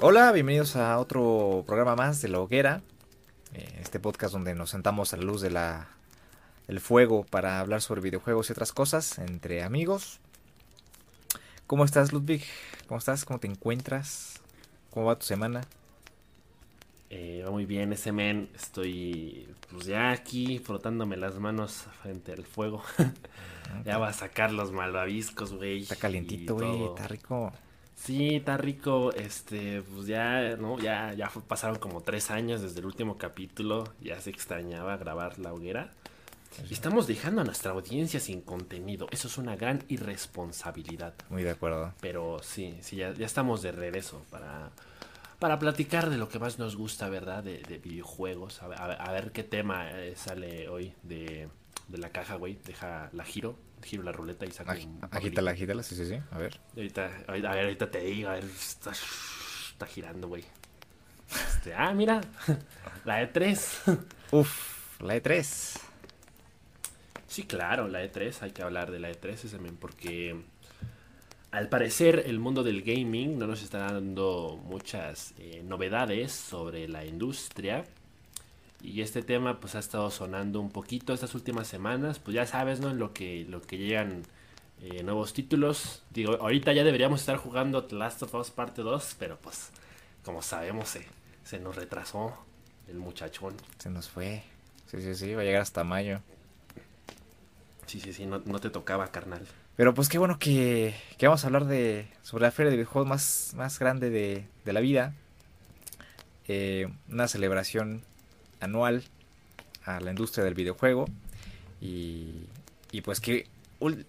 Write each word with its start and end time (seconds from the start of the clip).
Hola, 0.00 0.30
bienvenidos 0.32 0.76
a 0.76 0.98
otro 0.98 1.64
programa 1.66 1.96
más 1.96 2.20
de 2.22 2.28
La 2.28 2.40
Hoguera. 2.40 2.82
eh, 3.54 3.78
Este 3.80 3.98
podcast 4.00 4.32
donde 4.32 4.54
nos 4.54 4.70
sentamos 4.70 5.12
a 5.12 5.16
la 5.16 5.24
luz 5.24 5.40
de 5.40 5.50
la 5.50 5.88
el 6.68 6.80
fuego 6.80 7.24
para 7.24 7.60
hablar 7.60 7.80
sobre 7.80 8.02
videojuegos 8.02 8.48
y 8.48 8.52
otras 8.52 8.72
cosas 8.72 9.18
entre 9.18 9.62
amigos. 9.62 10.20
¿Cómo 11.66 11.84
estás, 11.84 12.12
Ludwig? 12.12 12.44
¿Cómo 12.86 12.98
estás? 12.98 13.24
¿Cómo 13.24 13.40
te 13.40 13.46
encuentras? 13.46 14.40
¿Cómo 14.90 15.06
va 15.06 15.18
tu 15.18 15.24
semana? 15.24 15.62
Eh, 17.10 17.42
va 17.44 17.50
muy 17.50 17.64
bien 17.64 17.92
ese 17.94 18.12
men. 18.12 18.50
Estoy 18.54 19.48
pues 19.70 19.86
ya 19.86 20.10
aquí 20.10 20.58
frotándome 20.58 21.16
las 21.16 21.38
manos 21.38 21.86
frente 22.02 22.32
al 22.32 22.44
fuego. 22.44 22.82
ya 23.86 23.96
va 23.96 24.08
a 24.08 24.12
sacar 24.12 24.52
los 24.52 24.70
malvaviscos, 24.70 25.54
güey. 25.54 25.82
Está 25.82 25.96
calientito, 25.96 26.54
güey. 26.54 26.84
Está 26.84 27.08
rico. 27.08 27.50
Sí, 28.00 28.36
está 28.36 28.56
rico. 28.56 29.12
Este, 29.12 29.82
pues 29.82 30.06
ya, 30.06 30.56
¿no? 30.56 30.78
Ya, 30.78 31.12
ya 31.14 31.28
fue- 31.28 31.42
pasaron 31.42 31.78
como 31.78 32.00
tres 32.00 32.30
años 32.30 32.62
desde 32.62 32.78
el 32.80 32.86
último 32.86 33.18
capítulo. 33.18 33.84
Ya 34.00 34.20
se 34.20 34.30
extrañaba 34.30 34.96
grabar 34.96 35.38
la 35.38 35.52
hoguera. 35.52 35.92
Y 36.70 36.72
estamos 36.72 37.06
dejando 37.06 37.42
a 37.42 37.44
nuestra 37.44 37.72
audiencia 37.72 38.20
sin 38.20 38.40
contenido. 38.40 39.06
Eso 39.10 39.28
es 39.28 39.36
una 39.36 39.54
gran 39.56 39.84
irresponsabilidad. 39.88 41.12
Muy 41.28 41.42
de 41.42 41.50
acuerdo. 41.50 41.92
Pero 42.00 42.38
sí, 42.42 42.78
sí, 42.80 42.96
ya, 42.96 43.12
ya 43.12 43.26
estamos 43.26 43.62
de 43.62 43.72
regreso 43.72 44.22
para, 44.30 44.70
para 45.38 45.58
platicar 45.58 46.08
de 46.08 46.16
lo 46.16 46.28
que 46.28 46.38
más 46.38 46.58
nos 46.58 46.76
gusta, 46.76 47.08
¿verdad? 47.10 47.42
De, 47.44 47.58
de 47.62 47.78
videojuegos. 47.78 48.62
A, 48.62 48.68
ver- 48.68 48.80
a 48.80 48.86
a 48.86 49.12
ver 49.12 49.30
qué 49.32 49.42
tema 49.44 49.90
eh, 49.90 50.14
sale 50.16 50.68
hoy 50.68 50.94
de, 51.02 51.48
de 51.88 51.98
la 51.98 52.10
caja, 52.10 52.36
güey. 52.36 52.58
Deja 52.64 53.10
la 53.12 53.24
giro, 53.24 53.58
giro 53.82 54.02
la 54.02 54.12
ruleta 54.12 54.46
y 54.46 54.50
saco 54.52 54.70
Agi- 54.72 54.86
un 54.86 55.00
Agítala, 55.10 55.50
agítala, 55.52 55.82
sí, 55.82 55.96
sí, 55.96 56.06
sí. 56.06 56.18
A 56.30 56.38
ver. 56.38 56.60
Ahorita, 56.76 57.10
a 57.26 57.32
ver, 57.32 57.46
ahorita 57.46 57.90
te 57.90 58.00
digo, 58.00 58.28
a 58.28 58.34
ver, 58.34 58.44
está, 58.44 58.92
está 58.92 59.86
girando, 59.86 60.28
güey. 60.28 60.44
Este, 61.30 61.74
ah, 61.74 61.92
mira, 61.94 62.20
la 63.04 63.16
de 63.16 63.26
3. 63.26 63.80
Uf, 64.32 65.00
la 65.02 65.16
E 65.16 65.22
E3. 65.22 65.80
Sí, 67.26 67.42
claro, 67.44 67.88
la 67.88 68.02
E3, 68.02 68.42
hay 68.42 68.50
que 68.52 68.62
hablar 68.62 68.90
de 68.90 68.98
la 68.98 69.10
E3 69.10 69.28
ese 69.34 69.48
también 69.50 69.76
porque 69.76 70.40
al 71.50 71.68
parecer 71.68 72.24
el 72.26 72.38
mundo 72.38 72.62
del 72.62 72.82
gaming 72.82 73.38
no 73.38 73.46
nos 73.46 73.62
está 73.62 73.78
dando 73.92 74.58
muchas 74.64 75.34
eh, 75.38 75.62
novedades 75.64 76.32
sobre 76.32 76.88
la 76.88 77.04
industria 77.04 77.84
y 78.80 79.00
este 79.02 79.22
tema 79.22 79.60
pues 79.60 79.74
ha 79.74 79.80
estado 79.80 80.10
sonando 80.10 80.60
un 80.60 80.70
poquito 80.70 81.12
estas 81.12 81.34
últimas 81.34 81.66
semanas, 81.66 82.18
pues 82.18 82.34
ya 82.34 82.46
sabes, 82.46 82.80
¿no? 82.80 82.90
En 82.90 82.98
lo 82.98 83.12
que, 83.12 83.44
lo 83.48 83.60
que 83.62 83.78
llegan 83.78 84.22
eh, 84.82 85.02
nuevos 85.02 85.32
títulos. 85.32 86.02
Digo, 86.10 86.38
ahorita 86.40 86.72
ya 86.72 86.84
deberíamos 86.84 87.20
estar 87.20 87.36
jugando 87.36 87.84
The 87.84 87.96
Last 87.96 88.22
of 88.22 88.34
Us 88.34 88.50
parte 88.50 88.82
2, 88.82 89.16
pero 89.18 89.36
pues 89.38 89.70
como 90.24 90.42
sabemos 90.42 90.88
se, 90.90 91.06
se 91.44 91.58
nos 91.58 91.76
retrasó 91.76 92.36
el 92.86 92.96
muchachón. 92.96 93.54
Se 93.78 93.90
nos 93.90 94.08
fue. 94.08 94.44
Sí, 94.86 95.00
sí, 95.00 95.14
sí. 95.14 95.34
Va 95.34 95.42
a 95.42 95.44
llegar 95.44 95.62
hasta 95.62 95.84
mayo. 95.84 96.20
Sí, 97.86 98.00
sí, 98.00 98.12
sí, 98.12 98.26
no, 98.26 98.40
no 98.44 98.60
te 98.60 98.70
tocaba, 98.70 99.10
carnal. 99.10 99.46
Pero 99.76 99.94
pues 99.94 100.08
qué 100.08 100.18
bueno 100.18 100.38
que, 100.38 100.94
que 101.18 101.26
vamos 101.26 101.44
a 101.44 101.46
hablar 101.46 101.64
de 101.64 102.08
sobre 102.22 102.42
la 102.42 102.50
feria 102.50 102.70
de 102.70 102.76
videojuegos 102.76 103.08
más, 103.08 103.52
más 103.56 103.78
grande 103.78 104.10
de, 104.10 104.46
de 104.64 104.72
la 104.72 104.80
vida. 104.80 105.14
Eh, 106.46 106.88
una 107.08 107.28
celebración 107.28 108.02
anual 108.60 109.04
a 109.84 110.00
la 110.00 110.10
industria 110.10 110.44
del 110.44 110.54
videojuego. 110.54 111.06
Y, 111.80 112.46
y 112.90 113.00
pues 113.02 113.20
que 113.20 113.46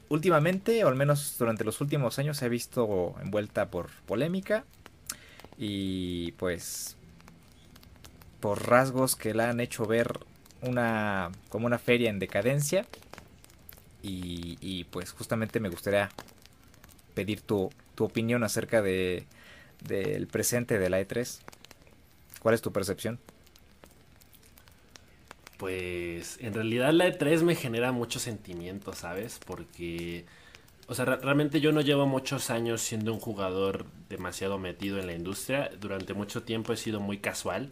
últimamente, 0.09 0.84
o 0.84 0.88
al 0.88 0.96
menos 0.96 1.35
durante 1.38 1.63
los 1.63 1.79
últimos 1.81 2.19
años, 2.19 2.38
se 2.38 2.46
ha 2.46 2.50
visto 2.50 3.16
envuelta 3.22 3.69
por 3.69 3.90
polémica. 4.06 4.66
Y 5.57 6.31
pues 6.34 6.96
por 8.40 8.68
rasgos 8.68 9.16
que 9.16 9.34
la 9.34 9.50
han 9.50 9.59
hecho 9.59 9.85
ver 9.85 10.19
una 10.62 11.31
como 11.50 11.66
una 11.66 11.79
feria 11.79 12.09
en 12.09 12.19
decadencia. 12.19 12.85
Y, 14.02 14.57
y, 14.62 14.85
pues 14.85 15.12
justamente 15.12 15.59
me 15.59 15.68
gustaría 15.68 16.09
pedir 17.16 17.41
tu, 17.41 17.69
tu 17.96 18.06
opinión 18.06 18.46
acerca 18.46 18.81
de 18.81 19.25
del 19.85 20.28
presente 20.28 20.79
de 20.79 20.90
la 20.90 21.02
E3. 21.02 21.40
¿Cuál 22.41 22.56
es 22.56 22.62
tu 22.62 22.72
percepción? 22.72 23.19
Pues 25.59 26.38
en 26.42 26.56
realidad 26.56 26.94
la 26.94 27.08
E3 27.08 27.44
me 27.44 27.56
genera 27.56 27.92
mucho 27.92 28.20
sentimiento, 28.20 28.94
¿sabes? 28.94 29.40
Porque, 29.46 30.25
o 30.88 30.96
sea, 30.96 31.06
re- 31.06 31.18
realmente 31.18 31.62
yo 31.62 31.72
no 31.74 31.81
llevo 31.81 32.08
muchos 32.08 32.50
años 32.52 32.81
siendo 32.81 33.14
un 33.14 33.20
jugador 33.22 33.86
demasiado 34.09 34.59
metido 34.59 35.00
en 35.00 35.08
la 35.08 35.14
industria. 35.16 35.72
Durante 35.81 36.14
mucho 36.14 36.44
tiempo 36.44 36.74
he 36.74 36.78
sido 36.78 37.02
muy 37.02 37.20
casual. 37.20 37.72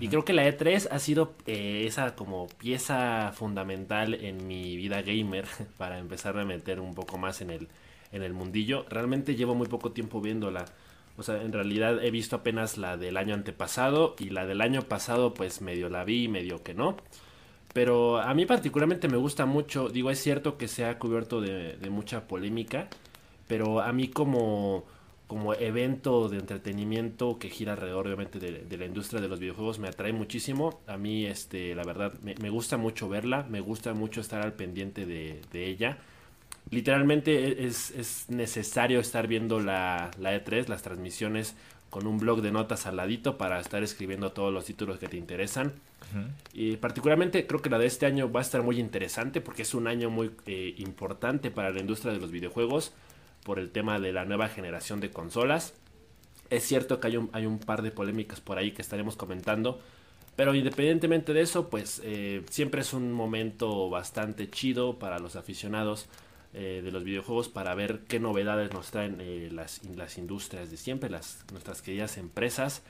Y 0.00 0.08
creo 0.08 0.24
que 0.24 0.32
la 0.34 0.46
E3 0.46 0.88
ha 0.90 0.98
sido 1.00 1.34
eh, 1.46 1.84
esa 1.86 2.16
como 2.16 2.48
pieza 2.48 3.32
fundamental 3.34 4.14
en 4.14 4.46
mi 4.48 4.76
vida 4.76 5.02
gamer 5.02 5.46
para 5.78 5.98
empezar 5.98 6.38
a 6.38 6.44
meter 6.46 6.80
un 6.80 6.94
poco 6.94 7.18
más 7.18 7.42
en 7.42 7.50
el, 7.50 7.68
en 8.12 8.22
el 8.24 8.34
mundillo. 8.34 8.86
Realmente 8.90 9.36
llevo 9.36 9.54
muy 9.54 9.68
poco 9.68 9.92
tiempo 9.92 10.20
viéndola. 10.20 10.66
O 11.20 11.22
sea, 11.22 11.42
en 11.42 11.52
realidad 11.52 12.02
he 12.02 12.10
visto 12.10 12.36
apenas 12.36 12.78
la 12.78 12.96
del 12.96 13.18
año 13.18 13.34
antepasado 13.34 14.16
y 14.18 14.30
la 14.30 14.46
del 14.46 14.62
año 14.62 14.80
pasado 14.82 15.34
pues 15.34 15.60
medio 15.60 15.90
la 15.90 16.02
vi, 16.02 16.28
medio 16.28 16.62
que 16.62 16.72
no. 16.72 16.96
Pero 17.74 18.18
a 18.18 18.32
mí 18.32 18.46
particularmente 18.46 19.06
me 19.06 19.18
gusta 19.18 19.44
mucho, 19.44 19.90
digo, 19.90 20.10
es 20.10 20.18
cierto 20.18 20.56
que 20.56 20.66
se 20.66 20.86
ha 20.86 20.98
cubierto 20.98 21.42
de, 21.42 21.76
mucha 21.90 22.26
polémica, 22.26 22.88
pero 23.46 23.82
a 23.82 23.92
mí 23.92 24.08
como, 24.08 24.86
como 25.26 25.52
evento 25.52 26.30
de 26.30 26.38
entretenimiento 26.38 27.38
que 27.38 27.50
gira 27.50 27.74
alrededor 27.74 28.06
obviamente 28.06 28.38
de, 28.38 28.78
la 28.78 28.86
industria 28.86 29.20
de 29.20 29.28
los 29.28 29.40
videojuegos 29.40 29.78
me 29.78 29.88
atrae 29.88 30.14
muchísimo. 30.14 30.80
A 30.86 30.96
mí, 30.96 31.26
este, 31.26 31.74
la 31.74 31.84
verdad, 31.84 32.14
me, 32.22 32.48
gusta 32.48 32.78
mucho 32.78 33.10
verla, 33.10 33.46
me 33.48 33.60
gusta 33.60 33.92
mucho 33.92 34.22
estar 34.22 34.40
al 34.42 34.54
pendiente 34.54 35.04
de 35.04 35.66
ella. 35.66 35.98
Literalmente 36.70 37.66
es, 37.66 37.90
es 37.92 38.26
necesario 38.28 39.00
estar 39.00 39.26
viendo 39.26 39.60
la, 39.60 40.10
la 40.18 40.34
E3, 40.36 40.68
las 40.68 40.82
transmisiones 40.82 41.56
con 41.90 42.06
un 42.06 42.18
blog 42.18 42.40
de 42.40 42.52
notas 42.52 42.86
al 42.86 42.96
ladito 42.96 43.36
para 43.36 43.60
estar 43.60 43.82
escribiendo 43.82 44.30
todos 44.30 44.54
los 44.54 44.64
títulos 44.64 44.98
que 44.98 45.08
te 45.08 45.16
interesan. 45.16 45.72
Y 46.52 46.76
particularmente 46.76 47.46
creo 47.46 47.60
que 47.60 47.68
la 47.68 47.78
de 47.78 47.86
este 47.86 48.06
año 48.06 48.32
va 48.32 48.40
a 48.40 48.42
estar 48.42 48.62
muy 48.62 48.80
interesante 48.80 49.40
porque 49.40 49.62
es 49.62 49.74
un 49.74 49.86
año 49.86 50.08
muy 50.10 50.30
eh, 50.46 50.74
importante 50.78 51.50
para 51.50 51.70
la 51.70 51.80
industria 51.80 52.12
de 52.12 52.18
los 52.18 52.30
videojuegos 52.30 52.92
por 53.44 53.58
el 53.58 53.70
tema 53.70 54.00
de 54.00 54.12
la 54.12 54.24
nueva 54.24 54.48
generación 54.48 55.00
de 55.00 55.10
consolas. 55.10 55.74
Es 56.48 56.64
cierto 56.64 57.00
que 57.00 57.08
hay 57.08 57.16
un, 57.16 57.30
hay 57.32 57.46
un 57.46 57.58
par 57.58 57.82
de 57.82 57.90
polémicas 57.90 58.40
por 58.40 58.58
ahí 58.58 58.72
que 58.72 58.82
estaremos 58.82 59.16
comentando, 59.16 59.80
pero 60.36 60.54
independientemente 60.54 61.32
de 61.32 61.42
eso, 61.42 61.68
pues 61.68 62.00
eh, 62.04 62.42
siempre 62.50 62.80
es 62.80 62.92
un 62.92 63.12
momento 63.12 63.90
bastante 63.90 64.48
chido 64.50 64.98
para 64.98 65.18
los 65.18 65.36
aficionados 65.36 66.06
eh, 66.52 66.80
de 66.84 66.90
los 66.90 67.04
videojuegos 67.04 67.48
para 67.48 67.74
ver 67.74 68.00
qué 68.08 68.18
novedades 68.20 68.72
nos 68.72 68.90
traen 68.90 69.18
eh, 69.20 69.48
las, 69.52 69.84
las 69.96 70.18
industrias 70.18 70.70
de 70.70 70.76
siempre, 70.76 71.10
las, 71.10 71.44
nuestras 71.52 71.82
queridas 71.82 72.16
empresas. 72.18 72.82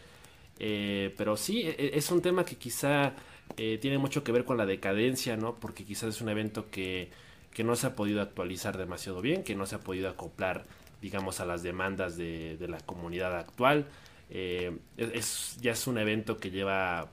Eh, 0.59 1.15
pero 1.19 1.37
sí, 1.37 1.62
e- 1.65 1.93
es 1.94 2.10
un 2.10 2.22
tema 2.22 2.44
que 2.44 2.56
quizá 2.56 3.15
tiene 3.56 3.98
mucho 3.98 4.22
que 4.25 4.32
ver 4.32 4.44
con 4.44 4.56
la 4.56 4.65
decadencia, 4.65 5.37
¿no? 5.37 5.56
Porque 5.56 5.84
quizás 5.84 6.10
es 6.10 6.21
un 6.22 6.28
evento 6.28 6.71
que, 6.71 7.10
que 7.53 7.65
no 7.65 7.75
se 7.76 7.88
ha 7.88 7.97
podido 7.97 8.22
actualizar 8.22 8.78
demasiado 8.78 9.21
bien, 9.21 9.43
que 9.43 9.56
no 9.56 9.66
se 9.66 9.75
ha 9.75 9.81
podido 9.81 10.09
acoplar, 10.09 10.66
digamos, 11.03 11.41
a 11.41 11.47
las 11.47 11.62
demandas 11.62 12.16
de, 12.16 12.56
de 12.56 12.69
la 12.69 12.78
comunidad 12.81 13.37
actual. 13.37 13.88
Es, 14.31 15.56
ya 15.60 15.72
es 15.72 15.87
un 15.88 15.98
evento 15.98 16.38
que 16.38 16.50
lleva 16.50 17.10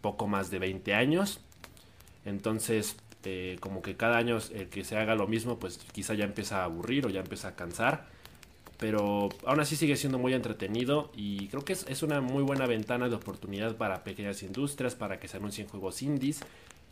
poco 0.00 0.26
más 0.26 0.50
de 0.50 0.58
20 0.58 0.94
años. 0.94 1.40
Entonces, 2.24 2.96
eh, 3.24 3.56
como 3.60 3.82
que 3.82 3.96
cada 3.96 4.18
año 4.18 4.38
el 4.54 4.68
que 4.68 4.84
se 4.84 4.96
haga 4.96 5.14
lo 5.14 5.26
mismo, 5.28 5.58
pues 5.58 5.78
quizá 5.92 6.14
ya 6.14 6.24
empieza 6.24 6.62
a 6.62 6.64
aburrir 6.64 7.06
o 7.06 7.10
ya 7.10 7.20
empieza 7.20 7.48
a 7.48 7.54
cansar 7.56 8.06
pero 8.78 9.28
aún 9.46 9.60
así 9.60 9.76
sigue 9.76 9.94
siendo 9.96 10.18
muy 10.18 10.34
entretenido 10.34 11.12
y 11.14 11.46
creo 11.48 11.64
que 11.64 11.72
es, 11.72 11.86
es 11.88 12.02
una 12.02 12.20
muy 12.20 12.42
buena 12.42 12.66
ventana 12.66 13.08
de 13.08 13.14
oportunidad 13.14 13.76
para 13.76 14.02
pequeñas 14.02 14.42
industrias, 14.42 14.96
para 14.96 15.20
que 15.20 15.28
se 15.28 15.36
anuncien 15.36 15.68
juegos 15.68 16.02
indies 16.02 16.40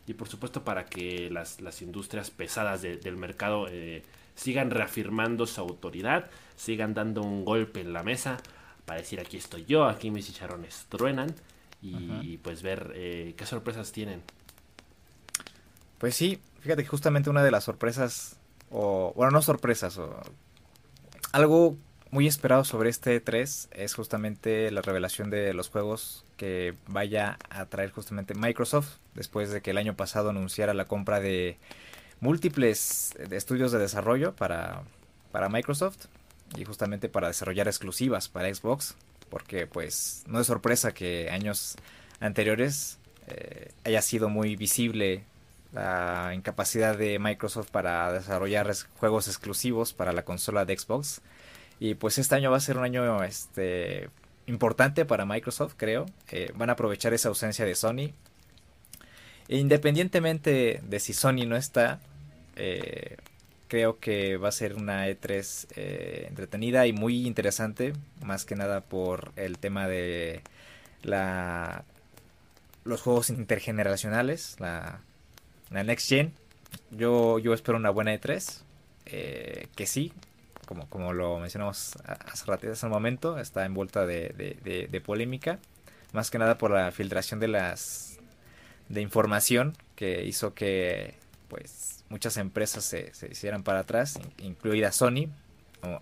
y 0.07 0.13
por 0.13 0.29
supuesto 0.29 0.63
para 0.63 0.85
que 0.85 1.29
las, 1.29 1.59
las 1.59 1.81
industrias 1.81 2.31
pesadas 2.31 2.81
de- 2.81 2.95
del 2.95 3.17
mercado 3.17 3.67
eh, 3.69 4.03
sigan 4.35 4.71
reafirmando 4.71 5.45
su 5.45 5.59
autoridad, 5.59 6.29
sigan 6.55 6.93
dando 6.93 7.23
un 7.23 7.43
golpe 7.43 7.81
en 7.81 7.91
la 7.91 8.03
mesa 8.03 8.37
para 8.85 9.01
decir 9.01 9.19
aquí 9.19 9.35
estoy 9.35 9.65
yo, 9.65 9.83
aquí 9.85 10.11
mis 10.11 10.27
chicharrones 10.27 10.85
truenan 10.87 11.35
y 12.23 12.37
pues 12.37 12.61
ver 12.61 12.93
eh, 12.95 13.33
qué 13.35 13.45
sorpresas 13.45 13.91
tienen. 13.91 14.21
Pues 16.01 16.15
sí, 16.15 16.39
fíjate 16.61 16.81
que 16.81 16.89
justamente 16.89 17.29
una 17.29 17.43
de 17.43 17.51
las 17.51 17.65
sorpresas, 17.65 18.37
o 18.71 19.13
bueno, 19.15 19.29
no 19.29 19.43
sorpresas, 19.43 19.99
o 19.99 20.19
algo 21.31 21.77
muy 22.09 22.25
esperado 22.25 22.63
sobre 22.63 22.89
este 22.89 23.19
3 23.19 23.69
es 23.71 23.93
justamente 23.93 24.71
la 24.71 24.81
revelación 24.81 25.29
de 25.29 25.53
los 25.53 25.69
juegos 25.69 26.25
que 26.37 26.73
vaya 26.87 27.37
a 27.51 27.67
traer 27.67 27.91
justamente 27.91 28.33
Microsoft 28.33 28.97
después 29.13 29.51
de 29.51 29.61
que 29.61 29.69
el 29.69 29.77
año 29.77 29.95
pasado 29.95 30.31
anunciara 30.31 30.73
la 30.73 30.85
compra 30.85 31.19
de 31.19 31.59
múltiples 32.19 33.13
estudios 33.29 33.71
de 33.71 33.77
desarrollo 33.77 34.35
para, 34.35 34.81
para 35.31 35.49
Microsoft 35.49 36.07
y 36.57 36.65
justamente 36.65 37.09
para 37.09 37.27
desarrollar 37.27 37.67
exclusivas 37.67 38.27
para 38.27 38.51
Xbox 38.51 38.95
porque 39.29 39.67
pues 39.67 40.23
no 40.25 40.39
es 40.39 40.47
sorpresa 40.47 40.95
que 40.95 41.29
años 41.29 41.75
anteriores 42.19 42.97
eh, 43.27 43.71
haya 43.83 44.01
sido 44.01 44.29
muy 44.29 44.55
visible 44.55 45.25
la 45.73 46.31
incapacidad 46.33 46.97
de 46.97 47.19
Microsoft 47.19 47.69
para 47.71 48.11
desarrollar 48.11 48.71
juegos 48.97 49.27
exclusivos 49.27 49.93
para 49.93 50.11
la 50.11 50.23
consola 50.23 50.65
de 50.65 50.77
Xbox. 50.77 51.21
Y 51.79 51.95
pues 51.95 52.17
este 52.17 52.35
año 52.35 52.51
va 52.51 52.57
a 52.57 52.61
ser 52.61 52.77
un 52.77 52.83
año 52.83 53.23
este, 53.23 54.09
importante 54.45 55.05
para 55.05 55.25
Microsoft, 55.25 55.73
creo. 55.77 56.05
Eh, 56.29 56.51
van 56.55 56.69
a 56.69 56.73
aprovechar 56.73 57.13
esa 57.13 57.29
ausencia 57.29 57.65
de 57.65 57.75
Sony. 57.75 58.13
E 59.47 59.57
independientemente 59.57 60.81
de 60.83 60.99
si 60.99 61.13
Sony 61.13 61.45
no 61.47 61.55
está, 61.55 61.99
eh, 62.55 63.17
creo 63.67 63.99
que 63.99 64.37
va 64.37 64.49
a 64.49 64.51
ser 64.51 64.75
una 64.75 65.07
E3 65.07 65.67
eh, 65.75 66.25
entretenida 66.29 66.85
y 66.87 66.93
muy 66.93 67.25
interesante, 67.25 67.93
más 68.23 68.45
que 68.45 68.55
nada 68.55 68.81
por 68.81 69.31
el 69.35 69.57
tema 69.57 69.87
de 69.87 70.41
la 71.03 71.83
los 72.83 73.01
juegos 73.01 73.29
intergeneracionales, 73.29 74.55
la, 74.59 75.01
la 75.71 75.83
Next 75.83 76.07
Gen. 76.07 76.33
Yo, 76.91 77.39
yo 77.39 77.53
espero 77.53 77.77
una 77.77 77.89
buena 77.89 78.13
E3, 78.13 78.61
eh, 79.07 79.67
que 79.75 79.85
sí, 79.87 80.13
como, 80.65 80.87
como 80.87 81.13
lo 81.13 81.39
mencionamos 81.39 81.97
hace, 82.05 82.45
rato, 82.45 82.71
hace 82.71 82.85
un 82.85 82.91
momento, 82.91 83.39
está 83.39 83.65
envuelta 83.65 84.05
de, 84.05 84.57
de, 84.89 85.01
polémica, 85.01 85.59
más 86.13 86.29
que 86.29 86.37
nada 86.37 86.57
por 86.57 86.71
la 86.71 86.91
filtración 86.91 87.39
de 87.39 87.47
las 87.47 88.19
de 88.87 89.01
información 89.01 89.73
que 89.95 90.25
hizo 90.25 90.53
que 90.53 91.15
pues 91.47 92.03
muchas 92.09 92.35
empresas 92.35 92.83
se, 92.83 93.13
se 93.13 93.29
hicieran 93.29 93.63
para 93.63 93.79
atrás, 93.79 94.19
incluida 94.37 94.91
Sony, 94.91 95.29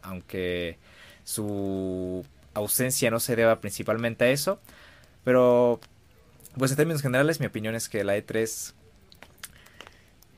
aunque 0.02 0.78
su 1.24 2.26
ausencia 2.54 3.12
no 3.12 3.20
se 3.20 3.36
deba 3.36 3.62
principalmente 3.62 4.26
a 4.26 4.30
eso, 4.30 4.60
pero 5.24 5.80
pues 6.58 6.72
en 6.72 6.78
términos 6.78 7.02
generales 7.02 7.40
mi 7.40 7.46
opinión 7.46 7.76
es 7.76 7.90
que 7.90 8.04
la 8.04 8.18
E3 8.18 8.74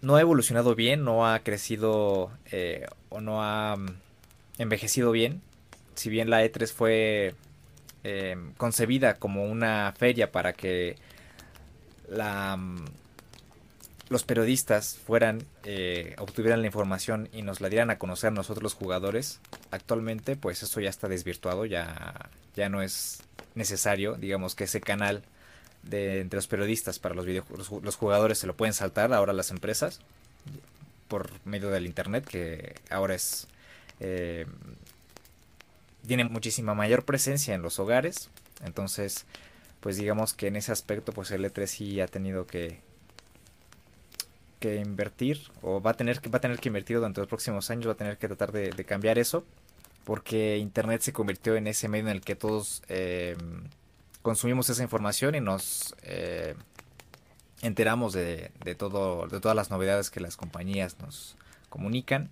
no 0.01 0.15
ha 0.15 0.21
evolucionado 0.21 0.75
bien, 0.75 1.03
no 1.03 1.27
ha 1.27 1.39
crecido 1.39 2.31
eh, 2.51 2.85
o 3.09 3.21
no 3.21 3.43
ha 3.43 3.75
mm, 3.77 3.87
envejecido 4.57 5.11
bien. 5.11 5.41
Si 5.95 6.09
bien 6.09 6.29
la 6.29 6.43
E3 6.43 6.71
fue 6.71 7.35
eh, 8.03 8.35
concebida 8.57 9.15
como 9.15 9.45
una 9.45 9.93
feria 9.97 10.31
para 10.31 10.53
que 10.53 10.95
la, 12.09 12.57
mm, 12.57 12.85
los 14.09 14.23
periodistas 14.23 14.97
fueran, 14.97 15.45
eh, 15.63 16.15
obtuvieran 16.17 16.61
la 16.61 16.67
información 16.67 17.29
y 17.31 17.43
nos 17.43 17.61
la 17.61 17.69
dieran 17.69 17.91
a 17.91 17.99
conocer 17.99 18.33
nosotros 18.33 18.63
los 18.63 18.73
jugadores, 18.73 19.39
actualmente 19.69 20.35
pues 20.35 20.63
eso 20.63 20.81
ya 20.81 20.89
está 20.89 21.07
desvirtuado, 21.07 21.65
ya, 21.65 22.29
ya 22.55 22.69
no 22.69 22.81
es 22.81 23.21
necesario, 23.55 24.15
digamos 24.15 24.55
que 24.55 24.63
ese 24.63 24.81
canal 24.81 25.23
de 25.83 26.21
entre 26.21 26.37
los 26.37 26.47
periodistas 26.47 26.99
para 26.99 27.15
los, 27.15 27.25
los, 27.25 27.95
jugadores 27.95 28.37
se 28.37 28.47
lo 28.47 28.55
pueden 28.55 28.73
saltar 28.73 29.13
ahora 29.13 29.33
las 29.33 29.51
empresas 29.51 29.99
por 31.07 31.29
medio 31.45 31.69
del 31.69 31.85
internet 31.85 32.25
que 32.25 32.75
ahora 32.89 33.15
es 33.15 33.47
eh, 33.99 34.45
tiene 36.05 36.25
muchísima 36.25 36.73
mayor 36.73 37.03
presencia 37.03 37.53
en 37.53 37.61
los 37.61 37.79
hogares. 37.79 38.29
Entonces 38.63 39.25
pues 39.79 39.97
digamos 39.97 40.33
que 40.33 40.47
en 40.47 40.55
ese 40.55 40.71
aspecto 40.71 41.11
pues 41.11 41.31
el 41.31 41.43
E3 41.43 41.65
sí 41.65 41.99
ha 41.99 42.07
tenido 42.07 42.45
que 42.47 42.79
que 44.59 44.75
invertir 44.75 45.39
o 45.63 45.81
va 45.81 45.91
a 45.91 45.93
tener 45.95 46.21
que 46.21 46.29
va 46.29 46.37
a 46.37 46.41
tener 46.41 46.59
que 46.59 46.69
invertir 46.69 46.97
durante 46.97 47.19
los 47.19 47.27
próximos 47.27 47.71
años 47.71 47.87
va 47.87 47.93
a 47.93 47.95
tener 47.95 48.17
que 48.17 48.27
tratar 48.27 48.51
de, 48.51 48.69
cambiar 48.85 49.17
eso 49.17 49.43
porque 50.03 50.57
internet 50.57 51.01
se 51.01 51.13
convirtió 51.13 51.55
en 51.55 51.65
ese 51.67 51.87
medio 51.87 52.09
en 52.09 52.15
el 52.17 52.21
que 52.21 52.35
todos 52.35 52.83
eh, 52.87 53.35
consumimos 54.21 54.69
esa 54.69 54.83
información 54.83 55.35
y 55.35 55.41
nos 55.41 55.95
eh, 56.03 56.55
enteramos 57.61 58.13
de, 58.13 58.51
todo, 58.77 59.27
de 59.27 59.39
todas 59.39 59.55
las 59.55 59.69
novedades 59.69 60.09
que 60.09 60.19
las 60.19 60.37
compañías 60.37 60.99
nos 60.99 61.37
comunican. 61.69 62.29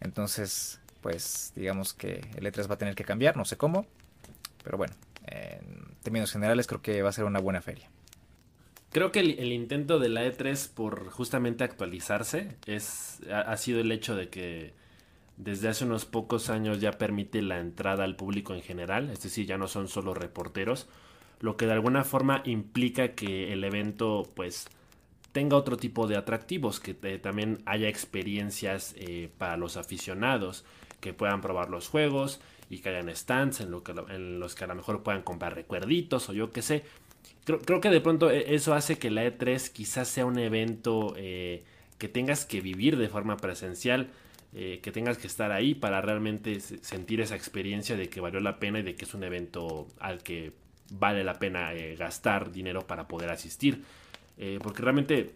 Entonces, 0.00 0.80
pues 1.00 1.52
digamos 1.56 1.94
que 1.94 2.26
el 2.36 2.46
E3 2.46 2.70
va 2.70 2.74
a 2.74 2.78
tener 2.78 2.94
que 2.94 3.04
cambiar, 3.04 3.36
no 3.36 3.44
sé 3.44 3.56
cómo, 3.56 3.86
pero 4.62 4.78
bueno, 4.78 4.94
en 5.26 5.94
términos 6.02 6.32
generales 6.32 6.66
creo 6.66 6.82
que 6.82 7.02
va 7.02 7.10
a 7.10 7.12
ser 7.12 7.24
una 7.24 7.40
buena 7.40 7.60
feria. 7.60 7.88
Creo 8.90 9.12
que 9.12 9.20
el, 9.20 9.52
intento 9.52 9.98
de 9.98 10.08
la 10.08 10.24
E3 10.24 10.72
por 10.72 11.10
justamente 11.10 11.62
actualizarse 11.62 12.56
es 12.66 13.20
ha 13.30 13.56
sido 13.58 13.80
el 13.80 13.92
hecho 13.92 14.16
de 14.16 14.30
que 14.30 14.72
desde 15.38 15.68
hace 15.68 15.84
unos 15.84 16.04
pocos 16.04 16.50
años 16.50 16.80
ya 16.80 16.92
permite 16.92 17.40
la 17.42 17.60
entrada 17.60 18.04
al 18.04 18.16
público 18.16 18.54
en 18.54 18.62
general, 18.62 19.08
es 19.10 19.22
decir, 19.22 19.46
ya 19.46 19.56
no 19.56 19.68
son 19.68 19.88
solo 19.88 20.12
reporteros, 20.12 20.88
lo 21.40 21.56
que 21.56 21.66
de 21.66 21.72
alguna 21.72 22.02
forma 22.02 22.42
implica 22.44 23.12
que 23.12 23.52
el 23.52 23.62
evento 23.62 24.28
pues 24.34 24.66
tenga 25.30 25.56
otro 25.56 25.76
tipo 25.76 26.08
de 26.08 26.16
atractivos, 26.16 26.80
que 26.80 26.96
eh, 27.02 27.18
también 27.18 27.62
haya 27.66 27.88
experiencias 27.88 28.94
eh, 28.98 29.30
para 29.38 29.56
los 29.56 29.76
aficionados, 29.76 30.64
que 31.00 31.12
puedan 31.12 31.40
probar 31.40 31.70
los 31.70 31.86
juegos 31.86 32.40
y 32.68 32.78
que 32.78 32.88
hayan 32.88 33.14
stands 33.14 33.60
en, 33.60 33.70
los 33.70 34.54
que 34.56 34.64
a 34.64 34.66
lo 34.66 34.74
mejor 34.74 35.04
puedan 35.04 35.22
comprar 35.22 35.54
recuerditos 35.54 36.28
o 36.28 36.32
yo 36.32 36.50
qué 36.50 36.62
sé. 36.62 36.82
Creo, 37.44 37.80
que 37.80 37.90
de 37.90 38.00
pronto 38.00 38.30
eh, 38.30 38.54
eso 38.54 38.74
hace 38.74 38.98
que 38.98 39.10
la 39.10 39.24
E3 39.24 39.70
quizás 39.70 40.08
sea 40.08 40.26
un 40.26 40.38
evento 40.38 41.14
que 41.14 42.08
tengas 42.12 42.44
que 42.44 42.60
vivir 42.60 42.96
de 42.96 43.08
forma 43.08 43.36
presencial 43.36 44.10
eh, 44.54 44.80
que 44.82 44.92
tengas 44.92 45.18
que 45.18 45.26
estar 45.26 45.52
ahí 45.52 45.74
para 45.74 46.00
realmente 46.00 46.58
sentir 46.60 47.20
esa 47.20 47.36
experiencia 47.36 47.96
de 47.96 48.08
que 48.08 48.20
valió 48.20 48.40
la 48.40 48.58
pena 48.58 48.78
y 48.78 48.82
de 48.82 48.94
que 48.94 49.04
es 49.04 49.12
un 49.12 49.22
evento 49.22 49.86
al 50.00 50.22
que 50.22 50.52
vale 50.90 51.22
la 51.22 51.38
pena 51.38 51.74
eh, 51.74 51.96
gastar 51.96 52.50
dinero 52.50 52.86
para 52.86 53.08
poder 53.08 53.30
asistir. 53.30 53.84
Eh, 54.38 54.58
porque 54.62 54.82
realmente 54.82 55.34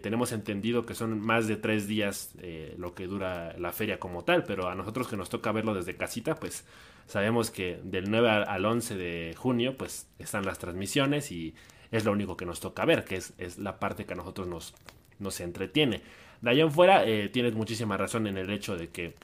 tenemos 0.00 0.32
entendido 0.32 0.86
que 0.86 0.94
son 0.94 1.20
más 1.20 1.46
de 1.46 1.56
tres 1.56 1.86
días 1.86 2.34
lo 2.78 2.94
que 2.94 3.06
dura 3.06 3.54
la 3.58 3.70
feria 3.70 3.98
como 4.00 4.24
tal, 4.24 4.44
pero 4.44 4.70
a 4.70 4.74
nosotros 4.74 5.08
que 5.08 5.16
nos 5.18 5.28
toca 5.28 5.52
verlo 5.52 5.74
desde 5.74 5.94
casita, 5.94 6.36
pues 6.36 6.64
sabemos 7.06 7.50
que 7.50 7.78
del 7.84 8.10
9 8.10 8.46
al 8.48 8.64
11 8.64 8.96
de 8.96 9.34
junio 9.36 9.76
pues 9.76 10.08
están 10.18 10.46
las 10.46 10.58
transmisiones 10.58 11.30
y 11.30 11.54
es 11.90 12.06
lo 12.06 12.12
único 12.12 12.34
que 12.34 12.46
nos 12.46 12.60
toca 12.60 12.86
ver, 12.86 13.04
que 13.04 13.16
es, 13.16 13.34
es 13.36 13.58
la 13.58 13.78
parte 13.78 14.06
que 14.06 14.14
a 14.14 14.16
nosotros 14.16 14.48
nos, 14.48 14.74
nos 15.18 15.40
entretiene. 15.40 16.00
De 16.44 16.50
allá 16.50 16.64
en 16.64 16.70
fuera, 16.70 17.06
eh, 17.06 17.30
tienes 17.30 17.54
muchísima 17.54 17.96
razón 17.96 18.26
en 18.26 18.36
el 18.36 18.50
hecho 18.50 18.76
de 18.76 18.90
que, 18.90 19.14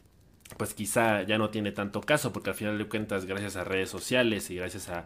pues 0.56 0.72
quizá 0.72 1.20
ya 1.20 1.36
no 1.36 1.50
tiene 1.50 1.70
tanto 1.70 2.00
caso, 2.00 2.32
porque 2.32 2.48
al 2.48 2.56
final 2.56 2.78
de 2.78 2.86
cuentas, 2.86 3.26
gracias 3.26 3.56
a 3.56 3.64
redes 3.64 3.90
sociales 3.90 4.48
y 4.48 4.56
gracias 4.56 4.88
a, 4.88 5.04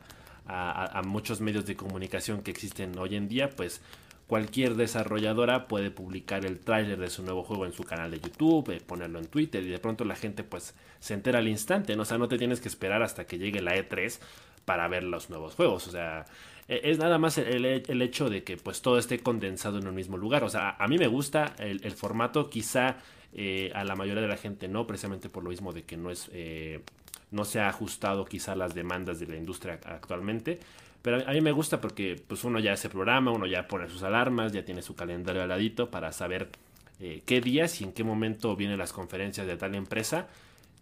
muchos 1.04 1.40
medios 1.40 1.66
de 1.66 1.75
comunicación 1.75 2.42
que 2.42 2.52
existen 2.52 2.97
hoy 2.99 3.16
en 3.16 3.26
día, 3.26 3.50
pues 3.50 3.83
cualquier 4.28 4.76
desarrolladora 4.76 5.66
puede 5.66 5.90
publicar 5.90 6.47
el 6.47 6.61
tráiler 6.61 7.00
de 7.00 7.11
su 7.11 7.25
nuevo 7.25 7.42
juego 7.42 7.66
en 7.66 7.73
su 7.73 7.83
canal 7.83 8.12
de 8.12 8.21
YouTube, 8.21 8.71
eh, 8.71 8.80
ponerlo 8.80 9.18
en 9.18 9.26
Twitter 9.26 9.64
y 9.64 9.71
de 9.71 9.80
pronto 9.80 10.04
la 10.04 10.14
gente 10.14 10.44
pues 10.44 10.76
se 11.00 11.14
entera 11.14 11.40
al 11.40 11.49
instante, 11.49 11.97
¿no? 11.97 12.02
O 12.02 12.04
sea, 12.04 12.18
no 12.18 12.28
te 12.28 12.38
tienes 12.38 12.61
que 12.61 12.68
esperar 12.68 13.02
hasta 13.02 13.26
que 13.26 13.38
llegue 13.38 13.61
la 13.61 13.75
E3 13.75 14.21
para 14.64 14.87
ver 14.87 15.02
los 15.02 15.30
nuevos 15.30 15.56
juegos, 15.56 15.88
o 15.88 15.90
sea, 15.90 16.26
es 16.68 16.99
nada 16.99 17.18
más 17.18 17.37
el, 17.38 17.64
el, 17.64 18.02
hecho 18.02 18.30
de 18.30 18.42
que 18.42 18.56
pues 18.56 18.80
todo 18.80 18.99
esté 18.99 19.21
condensado 19.21 19.78
en 19.78 19.87
un 19.87 19.94
mismo 19.94 20.16
lugar. 20.16 20.44
O 20.44 20.49
sea, 20.49 20.76
a, 20.78 20.88
mí 20.88 20.99
me 20.99 21.06
gusta 21.06 21.54
el, 21.59 21.92
formato, 21.92 22.49
quizá 22.49 22.97
eh, 23.35 23.71
a 23.75 23.85
la 23.85 23.97
mayoría 23.97 24.23
de 24.23 24.28
la 24.28 24.37
gente 24.37 24.68
no, 24.68 24.87
precisamente 24.87 25.28
por 25.28 25.42
lo 25.42 25.50
mismo 25.50 25.73
de 25.73 25.83
que 25.83 25.97
no 25.97 26.11
es 26.11 26.30
eh, 26.33 26.80
no 27.30 27.44
se 27.44 27.61
ha 27.61 27.68
ajustado 27.68 28.25
quizá 28.25 28.52
a 28.52 28.56
las 28.56 28.75
demandas 28.75 29.21
de 29.21 29.26
la 29.26 29.37
industria 29.37 29.78
actualmente. 29.85 30.61
Pero 31.02 31.28
a 31.28 31.33
mí 31.33 31.40
me 31.42 31.52
gusta 31.52 31.80
porque 31.80 32.23
pues 32.26 32.44
uno 32.44 32.59
ya 32.61 32.76
se 32.76 32.88
programa, 32.88 33.30
uno 33.30 33.47
ya 33.47 33.68
pone 33.68 33.88
sus 33.90 34.02
alarmas, 34.02 34.52
ya 34.52 34.64
tiene 34.64 34.80
su 34.80 34.94
calendario 34.94 35.42
al 35.42 35.49
ladito 35.49 35.90
para 35.90 36.12
saber 36.12 36.49
eh, 37.00 37.23
qué 37.26 37.42
días 37.42 37.80
y 37.80 37.85
en 37.85 37.92
qué 37.92 38.04
momento 38.04 38.56
vienen 38.56 38.78
las 38.78 38.92
conferencias 38.92 39.47
de 39.47 39.56
tal 39.56 39.75
empresa. 39.75 40.28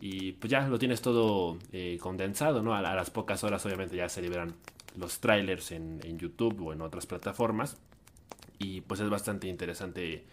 Y 0.01 0.33
pues 0.33 0.51
ya 0.51 0.67
lo 0.69 0.79
tienes 0.79 1.01
todo 1.01 1.59
condensado, 2.01 2.61
¿no? 2.61 2.75
A, 2.75 2.83
las 2.83 3.11
pocas 3.11 3.43
horas 3.45 3.65
obviamente 3.65 3.97
ya 3.97 4.09
se 4.09 4.21
liberan 4.21 4.55
los 4.97 5.21
trailers 5.21 5.73
en, 5.73 6.01
YouTube 6.19 6.61
o 6.67 6.73
en 6.73 6.81
otras 6.81 7.07
plataformas. 7.07 7.77
Y 8.59 8.83
pues 8.83 9.01
es 9.01 9.11
bastante 9.11 9.49
interesante 9.49 10.25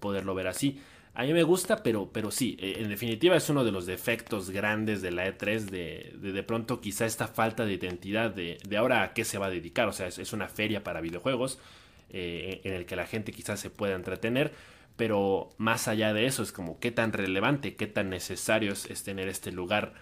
poderlo 0.00 0.34
ver 0.34 0.48
así. 0.48 0.80
A 1.14 1.24
mí 1.24 1.32
me 1.32 1.42
gusta, 1.42 1.82
pero, 1.82 2.10
pero 2.10 2.30
sí, 2.30 2.56
eh, 2.58 2.76
en 2.78 2.88
definitiva 2.88 3.36
es 3.36 3.48
uno 3.50 3.64
de 3.64 3.72
los 3.72 3.84
defectos 3.84 4.50
grandes 4.50 5.02
de 5.02 5.10
la 5.10 5.26
E3, 5.26 5.60
de 5.60 6.14
de, 6.18 6.42
pronto 6.42 6.80
quizá 6.80 7.04
esta 7.04 7.28
falta 7.28 7.66
de 7.66 7.74
identidad 7.74 8.30
de, 8.30 8.58
de, 8.66 8.76
ahora 8.78 9.02
a 9.02 9.12
qué 9.12 9.24
se 9.24 9.36
va 9.36 9.46
a 9.46 9.50
dedicar. 9.50 9.88
O 9.88 9.92
sea, 9.92 10.06
es, 10.06 10.32
una 10.32 10.48
feria 10.48 10.82
para 10.82 11.02
videojuegos 11.02 11.58
eh, 12.10 12.62
en 12.64 12.72
el 12.72 12.86
que 12.86 12.96
la 12.96 13.06
gente 13.06 13.32
quizás 13.32 13.60
se 13.60 13.68
pueda 13.68 13.94
entretener, 13.94 14.52
pero 14.96 15.50
más 15.58 15.86
allá 15.86 16.14
de 16.14 16.24
eso 16.26 16.42
es 16.42 16.52
como 16.52 16.78
qué 16.78 16.90
tan 16.90 17.12
relevante, 17.12 17.74
qué 17.74 17.86
tan 17.86 18.08
necesario 18.08 18.72
es 18.72 19.02
tener 19.02 19.28
este 19.28 19.52
lugar 19.52 19.92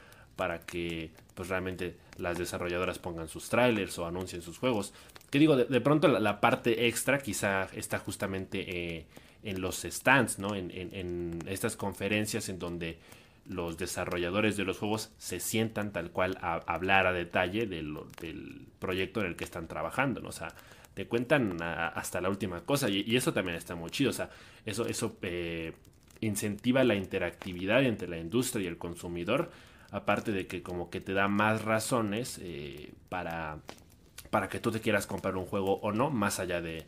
para 0.40 0.60
que 0.60 1.10
pues 1.34 1.50
realmente 1.50 1.98
las 2.16 2.38
desarrolladoras 2.38 2.98
pongan 2.98 3.28
sus 3.28 3.50
trailers 3.50 3.98
o 3.98 4.06
anuncien 4.06 4.40
sus 4.40 4.56
juegos. 4.56 4.94
Que 5.28 5.38
digo, 5.38 5.54
de, 5.54 5.80
pronto 5.82 6.08
la, 6.08 6.40
parte 6.40 6.86
extra 6.86 7.18
quizá 7.18 7.64
está 7.74 7.98
justamente 7.98 8.64
eh, 8.96 9.06
en 9.42 9.60
los 9.60 9.82
stands, 9.82 10.38
¿no? 10.38 10.54
En, 10.54 11.40
estas 11.46 11.76
conferencias 11.76 12.48
en 12.48 12.58
donde 12.58 12.98
los 13.44 13.76
desarrolladores 13.76 14.56
de 14.56 14.64
los 14.64 14.78
juegos 14.78 15.12
se 15.18 15.40
sientan 15.40 15.92
tal 15.92 16.10
cual 16.10 16.38
a, 16.40 16.54
hablar 16.66 17.06
a 17.06 17.12
detalle 17.12 17.66
del 17.66 18.66
proyecto 18.78 19.20
en 19.20 19.26
el 19.26 19.36
que 19.36 19.44
están 19.44 19.68
trabajando, 19.68 20.22
¿no? 20.22 20.30
O 20.30 20.32
sea, 20.32 20.54
te 20.94 21.06
cuentan 21.06 21.58
hasta 21.60 22.22
la 22.22 22.30
última 22.30 22.62
cosa 22.62 22.88
y, 22.88 23.14
eso 23.14 23.34
también 23.34 23.58
está 23.58 23.74
muy 23.74 23.90
chido, 23.90 24.08
o 24.08 24.14
sea, 24.14 24.30
eso, 24.64 24.86
eso 24.86 25.18
eh, 25.20 25.74
incentiva 26.22 26.82
la 26.82 26.94
interactividad 26.94 27.84
entre 27.84 28.08
la 28.08 28.16
industria 28.16 28.64
y 28.64 28.68
el 28.68 28.78
consumidor, 28.78 29.50
aparte 29.90 30.32
de 30.32 30.46
que 30.46 30.62
como 30.62 30.90
que 30.90 31.00
te 31.00 31.12
da 31.12 31.28
más 31.28 31.64
razones 31.64 32.38
eh, 32.42 32.92
para, 33.08 33.58
para 34.30 34.48
que 34.48 34.60
tú 34.60 34.70
te 34.70 34.80
quieras 34.80 35.06
comprar 35.06 35.36
un 35.36 35.46
juego 35.46 35.80
o 35.80 35.92
no, 35.92 36.10
más 36.10 36.38
allá 36.38 36.60
de, 36.60 36.86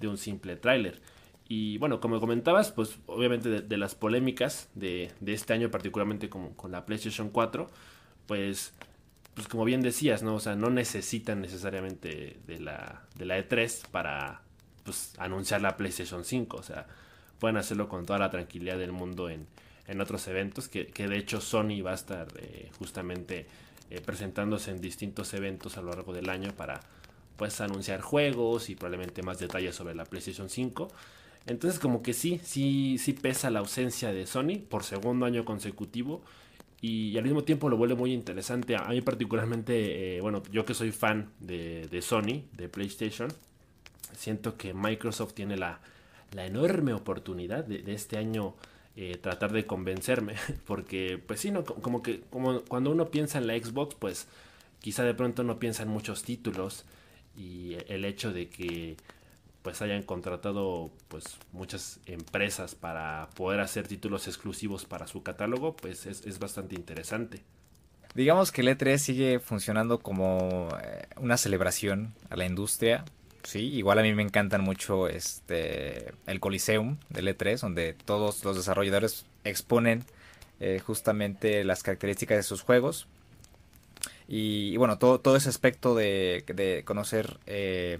de 0.00 0.08
un 0.08 0.18
simple 0.18 0.56
tráiler. 0.56 1.00
Y 1.48 1.78
bueno, 1.78 2.00
como 2.00 2.20
comentabas, 2.20 2.72
pues 2.72 2.98
obviamente 3.06 3.62
de, 3.62 3.76
las 3.76 3.94
polémicas 3.94 4.70
de, 4.74 5.10
de, 5.20 5.32
este 5.34 5.52
año, 5.52 5.70
particularmente 5.70 6.28
con, 6.28 6.54
con 6.54 6.72
la 6.72 6.86
PlayStation 6.86 7.30
4, 7.30 7.68
pues, 8.26 8.72
pues 9.34 9.48
como 9.48 9.64
bien 9.64 9.82
decías, 9.82 10.22
¿no? 10.22 10.34
O 10.36 10.40
sea, 10.40 10.54
no 10.54 10.70
necesitan 10.70 11.40
necesariamente 11.40 12.38
de 12.46 12.60
la, 12.60 13.02
de 13.16 13.26
la 13.26 13.38
E3 13.38 13.88
para 13.88 14.42
pues, 14.84 15.14
anunciar 15.18 15.60
la 15.60 15.76
PlayStation 15.76 16.24
5. 16.24 16.56
O 16.56 16.62
sea, 16.62 16.86
pueden 17.38 17.56
hacerlo 17.56 17.88
con 17.88 18.06
toda 18.06 18.18
la 18.18 18.30
tranquilidad 18.30 18.78
del 18.78 18.92
mundo 18.92 19.28
en, 19.28 19.46
en 19.92 20.00
otros 20.00 20.26
eventos, 20.28 20.68
que, 20.68 20.86
que, 20.86 21.06
de 21.06 21.18
hecho 21.18 21.40
Sony 21.40 21.82
va 21.84 21.92
a 21.92 21.94
estar 21.94 22.28
eh, 22.38 22.70
justamente 22.78 23.46
eh, 23.90 24.00
presentándose 24.00 24.70
en 24.70 24.80
distintos 24.80 25.34
eventos 25.34 25.76
a 25.76 25.82
lo 25.82 25.90
largo 25.90 26.12
del 26.12 26.30
año 26.30 26.52
para 26.56 26.80
pues 27.36 27.60
anunciar 27.60 28.00
juegos 28.00 28.70
y 28.70 28.74
probablemente 28.74 29.22
más 29.22 29.38
detalles 29.38 29.74
sobre 29.74 29.94
la 29.94 30.04
PlayStation 30.04 30.48
5. 30.48 30.88
Entonces 31.46 31.78
como 31.78 32.02
que 32.02 32.12
sí, 32.12 32.40
sí, 32.42 32.96
sí 32.98 33.12
pesa 33.12 33.50
la 33.50 33.60
ausencia 33.60 34.12
de 34.12 34.26
Sony 34.26 34.58
por 34.68 34.84
segundo 34.84 35.26
año 35.26 35.44
consecutivo 35.44 36.22
y, 36.80 37.16
al 37.16 37.24
mismo 37.24 37.44
tiempo 37.44 37.68
lo 37.68 37.76
vuelve 37.76 37.94
muy 37.94 38.12
interesante. 38.12 38.74
A 38.76 38.88
mí 38.88 39.00
particularmente, 39.02 40.16
eh, 40.16 40.20
bueno, 40.20 40.42
yo 40.50 40.64
que 40.64 40.74
soy 40.74 40.90
fan 40.90 41.30
de, 41.38 42.02
Sony, 42.02 42.42
de 42.56 42.68
PlayStation, 42.68 43.28
siento 44.16 44.56
que 44.56 44.74
Microsoft 44.74 45.34
tiene 45.34 45.56
la, 45.56 45.80
enorme 46.36 46.92
oportunidad 46.92 47.64
de, 47.64 47.92
este 47.92 48.18
año 48.18 48.54
eh, 48.96 49.16
tratar 49.16 49.52
de 49.52 49.66
convencerme, 49.66 50.34
porque 50.66 51.22
pues 51.26 51.40
sí, 51.40 51.50
no, 51.50 51.64
como 51.64 52.02
que 52.02 52.20
como 52.30 52.60
cuando 52.62 52.90
uno 52.90 53.10
piensa 53.10 53.38
en 53.38 53.46
la 53.46 53.58
Xbox, 53.58 53.94
pues 53.94 54.28
quizá 54.80 55.04
de 55.04 55.14
pronto 55.14 55.44
no 55.44 55.58
piensa 55.58 55.82
en 55.82 55.88
muchos 55.88 56.22
títulos 56.24 56.84
y 57.36 57.76
el 57.88 58.04
hecho 58.04 58.32
de 58.32 58.48
que 58.48 58.96
pues 59.62 59.80
hayan 59.80 60.02
contratado 60.02 60.90
pues 61.08 61.24
muchas 61.52 62.00
empresas 62.06 62.74
para 62.74 63.30
poder 63.34 63.60
hacer 63.60 63.86
títulos 63.86 64.26
exclusivos 64.26 64.84
para 64.84 65.06
su 65.06 65.22
catálogo, 65.22 65.76
pues 65.76 66.06
es, 66.06 66.38
bastante 66.38 66.74
interesante. 66.74 67.42
Digamos 68.14 68.52
que 68.52 68.60
el 68.60 68.68
E3 68.68 68.98
sigue 68.98 69.38
funcionando 69.38 70.00
como 70.00 70.68
eh, 70.82 71.06
una 71.16 71.36
celebración 71.36 72.12
a 72.28 72.36
la 72.36 72.44
industria. 72.44 73.04
Sí, 73.44 73.74
igual 73.74 73.98
a 73.98 74.02
mí 74.02 74.14
me 74.14 74.22
encantan 74.22 74.62
mucho 74.62 75.08
este 75.08 76.12
el 76.26 76.40
Coliseum 76.40 76.98
del 77.08 77.28
E3, 77.28 77.60
donde 77.60 77.94
todos 77.94 78.44
los 78.44 78.56
desarrolladores 78.56 79.26
exponen 79.44 80.04
eh, 80.60 80.80
justamente 80.84 81.64
las 81.64 81.82
características 81.82 82.36
de 82.38 82.42
sus 82.44 82.62
juegos. 82.62 83.08
Y, 84.28 84.76
bueno, 84.76 84.98
todo, 84.98 85.20
todo 85.20 85.36
ese 85.36 85.48
aspecto 85.48 85.94
de, 85.94 86.44
de 86.46 86.84
conocer 86.84 87.38
eh, 87.46 87.98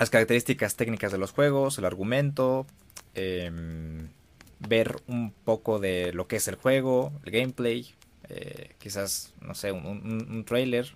las 0.00 0.08
características 0.08 0.76
técnicas 0.76 1.12
de 1.12 1.18
los 1.18 1.32
juegos, 1.32 1.76
el 1.76 1.84
argumento, 1.84 2.66
em, 3.14 4.08
ver 4.58 4.96
un 5.06 5.30
poco 5.30 5.78
de 5.78 6.14
lo 6.14 6.26
que 6.26 6.36
es 6.36 6.48
el 6.48 6.54
juego, 6.54 7.12
el 7.24 7.32
gameplay, 7.32 7.94
eh, 8.30 8.70
quizás, 8.78 9.34
no 9.42 9.54
sé, 9.54 9.72
un, 9.72 10.44
trailer. 10.46 10.90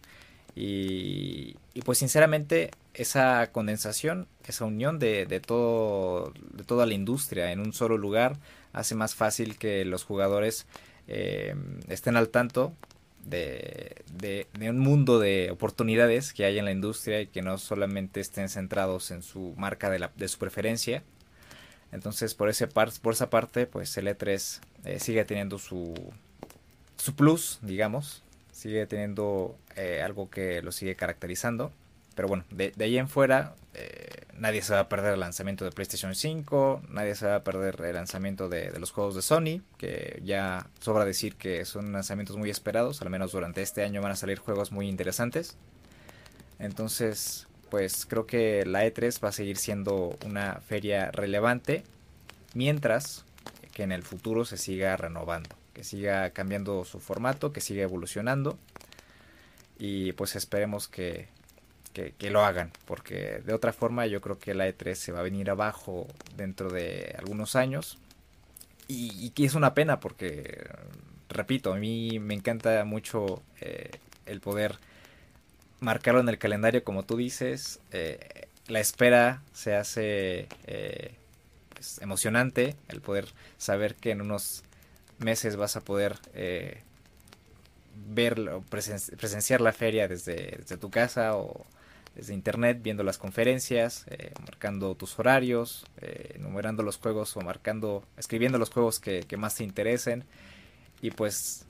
Y, 0.57 1.57
pues 1.85 1.99
sinceramente 1.99 2.71
esa 2.95 3.51
condensación, 3.51 4.29
esa 4.47 4.65
unión 4.65 4.99
de, 4.99 5.27
todo, 5.45 6.33
de 6.53 6.65
toda 6.65 6.87
la 6.87 6.95
industria 6.95 7.51
en 7.53 7.61
un 7.61 7.73
solo 7.73 7.99
lugar 7.99 8.39
hace 8.73 8.95
más 8.95 9.15
fácil 9.15 9.59
que 9.59 9.85
los 9.85 10.05
jugadores 10.05 10.67
em, 11.09 11.81
estén 11.89 12.17
al 12.17 12.29
tanto 12.29 12.73
de, 13.25 14.47
un 14.61 14.79
mundo 14.79 15.19
de 15.19 15.51
oportunidades 15.51 16.33
que 16.33 16.45
hay 16.45 16.59
en 16.59 16.65
la 16.65 16.73
industria 16.73 17.23
y 17.23 17.27
que 17.27 17.43
no 17.43 17.59
solamente 17.59 18.21
estén 18.21 18.49
centrados 18.49 19.11
en 19.11 19.23
su 19.23 19.55
marca 19.57 19.91
de, 19.91 19.99
la, 19.99 20.13
de 20.17 20.29
su 20.29 20.39
preferencia. 20.39 21.03
Entonces, 21.93 22.35
por, 22.35 22.49
ese 22.49 22.67
par, 22.67 22.91
por 23.01 23.15
esa 23.15 23.31
parte, 23.31 23.67
pues 23.67 23.97
el 23.97 24.09
E3 24.09 24.61
eh, 24.85 25.01
sigue 25.01 25.25
teniendo 25.25 25.59
su, 25.59 25.95
su 26.97 27.15
plus, 27.15 27.61
digamos. 27.63 28.24
Sigue 28.65 28.87
teniendo 28.87 29.59
eh, 29.77 30.01
algo 30.03 30.31
que 30.31 30.63
lo 30.63 30.73
sigue 30.73 30.97
caracterizando. 30.97 31.71
Pero 32.15 32.29
bueno, 32.29 32.45
de, 32.49 32.73
ahí 32.81 32.97
en 32.97 33.11
fuera, 33.11 33.57
eh, 33.75 34.25
nadie 34.33 34.63
se 34.63 34.73
va 34.73 34.81
a 34.81 34.89
perder 34.89 35.13
el 35.13 35.21
lanzamiento 35.21 35.67
de 35.67 35.71
PlayStation 35.71 36.15
5, 36.15 36.81
nadie 36.89 37.15
se 37.15 37.27
va 37.27 37.35
a 37.35 37.45
perder 37.45 37.79
el 37.85 37.95
lanzamiento 37.95 38.49
de, 38.49 38.73
los 38.81 38.91
juegos 38.91 39.17
de 39.17 39.21
Sony, 39.21 39.61
que 39.77 40.23
ya 40.25 40.67
sobra 40.81 41.05
decir 41.05 41.37
que 41.37 41.67
son 41.67 41.93
lanzamientos 41.93 42.39
muy 42.39 42.49
esperados, 42.49 43.03
al 43.03 43.11
menos 43.11 43.33
durante 43.33 43.61
este 43.61 43.83
año 43.83 44.01
van 44.01 44.13
a 44.13 44.17
salir 44.17 44.39
juegos 44.39 44.73
muy 44.73 44.89
interesantes. 44.89 45.59
Entonces, 46.59 47.47
pues 47.69 48.07
creo 48.07 48.27
que 48.27 48.65
la 48.65 48.87
E3 48.87 49.23
va 49.23 49.29
a 49.29 49.33
seguir 49.33 49.59
siendo 49.59 50.17
una 50.25 50.63
feria 50.67 51.11
relevante, 51.11 51.85
mientras 52.55 53.27
que 53.75 53.83
en 53.83 53.93
el 53.93 54.05
futuro 54.05 54.47
se 54.47 54.57
siga 54.57 54.97
renovando, 54.97 55.55
que 55.75 55.85
siga 55.85 56.31
cambiando 56.31 56.85
su 56.85 57.01
formato, 57.01 57.53
que 57.53 57.61
siga 57.61 57.83
evolucionando. 57.83 58.59
Y 59.79 60.13
pues 60.13 60.37
esperemos 60.37 60.89
que 60.89 61.29
que, 61.95 62.31
lo 62.31 62.45
hagan, 62.45 62.73
porque 62.87 63.41
de 63.45 63.55
otra 63.55 63.73
forma 63.73 64.07
yo 64.07 64.21
creo 64.21 64.39
que 64.39 64.53
la 64.53 64.69
E3 64.69 64.95
se 64.95 65.13
va 65.13 65.21
a 65.21 65.23
venir 65.23 65.49
abajo 65.49 66.09
dentro 66.37 66.69
de 66.71 67.15
algunos 67.17 67.55
años 67.55 67.99
y, 68.89 69.31
que 69.31 69.45
es 69.45 69.55
una 69.55 69.75
pena 69.75 70.01
porque, 70.01 70.67
repito, 71.29 71.73
a 71.73 71.77
mí 71.77 72.19
me 72.19 72.35
encanta 72.35 72.85
mucho 72.85 73.43
eh, 73.61 73.91
el 74.27 74.41
poder 74.41 74.79
marcarlo 75.81 76.21
en 76.21 76.29
el 76.29 76.39
calendario 76.39 76.83
como 76.83 77.05
tú 77.05 77.17
dices, 77.17 77.81
eh, 77.93 78.49
la 78.67 78.81
espera 78.81 79.43
se 79.53 79.77
hace 79.77 80.49
eh, 80.67 81.15
pues, 81.73 82.01
emocionante, 82.03 82.75
el 82.89 83.01
poder 83.01 83.29
saber 83.57 83.95
que 83.95 84.11
en 84.11 84.21
unos 84.21 84.65
meses 85.19 85.57
vas 85.57 85.77
a 85.77 85.81
poder 85.81 86.19
o 88.53 88.61
presenciar 88.63 89.61
la 89.61 89.73
feria 89.73 90.09
desde, 90.09 90.59
tu 90.81 90.91
casa 90.91 91.37
o 91.37 91.65
desde 92.15 92.35
internet 92.35 92.81
viendo 92.83 93.03
las 93.03 93.19
conferencias, 93.19 94.05
eh, 94.09 94.33
marcando 94.41 94.95
tus 94.95 95.19
horarios, 95.19 95.85
eh, 96.01 96.35
enumerando 96.37 96.83
los 96.83 96.99
juegos 96.99 97.37
o 97.37 97.41
marcando, 97.41 98.05
escribiendo 98.17 98.59
los 98.59 98.71
juegos 98.71 99.01
que, 99.01 99.25
más 99.37 99.57
te 99.57 99.65
interesen. 99.65 100.25
Y 101.03 101.11
pues 101.11 101.67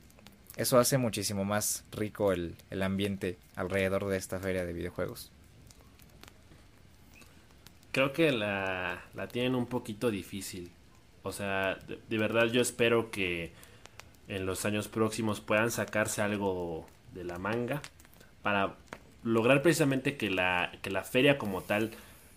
eso 0.56 0.78
hace 0.78 0.98
muchísimo 0.98 1.44
más 1.44 1.84
rico 1.92 2.32
el, 2.32 2.56
ambiente 2.82 3.38
alrededor 3.56 4.06
de 4.06 4.18
esta 4.18 4.38
feria 4.38 4.64
de 4.64 4.72
videojuegos. 4.72 5.30
Creo 7.92 8.12
que 8.12 8.32
la, 8.32 9.02
la 9.14 9.28
tienen 9.28 9.54
un 9.54 9.66
poquito 9.66 10.10
difícil. 10.10 10.70
O 11.24 11.32
sea, 11.32 11.78
de 12.08 12.18
verdad 12.18 12.46
yo 12.46 12.60
espero 12.60 13.10
que 13.10 13.52
en 14.28 14.46
los 14.46 14.64
años 14.64 14.88
próximos 14.88 15.40
puedan 15.40 15.70
sacarse 15.70 16.22
algo 16.22 16.86
de 17.12 17.24
la 17.24 17.38
manga 17.38 17.82
para 18.42 18.76
lograr 19.22 19.62
precisamente 19.62 20.16
que 20.16 20.30
la, 20.30 20.70
que 20.82 20.90
la 20.90 21.02
feria 21.02 21.38
como 21.38 21.62
tal 21.62 21.90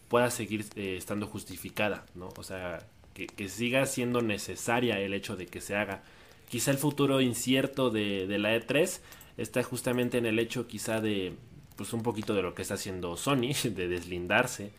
pueda 0.08 0.32
seguir 0.32 0.66
eh, 0.76 0.96
estando 0.98 1.28
justificada, 1.28 2.06
¿no? 2.16 2.30
O 2.38 2.44
sea, 2.44 2.80
que, 3.14 3.50
siga 3.50 3.86
siendo 3.86 4.22
necesaria 4.22 5.00
el 5.00 5.14
hecho 5.14 5.36
de 5.36 5.48
que 5.48 5.60
se 5.60 5.76
haga. 5.76 6.02
Quizá 6.50 6.72
el 6.72 6.78
futuro 6.78 7.20
incierto 7.20 7.90
de, 7.90 8.26
de, 8.26 8.38
la 8.38 8.56
E3 8.56 9.02
está 9.38 9.64
justamente 9.64 10.18
en 10.18 10.26
el 10.26 10.40
hecho 10.40 10.68
quizá 10.68 11.02
de, 11.02 11.34
pues 11.76 11.92
un 11.94 12.04
poquito 12.04 12.34
de 12.34 12.42
lo 12.42 12.56
que 12.56 12.62
está 12.62 12.76
haciendo 12.76 13.18
Sony, 13.18 13.54
de 13.64 13.88
deslindarse. 13.88 14.72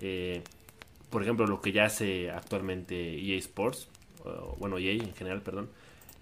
Eh, 0.00 0.42
por 1.10 1.22
ejemplo, 1.22 1.46
lo 1.46 1.60
que 1.60 1.72
ya 1.72 1.84
hace 1.84 2.30
actualmente 2.30 3.18
EA 3.18 3.38
Sports, 3.38 3.88
bueno, 4.58 4.78
EA 4.78 4.92
en 4.92 5.14
general, 5.14 5.42
perdón, 5.42 5.70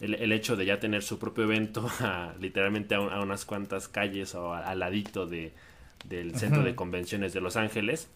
el, 0.00 0.32
hecho 0.32 0.56
de 0.56 0.66
ya 0.66 0.80
tener 0.80 1.02
su 1.02 1.18
propio 1.18 1.44
evento 1.44 1.88
literalmente 2.40 2.94
a, 2.94 3.00
unas 3.20 3.44
cuantas 3.44 3.88
calles 3.88 4.34
o 4.34 4.52
al 4.52 4.78
ladito 4.78 5.26
de, 5.26 5.52
del 6.08 6.34
centro 6.36 6.62
de 6.62 6.74
convenciones 6.74 7.32
de 7.32 7.40
Los 7.40 7.56
Ángeles. 7.56 8.08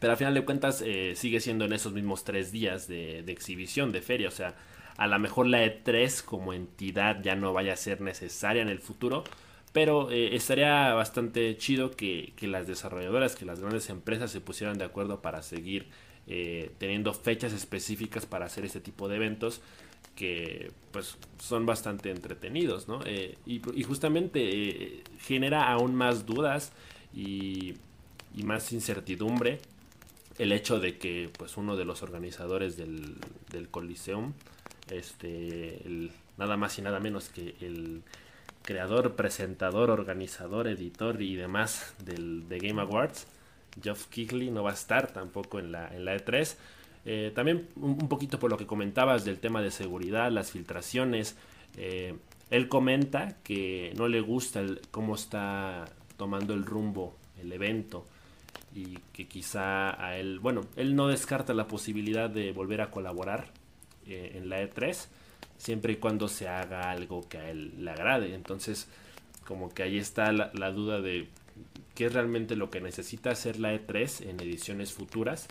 Pero 0.00 0.12
al 0.12 0.18
final 0.18 0.34
de 0.34 0.44
cuentas 0.44 0.82
eh, 0.84 1.14
sigue 1.16 1.40
siendo 1.40 1.64
en 1.64 1.72
esos 1.72 1.92
mismos 1.92 2.24
tres 2.24 2.52
días 2.52 2.86
de, 2.86 3.20
exhibición, 3.20 3.92
de 3.92 4.02
feria. 4.02 4.28
O 4.28 4.32
sea, 4.32 4.54
a 4.96 5.06
lo 5.06 5.18
mejor 5.18 5.46
la 5.46 5.64
E3 5.64 6.22
como 6.22 6.52
entidad 6.52 7.22
ya 7.22 7.34
no 7.34 7.52
vaya 7.52 7.72
a 7.72 7.76
ser 7.76 8.00
necesaria 8.00 8.62
en 8.62 8.68
el 8.68 8.80
futuro. 8.80 9.24
Pero 9.76 10.10
eh, 10.10 10.34
estaría 10.34 10.94
bastante 10.94 11.54
chido 11.58 11.90
que, 11.90 12.32
que, 12.34 12.46
las 12.46 12.66
desarrolladoras, 12.66 13.36
que 13.36 13.44
las 13.44 13.60
grandes 13.60 13.90
empresas 13.90 14.30
se 14.30 14.40
pusieran 14.40 14.78
de 14.78 14.86
acuerdo 14.86 15.20
para 15.20 15.42
seguir 15.42 15.88
eh, 16.26 16.70
teniendo 16.78 17.12
fechas 17.12 17.52
específicas 17.52 18.24
para 18.24 18.46
hacer 18.46 18.64
este 18.64 18.80
tipo 18.80 19.06
de 19.06 19.16
eventos 19.16 19.60
que 20.14 20.70
pues 20.92 21.18
son 21.38 21.66
bastante 21.66 22.10
entretenidos, 22.10 22.88
¿no? 22.88 23.00
Eh, 23.04 23.36
y, 23.44 23.60
justamente 23.82 25.02
genera 25.20 25.70
aún 25.70 25.94
más 25.94 26.24
dudas 26.24 26.72
y, 27.14 27.74
más 28.44 28.72
incertidumbre 28.72 29.58
el 30.38 30.52
hecho 30.52 30.80
de 30.80 30.96
que 30.96 31.28
pues 31.36 31.58
uno 31.58 31.76
de 31.76 31.84
los 31.84 32.02
organizadores 32.02 32.78
del, 32.78 33.16
del 33.52 33.68
Coliseum, 33.68 34.32
este, 34.90 35.82
nada 36.38 36.56
más 36.56 36.78
y 36.78 36.82
nada 36.82 36.98
menos 36.98 37.28
que 37.28 37.56
el 37.60 38.02
creador, 38.66 39.14
presentador, 39.14 39.90
organizador, 39.90 40.68
editor 40.68 41.22
y 41.22 41.36
demás 41.36 41.94
del 42.04 42.46
de 42.48 42.58
Game 42.58 42.82
Awards, 42.82 43.26
Geoff 43.82 44.06
Keighley 44.08 44.50
no 44.50 44.62
va 44.62 44.70
a 44.72 44.74
estar 44.74 45.12
tampoco 45.12 45.58
en 45.58 45.72
la, 45.72 45.88
en 45.94 46.04
la 46.04 46.16
E3. 46.16 46.56
Eh, 47.06 47.32
también 47.34 47.68
un, 47.76 48.08
poquito 48.08 48.38
por 48.38 48.50
lo 48.50 48.58
que 48.58 48.66
comentabas 48.66 49.24
del 49.24 49.38
tema 49.38 49.62
de 49.62 49.70
seguridad, 49.70 50.30
las 50.30 50.50
filtraciones. 50.50 51.36
Eh, 51.76 52.14
él 52.50 52.68
comenta 52.68 53.36
que 53.42 53.92
no 53.96 54.08
le 54.08 54.20
gusta 54.20 54.62
cómo 54.90 55.14
está 55.14 55.84
tomando 56.16 56.52
el 56.52 56.64
rumbo 56.64 57.16
el 57.40 57.52
evento 57.52 58.06
y 58.74 58.98
que 59.12 59.26
quizá 59.28 60.02
a 60.02 60.16
él, 60.18 60.38
bueno, 60.40 60.62
él 60.76 60.96
no 60.96 61.08
descarta 61.08 61.54
la 61.54 61.68
posibilidad 61.68 62.28
de 62.28 62.52
volver 62.52 62.80
a 62.80 62.90
colaborar 62.90 63.48
eh, 64.06 64.32
en 64.34 64.48
la 64.48 64.62
E3 64.62 65.06
siempre 65.58 65.94
y 65.94 65.96
cuando 65.96 66.28
se 66.28 66.48
haga 66.48 66.90
algo 66.90 67.28
que 67.28 67.38
a 67.38 67.50
él 67.50 67.72
le 67.78 67.90
agrade. 67.90 68.34
Entonces, 68.34 68.88
como 69.46 69.72
que 69.72 69.82
ahí 69.82 69.98
está 69.98 70.32
la, 70.32 70.70
duda 70.70 71.00
de 71.00 71.28
qué 71.94 72.06
es 72.06 72.12
realmente 72.12 72.56
lo 72.56 72.70
que 72.70 72.80
necesita 72.80 73.30
hacer 73.30 73.58
la 73.58 73.74
E3 73.74 74.28
en 74.28 74.40
ediciones 74.40 74.92
futuras 74.92 75.46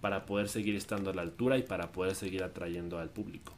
para 0.00 0.26
poder 0.26 0.48
seguir 0.48 0.76
estando 0.76 1.10
a 1.10 1.14
la 1.14 1.22
altura 1.22 1.58
y 1.58 1.62
para 1.62 1.92
poder 1.92 2.14
seguir 2.14 2.42
atrayendo 2.42 2.98
al 2.98 3.10
público. 3.10 3.52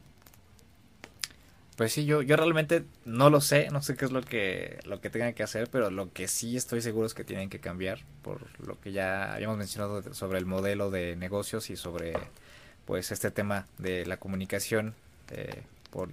Pues 1.77 1.91
sí, 1.91 2.05
yo, 2.05 2.21
yo 2.21 2.37
realmente 2.37 2.85
no 3.03 3.29
lo 3.29 3.41
sé, 3.41 3.67
no 3.69 3.81
sé 3.81 3.97
qué 3.97 4.05
es 4.05 4.11
lo 4.11 4.21
que, 4.21 4.79
lo 4.85 5.01
que 5.01 5.09
tengan 5.09 5.33
que 5.33 5.43
hacer, 5.43 5.69
pero 5.69 5.91
lo 5.91 6.13
que 6.13 6.29
sí 6.29 6.55
estoy 6.55 6.81
seguro 6.81 7.05
es 7.05 7.13
que 7.13 7.25
tienen 7.25 7.49
que 7.49 7.59
cambiar, 7.59 7.99
por 8.21 8.39
lo 8.65 8.79
que 8.79 8.93
ya 8.93 9.33
habíamos 9.33 9.57
mencionado 9.57 10.13
sobre 10.13 10.39
el 10.39 10.45
modelo 10.45 10.89
de 10.89 11.17
negocios 11.17 11.69
y 11.69 11.75
sobre 11.75 12.13
pues 12.85 13.11
este 13.11 13.29
tema 13.29 13.67
de 13.77 14.05
la 14.05 14.17
comunicación 14.17 14.95
eh, 15.31 15.63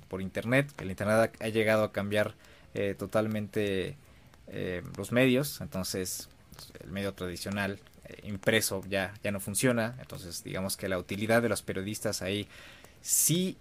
por, 0.09 0.23
internet. 0.23 0.71
El 0.81 0.91
internet 0.91 1.35
ha, 1.41 1.49
llegado 1.49 1.85
a 1.85 1.93
cambiar 1.93 2.35
eh, 2.75 2.95
totalmente 2.99 3.97
eh, 4.49 4.83
los 4.97 5.13
medios, 5.13 5.61
entonces 5.61 6.29
el 6.83 6.91
medio 6.91 7.13
tradicional 7.15 7.79
impreso 8.25 8.83
ya, 8.89 9.15
ya 9.23 9.31
no 9.31 9.41
funciona. 9.41 9.97
Entonces, 10.01 10.45
digamos 10.45 10.77
que 10.77 10.89
la 10.89 10.99
utilidad 10.99 11.43
de 11.43 11.49
los 11.49 11.63
periodistas 11.63 12.23
ahí 12.23 12.49
sí, 13.01 13.57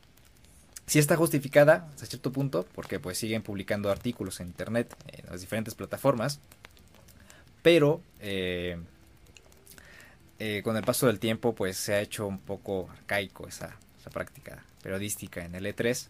sí 0.85 0.99
está 0.99 1.15
justificada 1.15 1.87
hasta 1.93 2.05
cierto 2.05 2.31
punto, 2.31 2.65
porque 2.73 2.99
pues 2.99 3.17
siguen 3.17 3.41
publicando 3.41 3.89
artículos 3.89 4.39
en 4.39 4.47
internet, 4.47 4.95
en 5.07 5.25
las 5.29 5.41
diferentes 5.41 5.75
plataformas. 5.75 6.39
Pero 7.61 8.01
eh, 8.19 8.77
eh, 10.39 10.61
con 10.63 10.75
el 10.77 10.83
paso 10.83 11.07
del 11.07 11.19
tiempo, 11.19 11.53
pues 11.53 11.77
se 11.77 11.93
ha 11.93 12.01
hecho 12.01 12.27
un 12.27 12.39
poco 12.39 12.89
arcaico 12.91 13.47
esa, 13.47 13.75
esa 13.99 14.09
práctica 14.09 14.63
periodística 14.81 15.45
en 15.45 15.55
el 15.55 15.65
E3. 15.65 16.07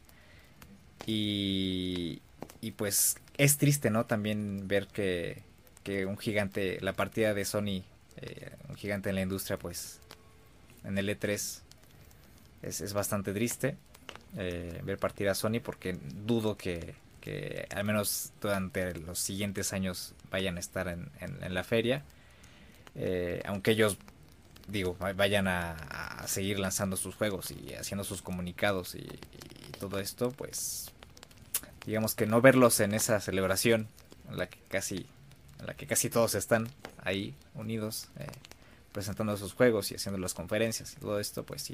Y, 1.06 2.22
y 2.62 2.72
pues 2.72 3.18
es 3.38 3.58
triste, 3.58 3.90
¿no? 3.90 4.06
También 4.06 4.68
ver 4.68 4.88
que, 4.88 5.44
que 5.84 6.06
un 6.06 6.18
gigante, 6.18 6.80
la 6.82 6.94
partida 6.94 7.34
de 7.34 7.46
Sony 7.46 7.84
eh, 8.18 8.52
un 8.70 8.76
gigante 8.76 9.10
en 9.10 9.16
la 9.16 9.22
industria, 9.22 9.58
pues 9.58 10.00
en 10.84 10.98
el 10.98 11.10
E3 11.10 11.62
es, 12.62 12.94
bastante 12.94 13.34
triste 13.34 13.78
eh, 14.38 14.80
ver 14.84 14.98
partir 14.98 15.30
a 15.30 15.36
Sony 15.36 15.60
porque 15.64 15.98
dudo 16.26 16.58
que, 16.58 16.96
al 17.74 17.84
menos 17.84 18.32
durante 18.42 18.94
los 18.96 19.20
siguientes 19.20 19.74
años 19.74 20.14
vayan 20.30 20.58
a 20.58 20.60
estar 20.60 20.88
en, 20.88 21.54
la 21.54 21.64
feria. 21.64 22.04
Eh, 22.96 23.42
aunque 23.46 23.72
ellos, 23.72 23.98
digo, 24.68 24.96
vayan 25.16 25.48
a, 25.48 25.76
seguir 26.28 26.60
lanzando 26.60 26.98
sus 26.98 27.16
juegos 27.16 27.52
y 27.52 27.74
haciendo 27.74 28.04
sus 28.04 28.22
comunicados 28.22 28.96
y, 28.96 29.08
todo 29.80 30.00
esto, 30.00 30.30
pues 30.30 30.92
digamos 31.88 32.14
que 32.14 32.28
no 32.28 32.40
verlos 32.40 32.80
en 32.82 32.94
esa 32.94 33.20
celebración 33.20 33.88
en 34.30 34.38
la 34.38 34.48
que 34.48 34.60
casi 34.68 35.08
en 35.60 35.66
la 35.66 35.74
que 35.74 35.88
casi 35.88 36.12
todos 36.12 36.36
están 36.36 36.70
ahí 37.04 37.34
unidos 37.56 38.10
eh, 38.20 38.28
presentando 38.92 39.36
sus 39.38 39.54
juegos 39.54 39.92
y 39.92 39.96
haciendo 39.96 40.20
las 40.20 40.36
conferencias 40.36 40.94
y 40.94 40.98
todo 40.98 41.20
esto 41.20 41.44
pues 41.44 41.64
sí 41.64 41.74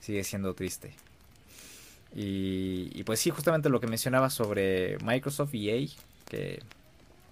sigue 0.00 0.24
siendo 0.24 0.54
triste. 0.54 0.94
Y, 2.14 3.02
pues 3.04 3.20
sí 3.20 3.30
justamente 3.30 3.68
lo 3.68 3.80
que 3.80 3.86
mencionaba 3.86 4.30
sobre 4.30 4.98
Microsoft 5.04 5.54
y 5.54 5.70
EA 5.70 5.88
que 6.28 6.62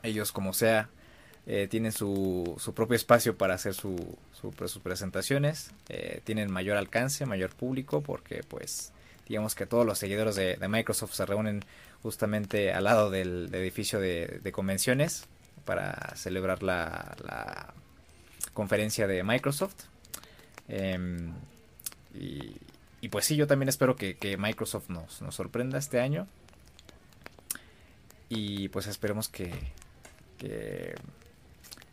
ellos 0.03 0.31
como 0.31 0.53
sea 0.53 0.89
eh, 1.47 1.69
tienen 1.69 1.93
su, 1.93 2.55
su, 2.59 2.75
propio 2.75 2.97
espacio 2.97 3.37
para 3.37 3.55
hacer 3.55 3.75
su, 3.75 4.17
sus 4.33 4.79
presentaciones 4.79 5.71
eh, 5.89 6.21
tienen 6.25 6.51
mayor 6.51 6.79
alcance 6.79 7.27
mayor 7.27 7.51
público 7.51 8.03
porque 8.03 8.43
pues 8.49 8.95
digamos 9.29 9.55
que 9.55 9.67
todos 9.67 9.87
los 9.87 9.99
seguidores 9.99 10.37
de, 10.37 10.57
Microsoft 10.69 11.15
se 11.15 11.27
reúnen 11.27 11.65
justamente 12.03 12.73
al 12.73 12.85
lado 12.85 13.11
del, 13.11 13.49
edificio 13.55 14.01
de, 14.01 14.51
convenciones 14.53 15.27
para 15.65 16.15
celebrar 16.17 16.63
la, 16.63 17.73
conferencia 18.53 19.07
de 19.07 19.25
Microsoft. 19.25 19.75
Em, 20.69 21.33
y, 22.15 23.09
pues 23.09 23.25
sí, 23.25 23.37
yo 23.37 23.47
también 23.47 23.69
espero 23.69 23.97
que, 23.97 24.37
Microsoft 24.39 24.89
nos, 24.89 25.21
sorprenda 25.35 25.79
este 25.79 26.01
año. 26.01 26.29
Y 28.29 28.69
pues 28.69 28.87
esperemos 28.87 29.29
que, 29.29 29.53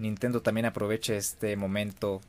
Nintendo 0.02 0.42
también 0.42 0.66
aproveche 0.66 1.16
este 1.16 1.56
momento 1.56 2.22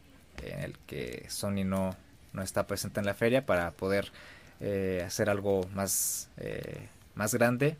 en 0.42 0.60
el 0.60 0.78
que 0.86 1.26
Sony 1.28 1.64
no, 1.64 1.96
no 2.32 2.42
está 2.42 2.66
presente 2.66 3.00
en 3.00 3.06
la 3.06 3.14
feria 3.14 3.46
para 3.46 3.70
poder 3.72 4.12
eh, 4.60 5.02
hacer 5.04 5.30
algo 5.30 5.68
más, 5.74 6.28
eh, 6.36 6.88
más 7.14 7.34
grande. 7.34 7.76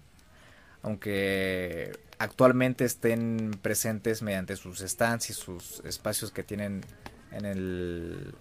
Aunque 0.83 1.93
actualmente 2.19 2.85
estén 2.85 3.53
presentes 3.63 4.23
mediante 4.23 4.57
sus 4.57 4.81
stands 4.81 5.31
y 5.31 5.33
sus 5.33 5.81
espacios 5.85 6.33
que 6.33 6.43
tienen 6.43 6.83
en 7.31 7.45
el 7.45 8.35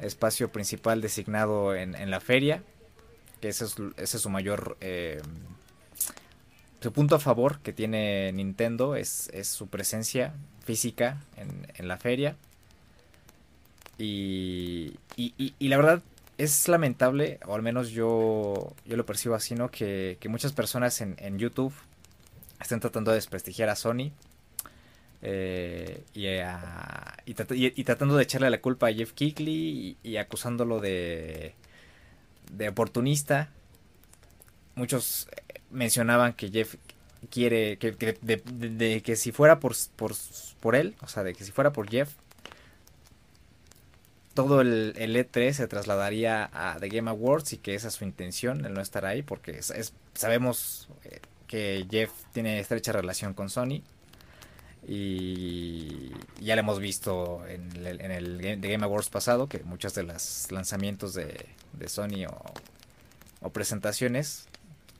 espacio 0.00 0.50
principal 0.50 1.00
designado 1.00 1.74
en, 1.74 2.10
la 2.10 2.20
feria, 2.20 2.62
que 3.40 3.48
ese 3.48 3.66
es, 3.96 4.10
su 4.10 4.30
mayor... 4.30 4.76
Eh, 4.80 5.20
su 6.80 6.92
punto 6.92 7.14
a 7.14 7.18
favor 7.18 7.58
que 7.60 7.74
tiene 7.74 8.32
Nintendo 8.32 8.96
es, 8.96 9.30
su 9.42 9.68
presencia 9.68 10.32
física 10.64 11.18
en, 11.36 11.88
la 11.88 11.96
feria. 11.96 12.36
Y, 13.98 14.94
y, 15.16 15.68
la 15.68 15.76
verdad 15.76 16.02
es 16.38 16.68
lamentable, 16.68 17.38
o 17.46 17.54
al 17.54 17.62
menos 17.62 17.90
yo, 17.90 18.72
yo 18.86 18.96
lo 18.96 19.04
percibo 19.04 19.34
así, 19.34 19.54
¿no? 19.54 19.70
Que, 19.70 20.16
muchas 20.28 20.52
personas 20.52 21.00
en, 21.00 21.16
en 21.18 21.38
YouTube 21.38 21.74
están 22.60 22.80
tratando 22.80 23.10
de 23.10 23.16
desprestigiar 23.16 23.68
a 23.68 23.76
Sony. 23.76 24.12
Eh, 25.22 26.02
y, 26.14 27.84
tratando 27.84 28.16
de 28.16 28.22
echarle 28.22 28.48
la 28.48 28.60
culpa 28.60 28.88
a 28.88 28.92
Jeff 28.92 29.12
Keighley 29.12 29.96
y, 30.02 30.16
acusándolo 30.16 30.80
de, 30.80 31.54
de 32.52 32.68
oportunista. 32.68 33.50
Muchos 34.74 35.28
eh, 35.32 35.60
mencionaban 35.70 36.32
que 36.32 36.50
Jeff 36.50 36.76
quiere 37.28 37.76
que, 37.78 37.92
de, 37.92 39.02
que 39.02 39.16
si 39.16 39.32
fuera 39.32 39.60
por, 39.60 39.74
por, 39.96 40.14
por, 40.60 40.76
él, 40.76 40.94
o 41.02 41.08
sea, 41.08 41.22
de 41.22 41.34
que 41.34 41.44
si 41.44 41.52
fuera 41.52 41.72
por 41.72 41.88
Jeff, 41.88 42.14
todo 44.34 44.60
el, 44.60 44.94
E3 44.94 45.52
se 45.52 45.68
trasladaría 45.68 46.50
a 46.52 46.78
The 46.78 46.88
Game 46.88 47.10
Awards 47.10 47.52
y 47.52 47.58
que 47.58 47.74
esa 47.74 47.88
es 47.88 47.94
su 47.94 48.04
intención, 48.04 48.64
el 48.64 48.74
no 48.74 48.80
estar 48.80 49.04
ahí, 49.04 49.22
porque 49.22 49.60
sabemos 50.14 50.88
eh, 51.04 51.20
que 51.46 51.86
Jeff 51.90 52.10
tiene 52.32 52.60
estrecha 52.60 52.92
relación 52.92 53.34
con 53.34 53.50
Sony. 53.50 53.82
Y 54.86 56.12
ya 56.40 56.54
lo 56.56 56.60
hemos 56.60 56.78
visto 56.78 57.46
en 57.46 57.70
el, 57.84 58.00
en 58.00 58.10
el 58.10 58.60
Game 58.60 58.84
Awards 58.84 59.10
pasado, 59.10 59.48
que 59.48 59.62
muchos 59.64 59.94
de 59.94 60.04
los 60.04 60.50
lanzamientos 60.50 61.14
de, 61.14 61.46
Sony 61.86 62.26
o, 63.42 63.50
presentaciones, 63.50 64.48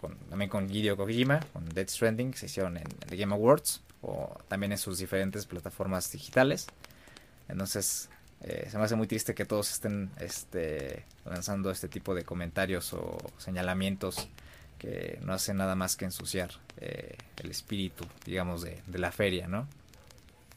con, 0.01 0.17
también 0.31 0.49
con 0.49 0.75
Hideo 0.75 0.97
Kojima, 0.97 1.41
con 1.53 1.69
Dead 1.69 1.87
Stranding, 1.87 2.33
se 2.35 2.47
hicieron 2.47 2.79
en 2.79 2.87
el 3.09 3.17
Game 3.19 3.35
Awards 3.35 3.83
o 4.01 4.39
también 4.49 4.73
en 4.73 4.79
sus 4.79 4.99
diferentes 4.99 5.45
plataformas 5.45 6.11
digitales. 6.11 6.67
Entonces, 7.49 8.09
eh, 8.43 8.67
se 8.71 8.79
me 8.79 8.85
hace 8.85 8.97
muy 8.97 9.07
triste 9.07 9.35
que 9.35 9.45
todos 9.45 9.71
estén 9.71 10.11
este, 10.19 11.05
lanzando 11.27 11.71
este 11.71 11.89
tipo 11.89 12.15
de 12.15 12.25
comentarios 12.25 12.95
o 12.95 13.19
señalamientos 13.37 14.29
que 14.79 15.19
no 15.23 15.35
hace 15.35 15.53
nada 15.53 15.75
más 15.75 15.97
que 15.97 16.07
ensuciar 16.07 16.51
eh, 16.79 17.19
el 17.37 17.51
espíritu, 17.51 18.07
digamos, 18.25 18.63
de, 18.63 18.81
la 18.95 19.13
feria, 19.13 19.47
¿no? 19.47 19.69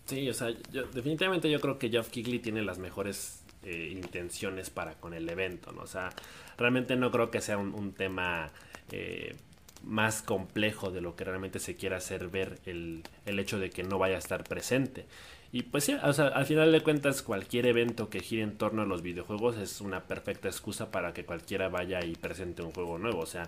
Sí, 0.05 0.29
o 0.29 0.33
sea, 0.33 0.47
definitivamente 0.93 1.51
yo 1.51 1.59
creo 1.59 1.77
que 1.77 1.89
Jeff 1.89 2.09
Kigley 2.09 2.39
tiene 2.39 2.61
las 2.61 2.77
mejores 2.77 3.41
eh, 3.63 3.89
intenciones 3.91 4.69
para 4.69 4.93
con 4.93 5.13
el 5.13 5.29
evento, 5.29 5.73
¿no? 5.73 5.81
O 5.81 5.87
sea, 5.87 6.11
realmente 6.57 6.95
no 6.95 7.11
creo 7.11 7.31
que 7.31 7.41
sea 7.41 7.57
un, 7.57 7.91
tema 7.91 8.49
eh, 8.93 9.35
más 9.83 10.21
complejo 10.21 10.91
de 10.91 11.01
lo 11.01 11.15
que 11.15 11.23
realmente 11.23 11.59
se 11.59 11.75
quiera 11.75 11.97
hacer 11.97 12.27
ver 12.29 12.59
el, 12.65 13.03
el, 13.25 13.39
hecho 13.39 13.59
de 13.59 13.69
que 13.69 13.83
no 13.83 13.97
vaya 13.97 14.15
a 14.15 14.19
estar 14.19 14.43
presente. 14.43 15.05
Y 15.51 15.63
pues 15.63 15.83
sí, 15.83 15.95
o 16.03 16.13
sea, 16.13 16.27
al 16.27 16.45
final 16.45 16.71
de 16.71 16.81
cuentas 16.81 17.21
cualquier 17.23 17.65
evento 17.65 18.09
que 18.09 18.19
gire 18.19 18.43
en 18.43 18.57
torno 18.57 18.83
a 18.83 18.85
los 18.85 19.01
videojuegos 19.01 19.57
es 19.57 19.81
una 19.81 20.03
perfecta 20.03 20.47
excusa 20.47 20.91
para 20.91 21.13
que 21.13 21.25
cualquiera 21.25 21.69
vaya 21.69 22.05
y 22.05 22.15
presente 22.15 22.61
un 22.61 22.71
juego 22.71 22.97
nuevo. 22.99 23.19
O 23.19 23.25
sea, 23.25 23.47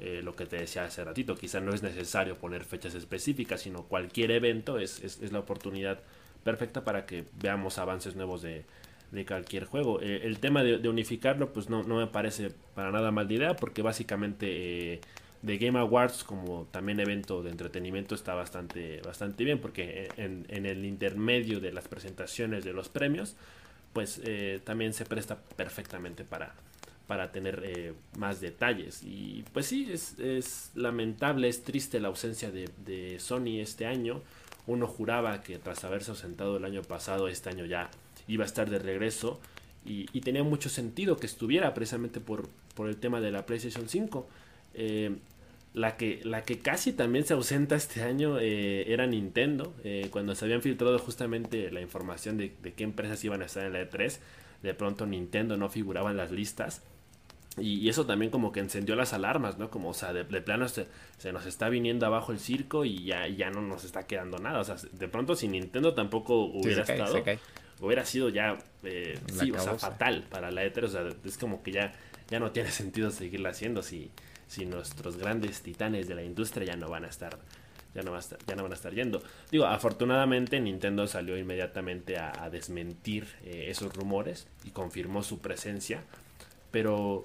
eh, 0.00 0.22
lo 0.24 0.34
que 0.34 0.46
te 0.46 0.56
decía 0.56 0.84
hace 0.84 1.04
ratito, 1.04 1.36
quizá 1.36 1.60
no 1.60 1.74
es 1.74 1.82
necesario 1.82 2.36
poner 2.36 2.64
fechas 2.64 2.94
específicas, 2.94 3.60
sino 3.60 3.82
cualquier 3.84 4.30
evento 4.30 4.78
es, 4.78 5.04
es, 5.04 5.32
la 5.32 5.40
oportunidad 5.40 6.00
perfecta 6.44 6.82
para 6.82 7.04
que 7.04 7.24
veamos 7.34 7.78
avances 7.78 8.16
nuevos 8.16 8.42
de, 8.42 8.64
de 9.10 9.26
cualquier 9.26 9.64
juego. 9.64 10.00
Eh, 10.00 10.22
el 10.24 10.38
tema 10.38 10.62
de, 10.62 10.88
unificarlo, 10.88 11.52
pues 11.52 11.68
no, 11.68 11.82
no, 11.82 11.96
me 11.96 12.06
parece 12.06 12.50
para 12.74 12.90
nada 12.90 13.10
mal 13.10 13.28
de 13.28 13.34
idea, 13.34 13.56
porque 13.56 13.82
básicamente 13.82 14.94
eh, 14.94 15.00
de 15.42 15.58
Game 15.58 15.78
Awards 15.78 16.24
como 16.24 16.66
también 16.70 17.00
evento 17.00 17.42
de 17.42 17.50
entretenimiento 17.50 18.14
está 18.14 18.34
bastante, 18.34 19.00
bastante 19.02 19.44
bien, 19.44 19.60
porque 19.60 20.08
en, 20.16 20.46
en 20.48 20.66
el 20.66 20.84
intermedio 20.84 21.60
de 21.60 21.72
las 21.72 21.88
presentaciones 21.88 22.64
de 22.64 22.72
los 22.72 22.88
premios, 22.88 23.36
pues 23.92 24.20
también 24.64 24.92
se 24.92 25.04
presta 25.04 25.36
perfectamente 25.56 26.22
para, 26.22 26.54
para 27.08 27.32
tener 27.32 27.62
eh, 27.64 27.94
más 28.18 28.40
detalles. 28.40 29.02
Y 29.02 29.42
pues 29.52 29.66
sí, 29.66 29.90
es, 29.90 30.70
lamentable, 30.74 31.48
es 31.48 31.64
triste 31.64 31.98
la 31.98 32.08
ausencia 32.08 32.52
de, 32.52 33.16
Sony 33.18 33.60
este 33.60 33.86
año. 33.86 34.20
Uno 34.66 34.86
juraba 34.86 35.40
que 35.40 35.58
tras 35.58 35.82
haberse 35.84 36.10
ausentado 36.10 36.58
el 36.58 36.64
año 36.66 36.82
pasado, 36.82 37.26
este 37.26 37.48
año 37.48 37.64
ya 37.64 37.90
iba 38.28 38.44
a 38.44 38.46
estar 38.46 38.70
de 38.70 38.78
regreso. 38.78 39.40
Y, 39.84 40.06
tenía 40.20 40.42
mucho 40.42 40.68
sentido 40.68 41.16
que 41.16 41.26
estuviera 41.26 41.72
precisamente 41.72 42.20
por, 42.20 42.48
por 42.74 42.88
el 42.88 42.96
tema 42.96 43.20
de 43.20 43.30
la 43.30 43.46
PlayStation 43.46 43.88
5. 43.88 44.28
Eh, 44.74 45.16
la 45.72 45.96
que, 45.96 46.20
la 46.24 46.42
que 46.42 46.58
casi 46.58 46.92
también 46.92 47.24
se 47.24 47.34
ausenta 47.34 47.74
este 47.74 48.02
año 48.02 48.38
eh, 48.38 48.92
era 48.92 49.06
Nintendo. 49.06 49.74
cuando 50.10 50.34
se 50.34 50.44
habían 50.44 50.60
filtrado 50.60 50.98
justamente 50.98 51.70
la 51.70 51.80
información 51.80 52.36
de, 52.36 52.52
de, 52.62 52.74
qué 52.74 52.84
empresas 52.84 53.24
iban 53.24 53.42
a 53.42 53.46
estar 53.46 53.64
en 53.64 53.72
la 53.72 53.80
E3, 53.82 54.18
de 54.62 54.74
pronto 54.74 55.06
Nintendo 55.06 55.56
no 55.56 55.68
figuraba 55.70 56.10
en 56.10 56.18
las 56.18 56.30
listas. 56.30 56.82
Y, 57.60 57.88
eso 57.88 58.06
también 58.06 58.30
como 58.30 58.52
que 58.52 58.60
encendió 58.60 58.94
las 58.96 59.12
alarmas, 59.12 59.58
¿no? 59.58 59.70
Como, 59.70 59.90
o 59.90 59.94
sea, 59.94 60.12
de, 60.12 60.24
plano 60.24 60.68
se, 60.68 60.86
nos 61.32 61.46
está 61.46 61.68
viniendo 61.68 62.06
abajo 62.06 62.32
el 62.32 62.38
circo 62.38 62.84
y 62.84 63.04
ya, 63.04 63.26
ya 63.26 63.50
no 63.50 63.60
nos 63.62 63.84
está 63.84 64.06
quedando 64.06 64.38
nada. 64.38 64.60
O 64.60 64.64
sea, 64.64 64.76
de 64.92 65.08
pronto 65.08 65.34
si 65.34 65.48
Nintendo 65.48 65.94
tampoco 65.94 66.44
hubiera 66.44 66.82
estado, 66.82 67.22
hubiera 67.80 68.04
sido 68.04 68.28
ya, 68.28 68.58
eh, 68.82 69.18
sí, 69.38 69.50
o 69.50 69.60
sea, 69.60 69.74
fatal 69.78 70.24
para 70.28 70.50
la 70.50 70.64
Ether. 70.64 70.84
O 70.84 70.88
sea, 70.88 71.08
es 71.24 71.38
como 71.38 71.62
que 71.62 71.72
ya, 71.72 71.92
ya 72.30 72.40
no 72.40 72.50
tiene 72.50 72.70
sentido 72.70 73.10
seguirla 73.10 73.50
haciendo 73.50 73.82
si, 73.82 74.10
si 74.46 74.66
nuestros 74.66 75.16
grandes 75.16 75.62
titanes 75.62 76.08
de 76.08 76.14
la 76.14 76.22
industria 76.22 76.66
ya 76.66 76.76
no 76.76 76.88
van 76.88 77.04
a 77.04 77.08
estar 77.08 77.38
ya 77.94 78.02
no, 78.02 78.12
va 78.12 78.18
a 78.18 78.20
estar, 78.20 78.38
ya 78.46 78.54
no 78.54 78.62
van 78.62 78.72
a 78.72 78.74
estar 78.74 78.94
yendo. 78.94 79.22
Digo, 79.50 79.66
afortunadamente 79.66 80.60
Nintendo 80.60 81.06
salió 81.06 81.36
inmediatamente 81.36 82.16
a, 82.18 82.48
desmentir 82.50 83.26
eh, 83.44 83.66
esos 83.68 83.92
rumores 83.94 84.46
y 84.64 84.70
confirmó 84.70 85.22
su 85.22 85.40
presencia, 85.40 86.02
pero 86.70 87.24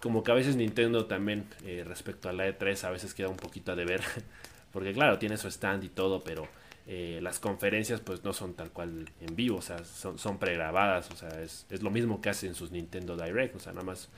como 0.00 0.22
que 0.22 0.30
a 0.30 0.34
veces 0.34 0.56
Nintendo 0.56 1.06
también 1.06 1.46
eh, 1.64 1.84
respecto 1.86 2.28
a 2.28 2.32
la 2.32 2.46
E3 2.46 2.84
a 2.84 2.90
veces 2.90 3.14
queda 3.14 3.28
un 3.28 3.36
poquito 3.36 3.72
a 3.72 3.76
deber, 3.76 4.02
porque 4.72 4.92
claro, 4.92 5.18
tiene 5.18 5.36
su 5.36 5.48
stand 5.48 5.84
y 5.84 5.88
todo, 5.88 6.22
pero 6.22 6.46
eh, 6.86 7.20
las 7.22 7.38
conferencias 7.38 8.00
pues 8.00 8.24
no 8.24 8.32
son 8.32 8.54
tal 8.54 8.70
cual 8.70 9.08
en 9.20 9.34
vivo, 9.34 9.58
o 9.58 9.62
sea, 9.62 9.84
son, 9.84 10.18
son 10.18 10.38
pregrabadas, 10.38 11.10
o 11.10 11.16
sea, 11.16 11.40
es, 11.40 11.66
lo 11.82 11.90
mismo 11.90 12.20
que 12.20 12.30
hacen 12.30 12.54
sus 12.54 12.70
Nintendo 12.72 13.16
Direct, 13.16 13.56
o 13.56 13.58
sea, 13.58 13.72
nada 13.72 13.86
más 13.86 14.08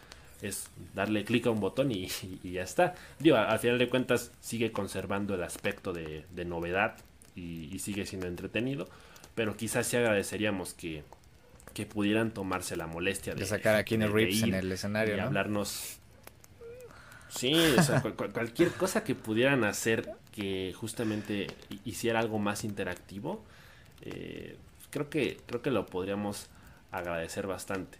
es 0.42 0.68
darle 0.94 1.24
clic 1.24 1.46
a 1.46 1.50
un 1.50 1.61
botón 1.61 1.92
y, 1.92 2.09
ya 2.42 2.62
está. 2.62 2.94
Digo, 3.18 3.37
al, 3.37 3.59
final 3.59 3.79
de 3.79 3.88
cuentas 3.88 4.33
sigue 4.40 4.72
conservando 4.72 5.35
el 5.35 5.42
aspecto 5.42 5.92
de, 5.92 6.24
novedad 6.44 6.96
y, 7.35 7.72
y, 7.72 7.79
sigue 7.79 8.05
siendo 8.05 8.26
entretenido, 8.26 8.88
pero 9.35 9.57
quizás 9.57 9.87
sí 9.87 9.96
agradeceríamos 9.96 10.74
que, 10.74 11.05
que 11.76 11.85
pudieran 11.85 12.31
tomarse 12.31 12.74
la 12.74 12.87
molestia 12.87 13.35
de, 13.35 13.44
sacar 13.44 13.76
a 13.76 13.85
Keanu 13.85 14.09
Reeves 14.09 14.42
en 14.42 14.55
el 14.55 14.72
escenario 14.72 15.14
y 15.14 15.20
hablarnos. 15.20 15.98
Sí, 17.29 17.52
o 17.52 17.83
sea, 17.83 18.00
cualquier 18.33 18.70
cosa 18.70 19.05
que 19.05 19.14
pudieran 19.14 19.62
hacer 19.62 20.11
que 20.37 20.75
justamente 20.77 21.46
hiciera 21.87 22.20
algo 22.20 22.38
más 22.38 22.62
interactivo, 22.62 23.42
eh, 24.03 24.59
creo 24.90 25.09
que 25.09 25.38
creo 25.46 25.62
que 25.62 25.70
lo 25.70 25.87
podríamos 25.87 26.49
agradecer 26.92 27.46
bastante. 27.46 27.99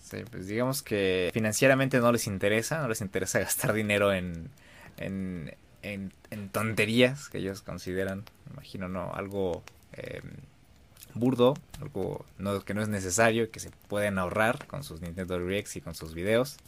Sí, 0.00 0.18
pues 0.30 0.46
digamos 0.46 0.82
que 0.82 1.30
financieramente 1.34 1.98
no 1.98 2.12
les 2.12 2.28
interesa, 2.28 2.80
no 2.80 2.88
les 2.88 3.00
interesa 3.00 3.38
gastar 3.40 3.72
dinero 3.72 4.12
en, 4.12 4.48
en, 4.96 5.52
tonterías 6.52 7.28
que 7.30 7.38
ellos 7.38 7.62
consideran, 7.62 8.22
imagino, 8.52 8.88
no, 8.88 9.12
algo 9.12 9.64
eh, 9.94 10.22
burdo, 11.14 11.54
algo 11.80 12.24
que 12.64 12.74
no 12.74 12.82
es 12.82 12.88
necesario, 12.88 13.50
que 13.50 13.58
se 13.58 13.70
pueden 13.88 14.18
ahorrar 14.18 14.66
con 14.68 14.84
sus 14.84 15.00
Nintendo 15.00 15.38
Directs 15.38 15.74
y 15.76 15.80
con 15.80 15.96
sus 15.96 16.14
videos. 16.14 16.58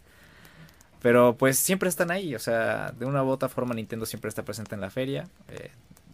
Pero 1.07 1.37
pues 1.37 1.57
siempre 1.57 1.89
están 1.89 2.11
ahí, 2.11 2.35
o 2.35 2.41
sea, 2.41 2.91
de 2.91 3.07
una 3.07 3.23
u 3.23 3.29
otra 3.29 3.49
forma 3.49 3.77
Nintendo 3.77 4.07
siempre 4.07 4.29
está 4.29 4.45
presente 4.45 4.75
en 4.75 4.81
la 4.81 4.91
feria. 4.91 5.29
Eh, 5.47 5.71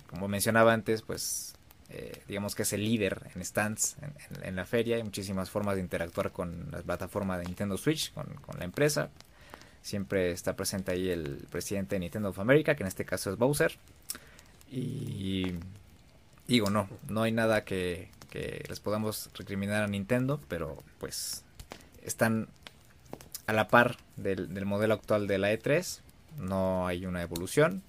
como 0.06 0.28
mencionaba 0.28 0.74
antes, 0.74 1.00
pues 1.00 1.54
eh, 1.88 2.20
digamos 2.28 2.54
que 2.54 2.64
es 2.64 2.74
el 2.74 2.84
líder 2.84 3.30
en 3.34 3.42
stands 3.42 3.96
en, 4.42 4.54
la 4.54 4.66
feria. 4.66 4.96
Hay 4.96 5.02
muchísimas 5.02 5.48
formas 5.48 5.76
de 5.76 5.80
interactuar 5.80 6.30
con 6.30 6.68
la 6.70 6.82
plataforma 6.82 7.38
de 7.38 7.46
Nintendo 7.46 7.78
Switch, 7.78 8.12
con, 8.12 8.36
la 8.58 8.66
empresa. 8.66 9.08
Siempre 9.80 10.30
está 10.30 10.56
presente 10.56 10.92
ahí 10.92 11.08
el 11.08 11.38
presidente 11.48 11.96
de 11.96 12.00
Nintendo 12.00 12.28
of 12.28 12.38
America, 12.38 12.74
que 12.74 12.82
en 12.82 12.88
este 12.88 13.06
caso 13.06 13.30
es 13.30 13.38
Bowser. 13.38 13.78
Y 14.70 15.54
digo, 16.46 16.68
no, 16.68 16.86
no 17.08 17.22
hay 17.22 17.32
nada 17.32 17.64
que 17.64 18.10
les 18.68 18.80
podamos 18.80 19.30
recriminar 19.38 19.84
a 19.84 19.86
Nintendo, 19.86 20.38
pero 20.48 20.76
pues 20.98 21.44
están 22.02 22.48
a 23.46 23.52
la 23.52 23.68
par 23.68 23.96
del, 24.16 24.48
modelo 24.64 24.94
actual 24.94 25.26
de 25.26 25.38
la 25.38 25.52
E3. 25.52 26.00
No 26.38 26.86
hay 26.86 27.06
una 27.06 27.22
evolución, 27.22 27.82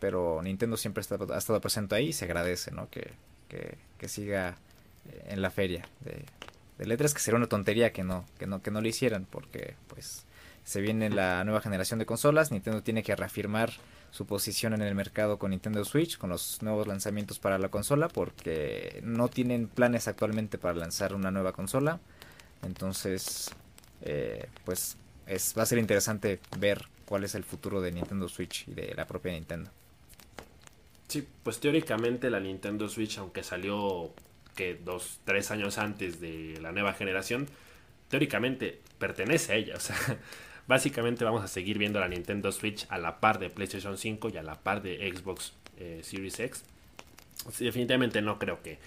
pero 0.00 0.42
Nintendo 0.42 0.76
siempre 0.76 1.02
ha 1.02 1.38
estado 1.38 1.60
presente 1.60 1.94
ahí 1.94 2.08
y 2.08 2.12
se 2.12 2.24
agradece 2.24 2.70
¿no? 2.70 2.88
que, 2.90 3.12
que, 3.48 4.08
siga 4.08 4.56
eh, 5.08 5.24
en 5.28 5.40
la 5.40 5.50
feria 5.50 5.86
de, 6.00 6.24
de 6.78 6.98
E3, 6.98 7.12
que 7.12 7.20
sería 7.20 7.38
una 7.38 7.46
tontería 7.46 7.92
que 7.92 8.04
no, 8.04 8.26
que 8.38 8.46
no, 8.46 8.60
que 8.60 8.70
no 8.70 8.80
lo 8.80 8.88
hicieran, 8.88 9.26
porque 9.30 9.76
pues 9.88 10.26
se 10.64 10.80
viene 10.80 11.10
la 11.10 11.44
nueva 11.44 11.60
generación 11.60 11.98
de 11.98 12.06
consolas, 12.06 12.50
Nintendo 12.50 12.82
tiene 12.82 13.02
que 13.02 13.14
reafirmar 13.14 13.72
su 14.10 14.26
posición 14.26 14.72
en 14.74 14.82
el 14.82 14.94
mercado 14.94 15.38
con 15.38 15.50
Nintendo 15.50 15.84
Switch, 15.84 16.16
con 16.16 16.30
los 16.30 16.62
nuevos 16.62 16.86
lanzamientos 16.86 17.38
para 17.38 17.58
la 17.58 17.68
consola, 17.68 18.08
porque 18.08 19.00
no 19.02 19.28
tienen 19.28 19.68
planes 19.68 20.08
actualmente 20.08 20.56
para 20.56 20.74
lanzar 20.74 21.14
una 21.14 21.30
nueva 21.30 21.52
consola. 21.52 22.00
Entonces, 22.62 23.50
eh, 24.04 24.46
pues 24.64 24.96
es, 25.26 25.54
va 25.56 25.62
a 25.62 25.66
ser 25.66 25.78
interesante 25.78 26.38
ver 26.58 26.86
cuál 27.06 27.24
es 27.24 27.34
el 27.34 27.42
futuro 27.42 27.80
de 27.80 27.90
Nintendo 27.90 28.28
Switch 28.28 28.68
y 28.68 28.74
de 28.74 28.94
la 28.94 29.06
propia 29.06 29.32
Nintendo. 29.32 29.70
Sí, 31.08 31.26
pues 31.42 31.58
teóricamente 31.58 32.30
la 32.30 32.40
Nintendo 32.40 32.88
Switch, 32.88 33.18
aunque 33.18 33.42
salió 33.42 34.12
que 34.54 34.74
dos, 34.74 35.20
tres 35.24 35.50
años 35.50 35.78
antes 35.78 36.20
de 36.20 36.58
la 36.60 36.70
nueva 36.72 36.92
generación, 36.92 37.48
teóricamente 38.08 38.80
pertenece 38.98 39.52
a 39.52 39.56
ella. 39.56 39.74
O 39.76 39.80
sea, 39.80 39.96
Básicamente 40.66 41.24
vamos 41.24 41.44
a 41.44 41.48
seguir 41.48 41.78
viendo 41.78 42.00
la 42.00 42.08
Nintendo 42.08 42.50
Switch 42.50 42.86
a 42.88 42.96
la 42.96 43.20
par 43.20 43.38
de 43.38 43.50
PlayStation 43.50 43.98
5 43.98 44.30
y 44.30 44.38
a 44.38 44.42
la 44.42 44.54
par 44.54 44.80
de 44.80 45.12
Xbox 45.14 45.52
eh, 45.76 46.00
Series 46.02 46.40
X. 46.40 46.64
definitivamente 47.58 48.22
no 48.22 48.38
creo 48.38 48.60
que 48.62 48.78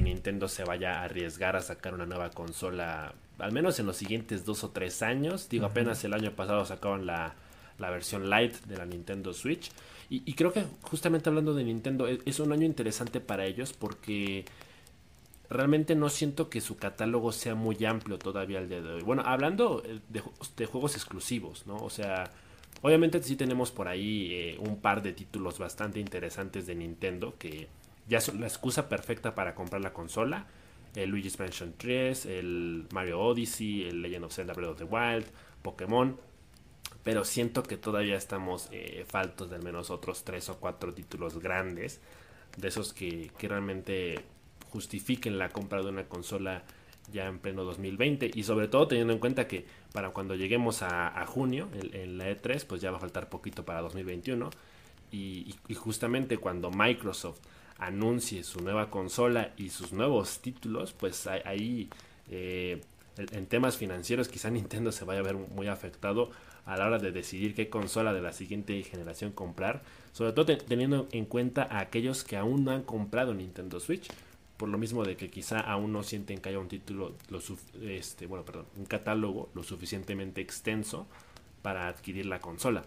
Nintendo 0.00 0.48
se 0.48 0.64
vaya 0.64 1.00
a 1.00 1.04
arriesgar 1.04 1.54
a 1.54 1.60
sacar 1.60 1.92
una 1.92 2.06
nueva 2.06 2.30
consola, 2.30 3.12
al 3.42 3.52
menos 3.52 3.78
en 3.80 3.86
los 3.86 3.96
siguientes 3.96 4.44
dos 4.44 4.64
o 4.64 4.70
tres 4.70 5.02
años. 5.02 5.48
Digo, 5.48 5.66
apenas 5.66 6.02
el 6.04 6.14
año 6.14 6.30
pasado 6.32 6.64
sacaron 6.64 7.06
la, 7.06 7.34
la 7.78 7.90
versión 7.90 8.30
Lite 8.30 8.56
de 8.66 8.76
la 8.76 8.86
Nintendo 8.86 9.32
Switch. 9.32 9.70
Y, 10.08 10.22
y, 10.24 10.34
creo 10.34 10.52
que 10.52 10.64
justamente 10.82 11.28
hablando 11.28 11.54
de 11.54 11.64
Nintendo, 11.64 12.06
es, 12.06 12.20
es, 12.24 12.38
un 12.38 12.52
año 12.52 12.66
interesante 12.66 13.18
para 13.20 13.46
ellos 13.46 13.72
porque 13.72 14.44
realmente 15.52 15.94
no 15.94 16.08
siento 16.08 16.48
que 16.48 16.60
su 16.60 16.76
catálogo 16.76 17.32
sea 17.32 17.54
muy 17.54 17.84
amplio 17.84 18.18
todavía 18.18 18.58
al 18.58 18.68
día 18.68 18.80
de 18.80 18.94
hoy. 18.94 19.02
Bueno, 19.02 19.22
hablando 19.24 19.82
eh, 19.84 20.00
de, 20.08 20.66
juegos 20.66 20.94
exclusivos, 20.94 21.66
¿no? 21.66 21.76
O 21.76 21.90
sea, 21.90 22.30
obviamente 22.80 23.22
sí 23.22 23.36
tenemos 23.36 23.70
por 23.70 23.88
ahí 23.88 24.32
eh, 24.32 24.58
un 24.60 24.80
par 24.80 25.02
de 25.02 25.12
títulos 25.12 25.58
bastante 25.58 26.00
interesantes 26.00 26.66
de 26.66 26.74
Nintendo 26.74 27.34
que 27.38 27.68
ya 28.08 28.20
son 28.20 28.40
la 28.40 28.46
excusa 28.46 28.88
perfecta 28.88 29.34
para 29.34 29.54
comprar 29.54 29.82
la 29.82 29.92
consola. 29.92 30.46
El 30.94 31.10
Luigi's 31.10 31.38
Mansion 31.38 31.74
3, 31.76 32.26
el 32.26 32.86
Mario 32.92 33.20
Odyssey, 33.20 33.88
el 33.88 34.02
Legend 34.02 34.24
of 34.26 34.34
Zelda 34.34 34.52
Breath 34.52 34.70
of 34.70 34.78
the 34.78 34.84
Wild, 34.84 35.26
Pokémon. 35.62 36.18
Pero 37.02 37.24
siento 37.24 37.62
que 37.62 37.76
todavía 37.76 38.16
estamos 38.16 38.68
eh, 38.70 39.04
faltos 39.08 39.50
de 39.50 39.56
al 39.56 39.62
menos 39.62 39.90
otros 39.90 40.24
tres 40.24 40.48
o 40.48 40.58
cuatro 40.58 40.94
títulos 40.94 41.38
grandes. 41.38 42.00
De 42.56 42.68
esos 42.68 42.92
que, 42.92 43.30
que 43.38 43.48
realmente 43.48 44.16
justifiquen 44.70 45.38
la 45.38 45.48
compra 45.48 45.82
de 45.82 45.88
una 45.88 46.04
consola 46.04 46.64
ya 47.10 47.26
en 47.26 47.38
pleno 47.38 47.64
2020 47.64 48.30
y 48.34 48.42
sobre 48.42 48.68
todo 48.68 48.88
teniendo 48.88 49.12
en 49.12 49.18
cuenta 49.18 49.48
que 49.48 49.66
para 49.92 50.10
cuando 50.10 50.34
lleguemos 50.34 50.82
a, 50.82 51.24
junio 51.26 51.68
en, 51.72 52.18
la 52.18 52.30
E3 52.30 52.64
pues 52.66 52.80
ya 52.80 52.90
va 52.90 52.98
a 52.98 53.00
faltar 53.00 53.28
poquito 53.28 53.64
para 53.64 53.80
2021 53.80 54.50
y, 55.10 55.54
justamente 55.74 56.38
cuando 56.38 56.70
Microsoft 56.70 57.40
anuncie 57.86 58.44
su 58.44 58.60
nueva 58.60 58.90
consola 58.90 59.52
y 59.56 59.70
sus 59.70 59.92
nuevos 59.92 60.40
títulos 60.40 60.92
pues 60.92 61.26
ahí 61.26 61.90
eh, 62.30 62.80
en 63.16 63.46
temas 63.46 63.76
financieros 63.76 64.28
quizá 64.28 64.50
Nintendo 64.50 64.92
se 64.92 65.04
vaya 65.04 65.20
a 65.20 65.24
ver 65.24 65.34
muy 65.34 65.66
afectado 65.66 66.30
a 66.64 66.76
la 66.76 66.86
hora 66.86 66.98
de 66.98 67.10
decidir 67.10 67.54
qué 67.54 67.68
consola 67.68 68.12
de 68.12 68.22
la 68.22 68.32
siguiente 68.32 68.80
generación 68.84 69.32
comprar, 69.32 69.82
sobre 70.12 70.32
todo 70.32 70.56
teniendo 70.56 71.08
en 71.10 71.24
cuenta 71.24 71.64
a 71.64 71.80
aquellos 71.80 72.22
que 72.22 72.36
aún 72.36 72.64
no 72.64 72.70
han 72.70 72.84
comprado 72.84 73.34
Nintendo 73.34 73.80
Switch, 73.80 74.08
por 74.56 74.68
lo 74.68 74.78
mismo 74.78 75.04
de 75.04 75.16
que 75.16 75.28
quizá 75.28 75.58
aún 75.58 75.92
no 75.92 76.04
sienten 76.04 76.38
que 76.38 76.50
haya 76.50 76.60
un 76.60 76.68
título, 76.68 77.16
lo 77.30 77.40
este, 77.82 78.26
un 78.28 78.84
catálogo 78.86 79.50
lo 79.54 79.64
suficientemente 79.64 80.40
extenso 80.40 81.08
para 81.62 81.88
adquirir 81.88 82.26
la 82.26 82.40
consola. 82.40 82.84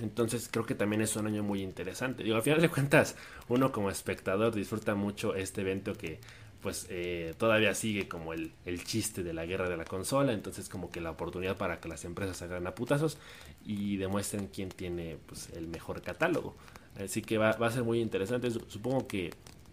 Entonces 0.00 0.48
creo 0.50 0.66
que 0.66 0.74
también 0.74 1.02
es 1.02 1.16
un 1.16 1.26
año 1.26 1.42
muy 1.42 1.62
interesante. 1.62 2.24
Digo, 2.24 2.36
al 2.36 2.42
final 2.42 2.60
de 2.60 2.68
cuentas, 2.68 3.16
uno 3.48 3.72
como 3.72 3.90
espectador 3.90 4.54
disfruta 4.54 4.94
mucho 4.94 5.34
este 5.34 5.60
evento 5.62 5.94
que 5.94 6.20
pues 6.60 6.86
eh, 6.90 7.34
todavía 7.38 7.74
sigue 7.74 8.06
como 8.06 8.34
el, 8.34 8.52
el, 8.66 8.84
chiste 8.84 9.22
de 9.22 9.32
la 9.32 9.46
guerra 9.46 9.70
de 9.70 9.78
la 9.78 9.86
consola, 9.86 10.32
entonces 10.32 10.68
como 10.68 10.90
que 10.90 11.00
la 11.00 11.10
oportunidad 11.10 11.56
para 11.56 11.80
que 11.80 11.88
las 11.88 12.04
empresas 12.04 12.42
hagan 12.42 12.66
a 12.66 12.74
putazos 12.74 13.16
y 13.64 13.96
demuestren 13.96 14.48
quién 14.48 14.68
tiene 14.68 15.16
pues, 15.26 15.48
el 15.56 15.68
mejor 15.68 16.02
catálogo. 16.02 16.54
Así 17.02 17.22
que 17.22 17.38
va, 17.38 17.52
va 17.52 17.68
a 17.68 17.70
ser 17.70 17.82
muy 17.82 18.00
interesante, 18.00 18.50
supongo 18.50 19.06
que 19.06 19.30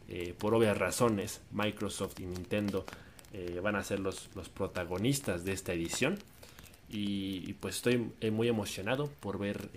eh, 0.07 0.33
por 0.37 0.53
obvias 0.53 0.77
razones 0.77 1.41
Microsoft 1.51 2.19
y 2.21 2.25
Nintendo 2.25 2.85
eh, 3.33 3.59
van 3.61 3.75
a 3.75 3.83
ser 3.83 3.99
los, 3.99 4.29
los, 4.35 4.47
protagonistas 4.47 5.43
de 5.43 5.51
esta 5.51 5.73
edición 5.73 6.17
y, 6.89 7.53
pues 7.53 7.77
estoy 7.77 8.11
muy 8.31 8.47
emocionado 8.47 9.09
por 9.19 9.37
ver 9.37 9.69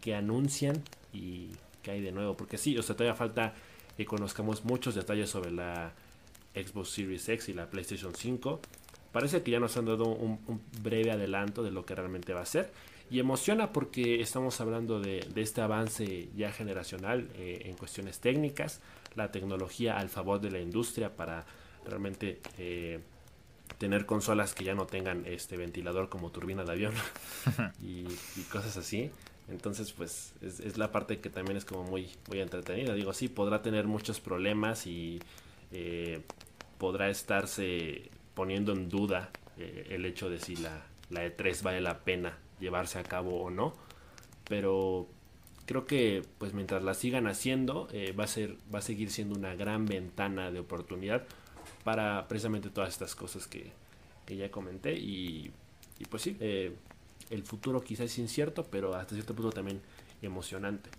qué 0.00 0.14
anuncian 0.14 0.82
y 1.12 1.50
qué 1.82 1.92
hay 1.92 2.00
de 2.00 2.12
nuevo, 2.12 2.36
porque 2.36 2.58
sí, 2.58 2.76
o 2.76 2.82
sea, 2.82 2.96
todavía 2.96 3.14
falta 3.14 3.54
que 3.96 4.04
conozcamos 4.04 4.64
muchos 4.64 4.94
detalles 4.94 5.30
sobre 5.30 5.52
la 5.52 5.92
Xbox 6.54 6.90
Series 6.90 7.28
X 7.28 7.48
y 7.48 7.52
la 7.52 7.70
PlayStation 7.70 8.14
5. 8.14 8.60
Parece 9.12 9.42
que 9.42 9.50
ya 9.50 9.60
nos 9.60 9.76
han 9.76 9.86
dado 9.86 10.06
un, 10.06 10.60
breve 10.82 11.12
adelanto 11.12 11.62
de 11.62 11.70
lo 11.70 11.84
que 11.84 11.94
realmente 11.94 12.32
va 12.32 12.40
a 12.40 12.46
ser. 12.46 12.72
Y 13.10 13.20
emociona 13.20 13.72
porque 13.72 14.20
estamos 14.20 14.60
hablando 14.60 14.98
de, 15.00 15.26
este 15.36 15.60
avance 15.60 16.28
ya 16.34 16.50
generacional 16.50 17.28
eh, 17.36 17.62
en 17.66 17.76
cuestiones 17.76 18.18
técnicas, 18.18 18.80
la 19.14 19.30
tecnología 19.30 19.98
al 19.98 20.08
favor 20.08 20.40
de 20.40 20.50
la 20.50 20.58
industria 20.58 21.14
para 21.14 21.44
realmente 21.84 22.40
eh, 22.58 23.00
tener 23.78 24.06
consolas 24.06 24.54
que 24.54 24.64
ya 24.64 24.74
no 24.74 24.86
tengan 24.86 25.24
este 25.26 25.56
ventilador 25.56 26.08
como 26.08 26.30
turbina 26.30 26.64
de 26.64 26.72
avión 26.72 26.94
y, 27.82 28.04
cosas 28.50 28.76
así. 28.76 29.10
Entonces, 29.48 29.92
pues 29.92 30.32
es, 30.40 30.78
la 30.78 30.90
parte 30.90 31.20
que 31.20 31.28
también 31.28 31.56
es 31.56 31.64
como 31.64 31.84
muy, 31.84 32.10
muy 32.28 32.40
entretenida. 32.40 32.94
Digo, 32.94 33.12
sí, 33.12 33.28
podrá 33.28 33.62
tener 33.62 33.86
muchos 33.86 34.20
problemas 34.20 34.86
y 34.86 35.20
eh, 35.72 36.22
podrá 36.78 37.10
estarse 37.10 38.10
poniendo 38.34 38.72
en 38.72 38.88
duda 38.88 39.30
eh, 39.58 39.88
el 39.90 40.06
hecho 40.06 40.30
de 40.30 40.38
si 40.38 40.56
la, 40.56 40.86
la, 41.10 41.26
E3 41.26 41.62
vale 41.62 41.80
la 41.80 42.00
pena 42.04 42.38
llevarse 42.60 42.98
a 42.98 43.02
cabo 43.02 43.42
o 43.42 43.50
no. 43.50 43.74
Pero 44.48 45.08
creo 45.66 45.86
que 45.86 46.22
pues 46.38 46.54
mientras 46.54 46.82
la 46.82 46.94
sigan 46.94 47.26
haciendo 47.26 47.88
eh, 47.92 48.12
va, 48.12 48.24
a 48.24 48.28
ser, 48.28 48.56
va 48.74 48.78
a 48.78 48.82
seguir 48.82 49.10
siendo 49.10 49.38
una 49.38 49.54
gran 49.54 49.86
ventana 49.86 50.50
de 50.50 50.60
oportunidad 50.60 51.24
para 51.84 52.26
precisamente 52.26 52.70
todas 52.70 52.90
estas 52.90 53.14
cosas 53.14 53.46
que, 53.46 53.72
ya 54.26 54.50
comenté. 54.50 54.94
Y, 54.94 55.52
y 55.98 56.04
pues 56.06 56.22
sí, 56.22 56.36
eh, 56.40 56.74
el 57.30 57.42
futuro 57.44 57.82
quizás 57.82 58.06
es 58.06 58.18
incierto, 58.18 58.64
pero 58.64 58.94
hasta 58.94 59.14
cierto 59.14 59.34
punto 59.34 59.52
también 59.52 59.80
emocionante. 60.22 60.90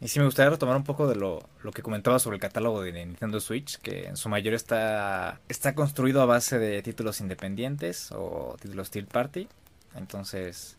Y 0.00 0.08
sí 0.08 0.18
me 0.18 0.24
gustaría 0.24 0.50
retomar 0.50 0.76
un 0.76 0.82
poco 0.82 1.06
de 1.06 1.14
lo, 1.14 1.48
lo, 1.62 1.70
que 1.70 1.82
comentaba 1.82 2.18
sobre 2.18 2.36
el 2.36 2.40
catálogo 2.40 2.82
de 2.82 2.92
Nintendo 2.92 3.38
Switch, 3.38 3.78
que 3.78 4.06
en 4.06 4.16
su 4.16 4.28
mayoría 4.28 4.56
está, 4.56 5.40
está 5.48 5.76
construido 5.76 6.20
a 6.22 6.26
base 6.26 6.58
de 6.58 6.82
títulos 6.82 7.20
independientes 7.20 8.10
o 8.10 8.56
títulos 8.60 8.90
third 8.90 9.06
party. 9.06 9.46
Entonces, 9.94 10.76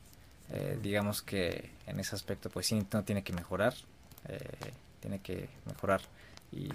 eh, 0.51 0.77
digamos 0.81 1.21
que 1.21 1.69
en 1.87 2.01
ese 2.01 2.15
aspecto, 2.15 2.49
pues 2.49 2.67
sí, 2.67 2.75
Nintendo 2.75 3.05
tiene 3.05 3.23
que 3.23 3.31
mejorar. 3.31 3.73
Eh, 4.27 4.73
tiene 5.03 5.19
que 5.19 5.49
mejorar 5.65 6.01
y 6.51 6.69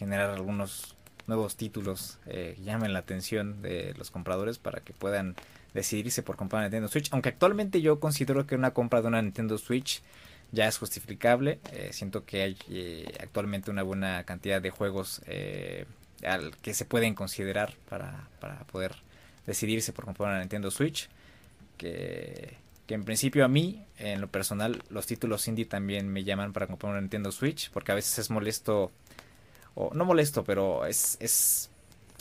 generar 0.00 0.30
algunos 0.30 0.96
nuevos 1.26 1.56
títulos 1.56 2.18
eh, 2.26 2.56
llamen 2.64 2.94
la 2.94 3.00
atención 3.00 3.60
de 3.60 3.94
los 3.98 4.10
compradores 4.10 4.58
para 4.58 4.80
que 4.80 4.94
puedan 4.94 5.36
decidirse 5.74 6.22
por 6.22 6.36
comprar 6.36 6.60
una 6.60 6.68
Nintendo 6.68 6.88
Switch. 6.88 7.08
Aunque 7.12 7.28
actualmente 7.28 7.82
yo 7.82 8.00
considero 8.00 8.46
que 8.46 8.54
una 8.54 8.72
compra 8.72 9.02
de 9.02 9.08
una 9.08 9.20
Nintendo 9.20 9.58
Switch 9.58 10.02
ya 10.52 10.66
es 10.66 10.78
justificable. 10.78 11.60
Eh, 11.72 11.90
siento 11.92 12.24
que 12.24 12.42
hay 12.42 12.56
eh, 12.70 13.12
actualmente 13.20 13.70
una 13.70 13.82
buena 13.82 14.24
cantidad 14.24 14.60
de 14.62 14.70
juegos 14.70 15.20
eh, 15.26 15.84
al 16.24 16.56
que 16.56 16.72
se 16.72 16.86
pueden 16.86 17.14
considerar 17.14 17.74
para, 17.88 18.28
para, 18.40 18.58
poder 18.64 18.94
decidirse 19.46 19.92
por 19.92 20.06
comprar 20.06 20.30
una 20.30 20.40
Nintendo 20.40 20.70
Switch. 20.70 21.10
Que, 21.76 22.56
que, 22.86 22.94
en 22.94 23.04
principio 23.04 23.44
a 23.44 23.48
mí, 23.48 23.84
en 23.98 24.20
lo 24.20 24.28
personal, 24.28 24.82
los 24.90 25.06
títulos 25.06 25.46
indie 25.48 25.64
también 25.66 26.08
me 26.08 26.24
llaman 26.24 26.52
para 26.52 26.66
comprar 26.66 26.92
una 26.92 27.00
Nintendo 27.00 27.30
Switch. 27.30 27.70
Porque 27.70 27.92
a 27.92 27.94
veces 27.94 28.18
es 28.18 28.30
molesto, 28.30 28.90
o 29.74 29.92
no 29.94 30.04
molesto, 30.04 30.44
pero 30.44 30.86
es, 30.86 31.16
es, 31.20 31.70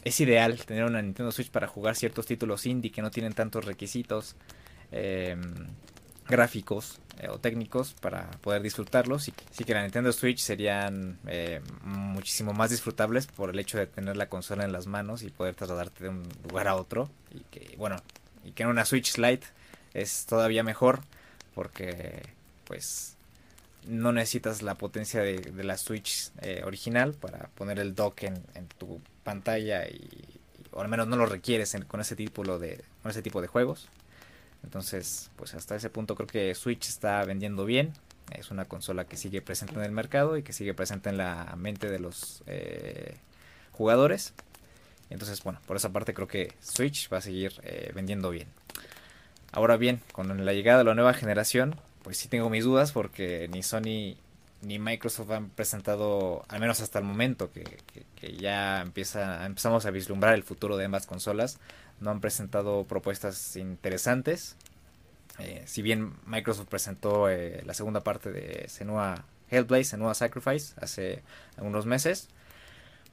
es 0.04 0.20
ideal 0.20 0.58
tener 0.66 0.86
una 0.86 1.02
Nintendo 1.02 1.32
Switch 1.32 1.50
para 1.50 1.68
jugar 1.68 1.96
ciertos 1.96 2.26
títulos 2.26 2.66
indie 2.66 2.92
que 2.92 3.02
no 3.02 3.12
tienen 3.12 3.34
tantos 3.34 3.66
requisitos. 3.66 4.36
Em, 4.92 5.68
gráficos 6.30 7.00
eh, 7.20 7.28
o 7.28 7.40
técnicos 7.40 7.96
para 8.00 8.30
poder 8.42 8.62
disfrutarlos. 8.62 9.28
Y 9.28 9.34
sí 9.52 9.66
que 9.66 9.74
la 9.74 9.82
Nintendo 9.82 10.14
Switch 10.14 10.40
serían 10.40 11.18
eh, 11.28 11.62
muchísimo 11.84 12.54
más 12.54 12.70
disfrutables 12.70 13.28
por 13.28 13.50
el 13.50 13.60
hecho 13.60 13.78
de 13.78 13.88
tener 13.88 14.16
la 14.16 14.30
consola 14.30 14.64
en 14.64 14.72
las 14.72 14.88
manos 14.88 15.24
y 15.24 15.30
poder 15.30 15.56
trasladarte 15.56 16.04
de 16.06 16.10
un 16.10 16.24
lugar 16.48 16.68
a 16.68 16.76
otro. 16.76 17.10
Y 17.32 17.40
que, 17.52 17.76
bueno, 17.78 17.98
y 18.46 18.52
que 18.52 18.64
en 18.64 18.70
una 18.70 18.86
Switch 18.86 19.18
Lite 19.18 19.48
es 19.94 20.26
todavía 20.28 20.64
mejor 20.64 21.02
porque, 21.56 22.22
pues, 22.66 23.18
no 23.88 24.12
necesitas 24.12 24.62
la 24.62 24.76
potencia 24.76 25.22
de, 25.22 25.64
la 25.64 25.78
Switch 25.78 26.32
eh, 26.42 26.64
original 26.66 27.14
para 27.14 27.50
poner 27.56 27.80
el 27.80 27.96
dock 27.96 28.24
en, 28.24 28.44
tu 28.78 29.02
pantalla 29.24 29.88
y, 29.88 30.10
o 30.72 30.82
al 30.82 30.88
menos 30.88 31.08
no 31.08 31.16
lo 31.16 31.26
requieres 31.26 31.76
con 31.88 32.02
ese 32.02 32.16
tipo 32.16 32.44
de 32.44 33.48
juegos 33.48 33.90
entonces, 34.64 35.32
pues 35.36 35.54
hasta 35.54 35.76
ese 35.76 35.90
punto 35.90 36.16
creo 36.16 36.28
que 36.28 36.54
Switch 36.56 36.88
está 36.88 37.24
vendiendo 37.26 37.66
bien. 37.66 37.94
Es 38.32 38.52
una 38.52 38.66
consola 38.66 39.06
que 39.06 39.18
sigue 39.18 39.42
presente 39.42 39.76
en 39.76 39.82
el 39.82 39.92
mercado 39.92 40.38
y 40.38 40.44
que 40.44 40.54
sigue 40.54 40.74
presente 40.74 41.10
en 41.10 41.18
la 41.18 41.56
mente 41.58 41.90
de 41.90 42.00
los 42.00 42.44
eh, 42.46 43.18
jugadores. 43.72 44.34
Entonces, 45.10 45.42
bueno, 45.44 45.60
por 45.66 45.78
esa 45.78 45.92
parte 45.92 46.14
creo 46.14 46.28
que 46.28 46.54
Switch 46.62 47.12
va 47.12 47.18
a 47.18 47.22
seguir 47.22 47.54
eh, 47.64 47.92
vendiendo 47.96 48.30
bien. 48.30 48.48
Ahora 49.52 49.78
bien, 49.78 50.02
con 50.12 50.46
la 50.46 50.54
llegada 50.54 50.80
de 50.80 50.84
la 50.84 50.94
nueva 50.94 51.16
generación, 51.16 51.76
pues 52.04 52.18
sí 52.18 52.28
tengo 52.28 52.50
mis 52.50 52.64
dudas 52.64 52.92
porque 52.92 53.48
ni 53.52 53.64
Sony 53.64 54.18
ni 54.62 54.80
Microsoft 54.80 55.32
han 55.32 55.50
presentado, 55.50 56.44
al 56.50 56.60
menos 56.60 56.82
hasta 56.82 57.00
el 57.00 57.06
momento, 57.06 57.50
que, 57.52 57.78
ya 58.38 58.82
empieza, 58.82 59.46
empezamos 59.46 59.86
a 59.86 59.92
vislumbrar 59.92 60.36
el 60.36 60.44
futuro 60.44 60.78
de 60.78 60.86
ambas 60.86 61.06
consolas, 61.06 61.60
no 62.00 62.12
han 62.12 62.20
presentado 62.20 62.86
propuestas 62.86 63.56
interesantes. 63.56 64.56
Eh, 65.40 65.64
si 65.66 65.82
bien 65.82 66.14
Microsoft 66.26 66.68
presentó 66.68 67.30
eh, 67.30 67.62
la 67.66 67.74
segunda 67.74 68.02
parte 68.02 68.32
de 68.32 68.68
Senua 68.68 69.24
Hellblade, 69.50 69.86
Senua 69.86 70.14
Sacrifice, 70.14 70.74
hace 70.82 71.24
algunos 71.56 71.86
meses, 71.86 72.30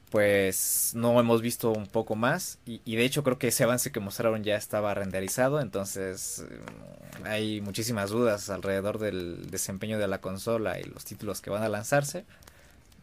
pues 0.09 0.93
no 0.95 1.19
hemos 1.19 1.41
visto 1.41 1.71
un 1.71 1.87
poco 1.87 2.15
más. 2.15 2.59
Y, 2.65 2.95
de 2.95 3.05
hecho 3.05 3.23
creo 3.23 3.37
que 3.37 3.49
ese 3.49 3.63
avance 3.63 3.91
que 3.91 3.99
mostraron 3.99 4.43
ya 4.43 4.55
estaba 4.55 4.93
renderizado, 4.93 5.59
entonces 5.59 6.45
mm, 7.21 7.25
hay 7.25 7.61
muchísimas 7.61 8.09
dudas 8.09 8.49
alrededor 8.49 8.99
del 8.99 9.49
desempeño 9.49 9.99
de 9.99 10.07
la 10.07 10.21
consola 10.21 10.79
y 10.79 10.83
los 10.83 11.05
títulos 11.05 11.41
que 11.41 11.49
van 11.49 11.63
a 11.63 11.69
lanzarse. 11.69 12.25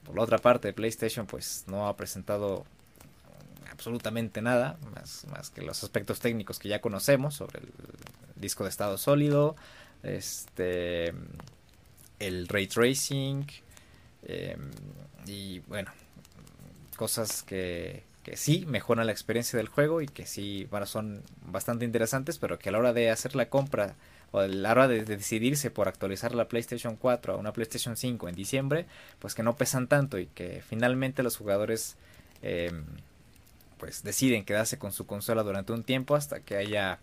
Por 0.05 0.17
la 0.17 0.23
otra 0.23 0.38
parte, 0.38 0.73
PlayStation 0.73 1.27
pues 1.27 1.64
no 1.67 1.88
ha 1.88 1.97
presentado 1.97 2.64
absolutamente 3.71 4.40
nada, 4.43 4.79
más, 4.95 5.27
más 5.31 5.51
que 5.51 5.62
los 5.62 5.83
aspectos 5.83 6.21
técnicos 6.21 6.59
que 6.59 6.69
ya 6.69 6.81
conocemos 6.81 7.35
sobre 7.35 7.61
el 7.61 7.73
disco 8.37 8.64
de 8.64 8.71
estado 8.71 8.99
sólido, 8.99 9.57
este, 10.03 11.12
el 12.19 12.47
ray 12.49 12.67
tracing 12.67 13.47
em, 14.23 14.71
y 15.27 15.61
bueno, 15.61 15.90
cosas 16.96 17.42
que, 17.42 18.04
sí 18.35 18.64
mejoran 18.66 19.07
la 19.07 19.12
experiencia 19.12 19.59
del 19.59 19.68
juego 19.68 20.00
y 20.00 20.07
que 20.07 20.24
sí 20.24 20.66
son 20.87 21.22
bastante 21.44 21.85
interesantes, 21.85 22.38
pero 22.38 22.59
que 22.59 22.70
a 22.70 22.72
la 22.72 22.78
hora 22.78 22.92
de 22.94 23.11
hacer 23.11 23.37
la 23.37 23.50
compra 23.50 23.96
o 24.33 24.38
a 24.38 24.48
la 24.48 24.70
hora 24.72 24.88
de, 24.88 25.04
decidirse 25.04 25.70
por 25.70 25.88
actualizar 25.88 26.35
la 26.35 26.48
PlayStation 26.48 26.96
4 26.96 27.35
a 27.35 27.37
una 27.37 27.52
PlayStation 27.52 27.96
5 27.96 28.28
en 28.28 28.35
diciembre, 28.35 28.87
pues 29.18 29.35
que 29.35 29.42
no 29.42 29.57
pesan 29.57 29.88
tanto 29.88 30.18
y 30.18 30.26
que 30.26 30.62
finalmente 30.66 31.22
los 31.22 31.37
jugadores 31.37 31.96
eh, 32.42 32.72
pues 33.78 34.02
deciden 34.02 34.44
quedarse 34.44 34.78
con 34.78 34.92
su 34.92 35.07
consola 35.07 35.42
durante 35.42 35.72
un 35.72 35.85
tiempo 35.85 36.16
hasta 36.16 36.40
que 36.40 36.57
haya 36.57 37.00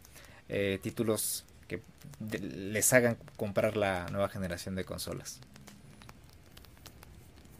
eh, 0.49 0.79
títulos 0.81 1.45
que 1.67 1.81
les 2.19 2.91
hagan 2.93 3.17
comprar 3.37 3.77
la 3.77 4.07
nueva 4.09 4.27
generación 4.27 4.75
de 4.75 4.83
consolas. 4.83 5.39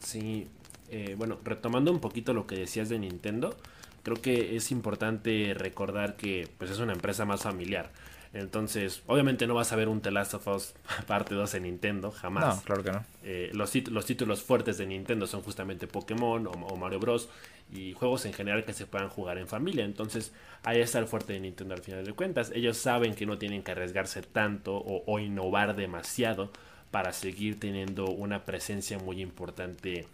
Sí, 0.00 0.48
eh, 0.92 1.14
bueno, 1.16 1.38
retomando 1.42 1.90
un 1.90 2.00
poquito 2.00 2.34
lo 2.34 2.46
que 2.46 2.54
decías 2.54 2.90
de 2.90 2.98
Nintendo, 2.98 3.56
creo 4.02 4.20
que 4.20 4.56
es 4.56 4.70
importante 4.70 5.54
recordar 5.56 6.16
que 6.16 6.48
pues 6.58 6.70
es 6.70 6.80
una 6.80 6.92
empresa 6.92 7.24
más 7.24 7.42
familiar. 7.42 7.90
Entonces, 8.34 9.02
obviamente 9.06 9.46
no 9.46 9.54
vas 9.54 9.72
a 9.72 9.76
ver 9.76 9.88
un 9.88 10.02
The 10.02 10.10
Last 10.10 10.34
of 10.34 10.46
Us 10.48 10.74
parte 11.06 11.34
2 11.34 11.54
en 11.54 11.62
Nintendo, 11.62 12.10
jamás. 12.10 12.56
No, 12.56 12.62
claro 12.62 12.82
que 12.82 12.92
no. 12.92 13.04
Eh, 13.22 13.50
los, 13.54 13.74
los, 13.88 14.04
títulos 14.04 14.42
fuertes 14.42 14.76
de 14.76 14.86
Nintendo 14.86 15.26
son 15.26 15.40
justamente 15.40 15.86
Pokémon 15.86 16.46
o, 16.46 16.76
Mario 16.76 17.00
Bros. 17.00 17.30
y 17.72 17.94
juegos 17.94 18.26
en 18.26 18.34
general 18.34 18.64
que 18.64 18.74
se 18.74 18.84
puedan 18.84 19.08
jugar 19.08 19.38
en 19.38 19.48
familia. 19.48 19.86
Entonces, 19.86 20.32
ahí 20.62 20.80
está 20.80 20.98
el 20.98 21.06
fuerte 21.06 21.32
de 21.32 21.40
Nintendo 21.40 21.74
al 21.74 21.82
final 21.82 22.04
de 22.04 22.12
cuentas. 22.12 22.52
Ellos 22.54 22.76
saben 22.76 23.14
que 23.14 23.24
no 23.24 23.38
tienen 23.38 23.62
que 23.62 23.72
arriesgarse 23.72 24.20
tanto 24.20 24.76
o, 24.76 25.04
o 25.06 25.18
innovar 25.18 25.74
demasiado 25.74 26.50
para 26.90 27.14
seguir 27.14 27.58
teniendo 27.58 28.06
una 28.06 28.44
presencia 28.44 28.98
muy 28.98 29.22
importante 29.22 30.06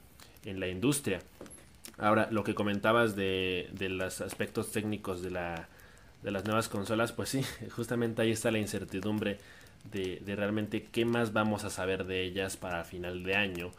en 0.48 0.60
la 0.60 0.68
industria. 0.68 1.20
Ahora, 1.98 2.28
lo 2.30 2.44
que 2.44 2.54
comentabas 2.54 3.16
de, 3.16 3.68
de 3.72 3.88
los 3.88 4.20
aspectos 4.20 4.70
técnicos 4.70 5.22
de 5.22 5.30
la 5.30 5.68
de 6.22 6.30
las 6.30 6.44
nuevas 6.44 6.68
consolas, 6.68 7.12
pues 7.12 7.28
sí, 7.28 7.42
justamente 7.70 8.22
ahí 8.22 8.30
está 8.30 8.50
la 8.50 8.58
incertidumbre 8.58 9.38
de, 9.92 10.20
realmente 10.36 10.84
qué 10.84 11.04
más 11.04 11.32
vamos 11.32 11.64
a 11.64 11.70
saber 11.70 12.04
de 12.04 12.22
ellas 12.22 12.56
para 12.56 12.84
final 12.84 13.22
de 13.22 13.36
año. 13.36 13.70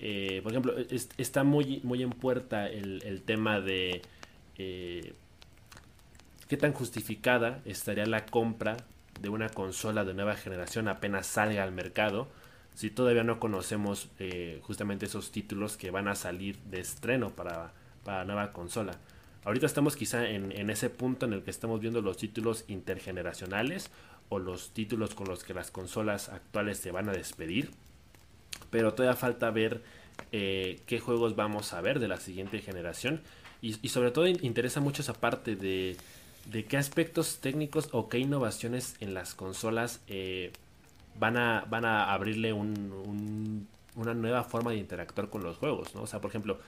Eh, 0.00 0.40
por 0.42 0.52
ejemplo, 0.52 0.74
está 1.16 1.44
muy, 1.44 1.80
muy 1.84 2.02
en 2.02 2.10
puerta 2.10 2.68
el, 2.68 3.22
tema 3.24 3.60
de 3.60 4.02
eh, 4.58 5.14
qué 6.48 6.56
tan 6.56 6.72
justificada 6.72 7.60
estaría 7.64 8.04
la 8.06 8.26
compra 8.26 8.76
de 9.20 9.28
una 9.28 9.48
consola 9.48 10.04
de 10.04 10.12
nueva 10.12 10.34
generación 10.34 10.88
apenas 10.88 11.28
salga 11.28 11.62
al 11.62 11.70
mercado 11.70 12.26
si 12.74 12.90
todavía 12.90 13.24
no 13.24 13.40
conocemos 13.40 14.08
eh, 14.18 14.60
justamente 14.62 15.06
esos 15.06 15.30
títulos 15.30 15.76
que 15.76 15.90
van 15.90 16.08
a 16.08 16.14
salir 16.14 16.58
de 16.70 16.80
estreno 16.80 17.30
para, 17.30 17.72
para 18.04 18.24
nueva 18.24 18.52
consola. 18.52 18.98
Ahorita 19.44 19.66
estamos 19.66 19.94
quizá 19.94 20.28
en, 20.28 20.70
ese 20.70 20.88
punto 20.88 21.26
en 21.26 21.34
el 21.34 21.42
que 21.42 21.50
estamos 21.50 21.78
viendo 21.78 22.00
los 22.00 22.16
títulos 22.16 22.64
intergeneracionales 22.66 23.90
o 24.30 24.38
los 24.38 24.70
títulos 24.70 25.14
con 25.14 25.28
los 25.28 25.44
que 25.44 25.52
las 25.52 25.70
consolas 25.70 26.30
actuales 26.30 26.78
se 26.78 26.90
van 26.90 27.10
a 27.10 27.12
despedir. 27.12 27.70
Pero 28.70 28.94
todavía 28.94 29.16
falta 29.16 29.50
ver 29.50 29.82
eh, 30.32 30.80
qué 30.86 30.98
juegos 30.98 31.36
vamos 31.36 31.74
a 31.74 31.82
ver 31.82 32.00
de 32.00 32.08
la 32.08 32.16
siguiente 32.16 32.60
generación. 32.60 33.20
Y, 33.60 33.88
sobre 33.88 34.10
todo 34.10 34.26
interesa 34.26 34.80
mucho 34.80 35.02
esa 35.02 35.14
parte 35.14 35.56
de, 35.56 35.96
qué 36.68 36.76
aspectos 36.76 37.38
técnicos 37.40 37.88
o 37.92 38.08
qué 38.08 38.18
innovaciones 38.18 38.96
en 39.00 39.12
las 39.14 39.34
consolas 39.34 40.00
eh, 40.06 40.52
van, 41.18 41.36
a, 41.36 41.64
van 41.68 41.84
a 41.84 42.12
abrirle 42.12 42.52
una 42.52 44.14
nueva 44.14 44.44
forma 44.44 44.72
de 44.72 44.78
interactuar 44.78 45.28
con 45.28 45.42
los 45.42 45.58
juegos. 45.58 45.94
¿no? 45.94 46.02
O 46.02 46.06
sea, 46.06 46.20
por 46.20 46.30
ejemplo, 46.30 46.58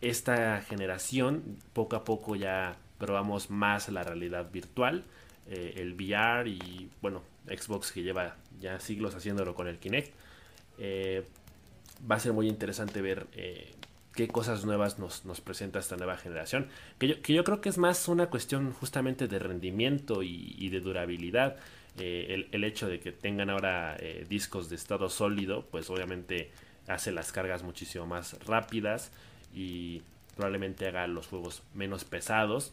esta 0.00 0.60
generación 0.62 1.58
poco 1.72 1.96
a 1.96 2.04
poco 2.04 2.36
ya 2.36 2.76
probamos 2.98 3.50
más 3.50 3.88
la 3.88 4.02
realidad 4.02 4.50
virtual, 4.50 5.04
eh, 5.48 5.74
el 5.76 5.94
VR 5.94 6.48
y 6.48 6.90
bueno, 7.00 7.22
Xbox 7.46 7.92
que 7.92 8.02
lleva 8.02 8.36
ya 8.60 8.78
siglos 8.78 9.14
haciéndolo 9.14 9.54
con 9.54 9.66
el 9.66 9.78
Kinect. 9.78 10.12
Eh, 10.78 11.24
va 12.10 12.16
a 12.16 12.20
ser 12.20 12.32
muy 12.32 12.48
interesante 12.48 13.02
ver 13.02 13.26
eh, 13.32 13.74
qué 14.14 14.28
cosas 14.28 14.64
nuevas 14.64 14.98
nos, 14.98 15.40
presenta 15.40 15.78
esta 15.78 15.96
nueva 15.96 16.16
generación. 16.16 16.68
Que 16.98 17.08
yo, 17.08 17.22
que 17.22 17.32
yo, 17.32 17.44
creo 17.44 17.60
que 17.60 17.68
es 17.68 17.78
más 17.78 18.08
una 18.08 18.26
cuestión 18.28 18.72
justamente 18.72 19.28
de 19.28 19.38
rendimiento 19.38 20.22
y, 20.22 20.68
de 20.68 20.80
durabilidad. 20.80 21.56
El, 21.98 22.48
el, 22.52 22.64
hecho 22.64 22.88
de 22.88 23.00
que 23.00 23.12
tengan 23.12 23.50
ahora 23.50 23.96
discos 24.28 24.68
de 24.70 24.76
estado 24.76 25.08
sólido, 25.10 25.66
pues 25.70 25.90
obviamente 25.90 26.50
hace 26.88 27.12
las 27.12 27.32
cargas 27.32 27.62
muchísimo 27.62 28.06
más 28.06 28.38
rápidas 28.44 29.12
y 29.54 30.02
probablemente 30.36 30.86
haga 30.88 31.06
los 31.06 31.26
juegos 31.26 31.62
menos 31.74 32.04
pesados 32.04 32.72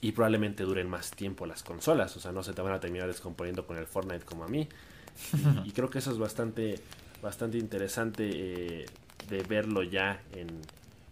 y 0.00 0.12
probablemente 0.12 0.62
duren 0.62 0.88
más 0.88 1.10
tiempo 1.10 1.46
las 1.46 1.62
consolas, 1.62 2.16
o 2.16 2.20
sea, 2.20 2.32
no 2.32 2.42
se 2.42 2.52
te 2.52 2.62
van 2.62 2.72
a 2.72 2.80
terminar 2.80 3.08
descomponiendo 3.08 3.66
con 3.66 3.76
el 3.76 3.86
Fortnite 3.86 4.24
como 4.24 4.44
a 4.44 4.48
mí. 4.48 4.68
Y, 5.64 5.72
creo 5.72 5.90
que 5.90 5.98
eso 5.98 6.12
es 6.12 6.18
bastante, 6.18 6.78
bastante 7.20 7.58
interesante 7.58 8.30
eh, 8.32 8.86
de 9.28 9.42
verlo 9.42 9.82
ya 9.82 10.22
en, 10.32 10.46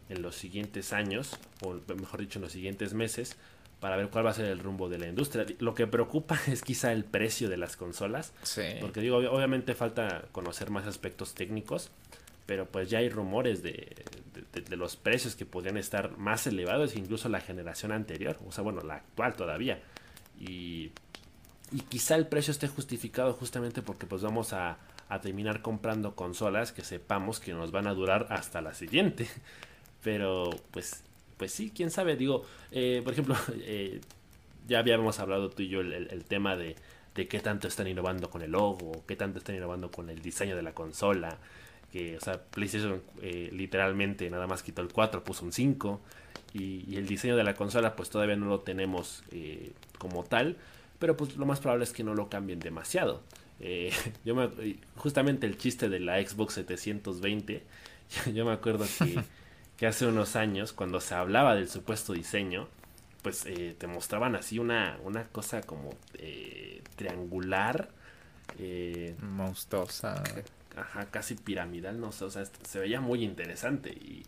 en 0.08 0.22
los 0.22 0.36
siguientes 0.36 0.92
años, 0.92 1.36
o 1.62 1.74
mejor 1.96 2.20
dicho, 2.20 2.38
en 2.38 2.44
los 2.44 2.52
siguientes 2.52 2.94
meses, 2.94 3.36
para 3.86 3.98
ver 3.98 4.08
cuál 4.08 4.26
va 4.26 4.30
a 4.30 4.34
ser 4.34 4.46
el 4.46 4.58
rumbo 4.58 4.88
de 4.88 4.98
la 4.98 5.06
industria. 5.06 5.46
Lo 5.60 5.76
que 5.76 5.86
preocupa 5.86 6.36
es 6.48 6.62
quizá 6.62 6.90
el 6.90 7.04
precio 7.04 7.48
de 7.48 7.56
las 7.56 7.76
consolas, 7.76 8.32
porque 8.80 9.00
digo, 9.00 9.18
obviamente 9.18 9.76
falta 9.76 10.24
conocer 10.32 10.70
más 10.70 10.88
aspectos 10.88 11.34
técnicos, 11.34 11.92
pero 12.46 12.66
pues 12.66 12.90
ya 12.90 12.98
hay 12.98 13.08
rumores 13.08 13.62
de, 13.62 13.94
de, 14.52 14.76
los 14.76 14.96
precios 14.96 15.36
que 15.36 15.46
podrían 15.46 15.76
estar 15.76 16.18
más 16.18 16.48
elevados 16.48 16.94
que 16.94 16.98
incluso 16.98 17.28
la 17.28 17.38
generación 17.38 17.92
anterior, 17.92 18.36
o 18.44 18.50
sea, 18.50 18.64
bueno, 18.64 18.80
la 18.80 18.96
actual 18.96 19.34
todavía. 19.34 19.80
Y, 20.40 20.90
y 21.70 21.82
quizá 21.88 22.16
el 22.16 22.26
precio 22.26 22.50
esté 22.50 22.66
justificado 22.66 23.34
justamente 23.34 23.82
porque 23.82 24.06
pues 24.06 24.20
vamos 24.20 24.52
a, 24.52 24.78
a, 25.08 25.20
terminar 25.20 25.62
comprando 25.62 26.16
consolas 26.16 26.72
que 26.72 26.82
sepamos 26.82 27.38
que 27.38 27.52
nos 27.52 27.70
van 27.70 27.86
a 27.86 27.94
durar 27.94 28.26
hasta 28.30 28.60
la 28.60 28.74
siguiente. 28.74 29.28
Pero 30.02 30.50
pues, 30.72 31.04
pues 31.36 31.52
sí, 31.52 31.72
quién 31.74 31.90
sabe, 31.90 32.16
digo, 32.16 32.44
eh, 32.72 33.00
por 33.04 33.12
ejemplo, 33.12 33.36
eh, 33.60 34.00
ya 34.68 34.78
habíamos 34.78 35.18
hablado 35.20 35.50
tú 35.50 35.62
y 35.62 35.68
yo 35.68 35.80
el, 35.80 35.92
el 35.92 36.24
tema 36.24 36.56
de, 36.56 36.76
de 37.14 37.28
qué 37.28 37.40
tanto 37.40 37.66
están 37.66 37.88
innovando 37.88 38.30
con 38.30 38.42
el 38.42 38.52
logo, 38.52 39.04
qué 39.06 39.16
tanto 39.16 39.38
están 39.38 39.56
innovando 39.56 39.90
con 39.90 40.10
el 40.10 40.20
diseño 40.20 40.54
de 40.54 40.62
la 40.62 40.72
consola 40.72 41.38
que, 41.90 42.16
o 42.16 42.20
sea, 42.20 42.42
PlayStation 42.42 43.02
eh, 43.22 43.50
literalmente 43.52 44.28
nada 44.30 44.46
más 44.46 44.62
quitó 44.62 44.82
el 44.82 44.92
4, 44.92 45.24
puso 45.24 45.44
un 45.44 45.52
5, 45.52 46.00
y, 46.52 46.96
el 46.96 47.06
diseño 47.06 47.36
de 47.36 47.44
la 47.44 47.54
consola 47.54 47.96
pues 47.96 48.10
todavía 48.10 48.36
no 48.36 48.46
lo 48.46 48.60
tenemos 48.60 49.22
eh, 49.30 49.72
como 49.98 50.24
tal, 50.24 50.56
pero 50.98 51.16
pues 51.16 51.36
lo 51.36 51.46
más 51.46 51.60
probable 51.60 51.84
es 51.84 51.92
que 51.92 52.04
no 52.04 52.14
lo 52.14 52.28
cambien 52.28 52.60
demasiado. 52.60 53.22
Eh, 53.60 53.92
yo 54.24 54.34
me, 54.34 54.48
justamente 54.96 55.46
el 55.46 55.56
chiste 55.58 55.88
de 55.88 56.00
la 56.00 56.20
Xbox 56.20 56.54
720, 56.54 57.62
yo 58.34 58.44
me 58.44 58.52
acuerdo 58.52 58.84
que, 58.98 59.22
que 59.76 59.86
hace 59.86 60.06
unos 60.06 60.36
años, 60.36 60.72
cuando 60.72 61.00
se 61.00 61.14
hablaba 61.14 61.54
del 61.54 61.68
supuesto 61.68 62.12
diseño, 62.12 62.68
pues 63.22 63.44
te 63.78 63.86
mostraban 63.86 64.36
así 64.36 64.58
una, 64.58 64.98
una 65.04 65.24
cosa 65.24 65.62
como 65.62 65.90
triangular. 66.96 67.88
Monstruosa 69.20 70.22
ajá, 70.76 71.06
casi 71.06 71.34
piramidal, 71.34 72.00
no 72.00 72.12
sé, 72.12 72.24
o 72.24 72.30
sea, 72.30 72.44
se 72.44 72.78
veía 72.78 73.00
muy 73.00 73.24
interesante 73.24 73.90
y, 73.90 74.24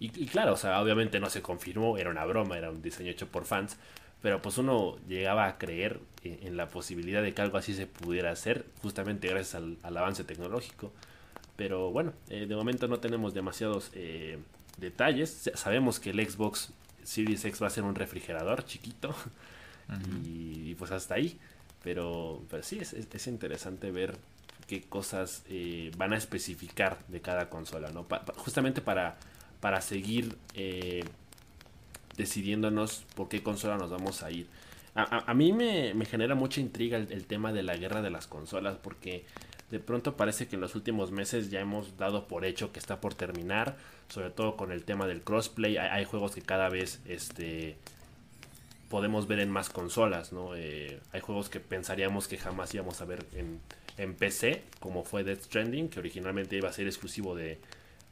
y, 0.00 0.26
claro, 0.26 0.52
o 0.52 0.56
sea, 0.56 0.80
obviamente 0.80 1.18
no 1.18 1.28
se 1.28 1.42
confirmó, 1.42 1.98
era 1.98 2.10
una 2.10 2.24
broma, 2.24 2.56
era 2.56 2.70
un 2.70 2.82
diseño 2.82 3.10
hecho 3.10 3.26
por 3.26 3.46
fans, 3.46 3.76
pero 4.22 4.40
pues 4.40 4.58
uno 4.58 4.96
llegaba 5.08 5.46
a 5.46 5.58
creer 5.58 6.00
en, 6.22 6.56
la 6.56 6.68
posibilidad 6.68 7.22
de 7.22 7.34
que 7.34 7.42
algo 7.42 7.58
así 7.58 7.74
se 7.74 7.86
pudiera 7.86 8.30
hacer, 8.30 8.66
justamente 8.82 9.28
gracias 9.28 9.56
al, 9.56 9.96
avance 9.96 10.24
tecnológico. 10.24 10.92
Pero 11.56 11.90
bueno, 11.90 12.12
eh, 12.28 12.46
de 12.46 12.54
momento 12.54 12.86
no 12.86 13.00
tenemos 13.00 13.34
demasiados 13.34 13.90
eh, 13.94 14.38
detalles. 14.78 15.50
Sabemos 15.54 16.00
que 16.00 16.10
el 16.10 16.28
Xbox 16.28 16.72
Series 17.02 17.44
X 17.44 17.62
va 17.62 17.66
a 17.66 17.70
ser 17.70 17.84
un 17.84 17.94
refrigerador 17.94 18.64
chiquito. 18.64 19.14
y, 20.24 20.74
pues 20.74 20.90
hasta 20.90 21.14
ahí. 21.14 21.38
Pero, 21.82 22.42
pero 22.50 22.62
sí, 22.62 22.78
es, 22.80 22.92
es 22.92 23.26
interesante 23.26 23.90
ver 23.90 24.16
qué 24.68 24.82
cosas 24.82 25.42
eh, 25.48 25.90
van 25.96 26.12
a 26.12 26.16
especificar 26.16 26.98
de 27.08 27.20
cada 27.20 27.48
consola, 27.48 27.90
¿no? 27.90 28.06
justamente 28.36 28.80
para, 28.82 29.16
para 29.60 29.80
seguir 29.80 30.36
eh, 30.54 31.02
decidiéndonos 32.16 33.04
por 33.16 33.28
qué 33.28 33.42
consola 33.42 33.78
nos 33.78 33.90
vamos 33.90 34.22
a 34.22 34.30
ir. 34.30 34.46
A, 34.94 35.32
mí 35.32 35.52
me, 35.52 35.94
genera 36.06 36.34
mucha 36.34 36.60
intriga 36.60 36.98
el, 36.98 37.24
tema 37.24 37.52
de 37.52 37.62
la 37.62 37.76
guerra 37.76 38.02
de 38.02 38.10
las 38.10 38.26
consolas 38.26 38.78
porque 38.82 39.24
de 39.70 39.80
pronto 39.80 40.16
parece 40.16 40.48
que 40.48 40.56
en 40.56 40.62
los 40.62 40.74
últimos 40.74 41.10
meses 41.10 41.50
ya 41.50 41.60
hemos 41.60 41.96
dado 41.98 42.26
por 42.26 42.44
hecho 42.44 42.72
que 42.72 42.78
está 42.78 43.00
por 43.00 43.14
terminar, 43.14 43.76
sobre 44.08 44.30
todo 44.30 44.56
con 44.56 44.72
el 44.72 44.84
tema 44.84 45.06
del 45.06 45.20
crossplay. 45.20 45.76
Hay, 45.76 46.04
juegos 46.04 46.34
que 46.34 46.42
cada 46.42 46.68
vez 46.68 47.00
este, 47.06 47.76
podemos 48.88 49.26
ver 49.26 49.40
en 49.40 49.50
más 49.50 49.68
consolas, 49.68 50.32
¿no? 50.32 50.56
Eh, 50.56 51.00
hay 51.12 51.20
juegos 51.20 51.50
que 51.50 51.60
pensaríamos 51.60 52.28
que 52.28 52.38
jamás 52.38 52.72
íbamos 52.74 53.00
a 53.02 53.04
ver 53.04 53.26
en, 53.34 53.60
en 53.98 54.14
PC, 54.14 54.62
como 54.80 55.04
fue 55.04 55.22
Death 55.24 55.42
Stranding, 55.42 55.88
que 55.88 56.00
originalmente 56.00 56.56
iba 56.56 56.70
a 56.70 56.72
ser 56.72 56.86
exclusivo 56.86 57.36
de, 57.36 57.58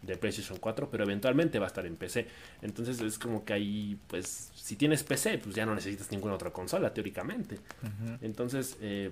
de 0.03 0.17
PlayStation 0.17 0.59
4, 0.59 0.91
pero 0.91 1.05
eventualmente 1.05 1.59
va 1.59 1.67
a 1.67 1.69
estar 1.69 1.87
en 1.87 1.97
PC. 1.97 2.27
Entonces 2.63 3.01
es 3.01 3.19
como 3.19 3.45
que 3.45 3.53
ahí, 3.53 3.99
pues, 4.09 4.51
si 4.55 4.77
tienes 4.77 5.03
PC, 5.03 5.39
pues 5.39 5.55
ya 5.55 5.67
no 5.67 5.75
necesitas 5.75 6.11
ninguna 6.11 6.35
otra 6.35 6.51
consola, 6.51 6.93
teóricamente. 6.93 7.59
Entonces, 8.21 8.77
eh, 8.81 9.11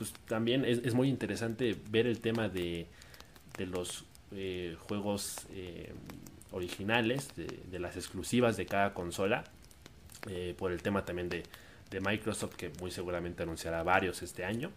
pues 0.00 0.14
también 0.26 0.64
es, 0.64 0.94
muy 0.94 1.10
interesante 1.10 1.76
ver 1.90 2.06
el 2.06 2.20
tema 2.20 2.48
de, 2.48 2.86
de 3.58 3.66
los 3.66 4.06
eh, 4.32 4.74
juegos 4.88 5.46
eh, 5.50 5.92
originales, 6.52 7.28
de, 7.36 7.78
las 7.78 7.96
exclusivas 7.96 8.56
de 8.56 8.64
cada 8.64 8.94
consola. 8.94 9.44
eh, 10.30 10.54
por 10.56 10.72
el 10.72 10.80
tema 10.80 11.04
también 11.04 11.28
de, 11.28 11.42
de, 11.90 12.00
Microsoft, 12.00 12.54
que 12.54 12.72
muy 12.80 12.90
seguramente 12.90 13.42
anunciará 13.42 13.82
varios 13.82 14.22
este 14.22 14.42
año, 14.46 14.70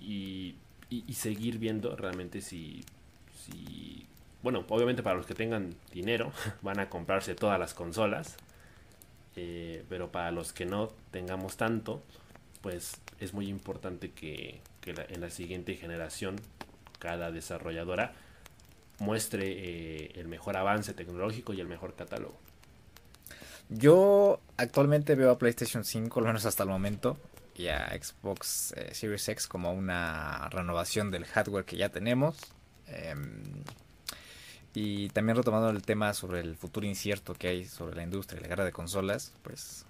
y, 0.00 0.54
y, 0.88 1.12
seguir 1.12 1.58
viendo 1.58 1.94
realmente 1.94 2.40
si, 2.40 2.82
si, 3.44 4.06
bueno, 4.42 4.64
obviamente 4.70 5.02
para 5.02 5.16
los 5.16 5.26
que 5.26 5.34
tengan 5.34 5.74
dinero, 5.92 6.32
van 6.62 6.80
a 6.80 6.88
comprarse 6.88 7.34
todas 7.34 7.60
las 7.60 7.74
consolas, 7.74 8.36
pero 9.34 10.10
para 10.10 10.30
los 10.30 10.54
que 10.54 10.64
no 10.64 10.88
tengamos 11.10 11.58
tanto, 11.58 12.02
pues 12.62 13.02
es 13.20 13.34
muy 13.34 13.48
importante 13.48 14.10
que, 14.10 14.60
que 14.80 14.94
en 15.08 15.20
la 15.20 15.30
siguiente 15.30 15.74
generación 15.76 16.36
cada 16.98 17.30
desarrolladora 17.30 18.14
muestre 18.98 19.44
eh, 19.46 20.12
el 20.16 20.28
mejor 20.28 20.56
avance 20.56 20.94
tecnológico 20.94 21.52
y 21.52 21.60
el 21.60 21.68
mejor 21.68 21.94
catálogo. 21.94 22.36
Yo 23.68 24.40
actualmente 24.56 25.14
veo 25.14 25.30
a 25.30 25.38
PlayStation 25.38 25.84
5, 25.84 26.20
al 26.20 26.26
menos 26.26 26.46
hasta 26.46 26.62
el 26.62 26.68
momento, 26.68 27.18
y 27.56 27.68
a 27.68 27.88
Xbox 27.88 28.72
eh, 28.76 28.94
Series 28.94 29.28
X 29.28 29.46
como 29.48 29.72
una 29.72 30.48
renovación 30.50 31.10
del 31.10 31.24
hardware 31.24 31.64
que 31.64 31.76
ya 31.76 31.88
tenemos. 31.88 32.36
Em, 32.86 33.42
y 34.74 35.08
también 35.08 35.36
retomando 35.36 35.70
el 35.70 35.82
tema 35.82 36.12
sobre 36.14 36.40
el 36.40 36.54
futuro 36.54 36.86
incierto 36.86 37.34
que 37.34 37.48
hay 37.48 37.64
sobre 37.64 37.96
la 37.96 38.02
industria 38.02 38.38
y 38.38 38.42
la 38.42 38.48
guerra 38.48 38.64
de 38.64 38.72
consolas, 38.72 39.32
pues 39.42 39.86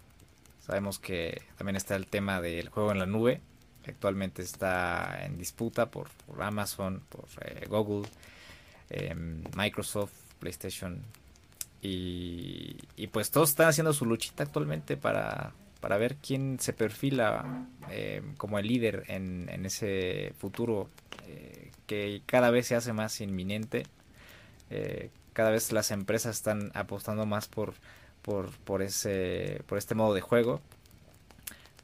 sabemos 0.67 0.99
que 0.99 1.43
también 1.57 1.77
está 1.77 1.97
el 1.97 2.07
tema 2.07 2.41
del 2.41 2.69
juego 2.69 2.93
en 2.93 2.99
la 2.99 3.07
nube, 3.07 3.41
actualmente 3.87 4.43
está 4.43 5.25
en 5.25 5.39
disputa 5.39 5.87
por, 5.87 6.09
Amazon, 6.41 7.03
por 7.09 7.27
eh, 7.43 7.67
Google 7.69 8.09
Em, 8.91 9.43
Microsoft, 9.57 10.13
PlayStation. 10.39 11.03
Y, 11.83 13.07
pues 13.13 13.31
todos 13.31 13.51
están 13.51 13.69
haciendo 13.69 13.93
su 13.93 14.07
luchita 14.07 14.43
actualmente 14.43 14.97
para, 14.97 15.53
para 15.81 15.97
ver 15.97 16.17
quién 16.17 16.59
se 16.59 16.73
perfila 16.73 17.67
em, 17.91 18.35
como 18.35 18.59
el 18.59 18.67
líder 18.67 19.05
en, 19.07 19.49
ese 19.65 20.33
futuro 20.39 20.91
eh, 21.29 21.71
que 21.87 22.23
cada 22.27 22.51
vez 22.51 22.67
se 22.67 22.75
hace 22.75 22.93
más 22.93 23.21
inminente. 23.21 23.85
Eh, 24.71 25.11
cada 25.33 25.51
vez 25.51 25.71
las 25.71 25.91
empresas 25.93 26.37
están 26.37 26.73
apostando 26.75 27.25
más 27.27 27.47
por, 27.47 27.75
por, 28.27 28.51
por, 28.51 28.83
ese, 28.83 29.63
por 29.67 29.79
este 29.79 29.95
modo 29.95 30.13
de 30.13 30.21
juego. 30.21 30.61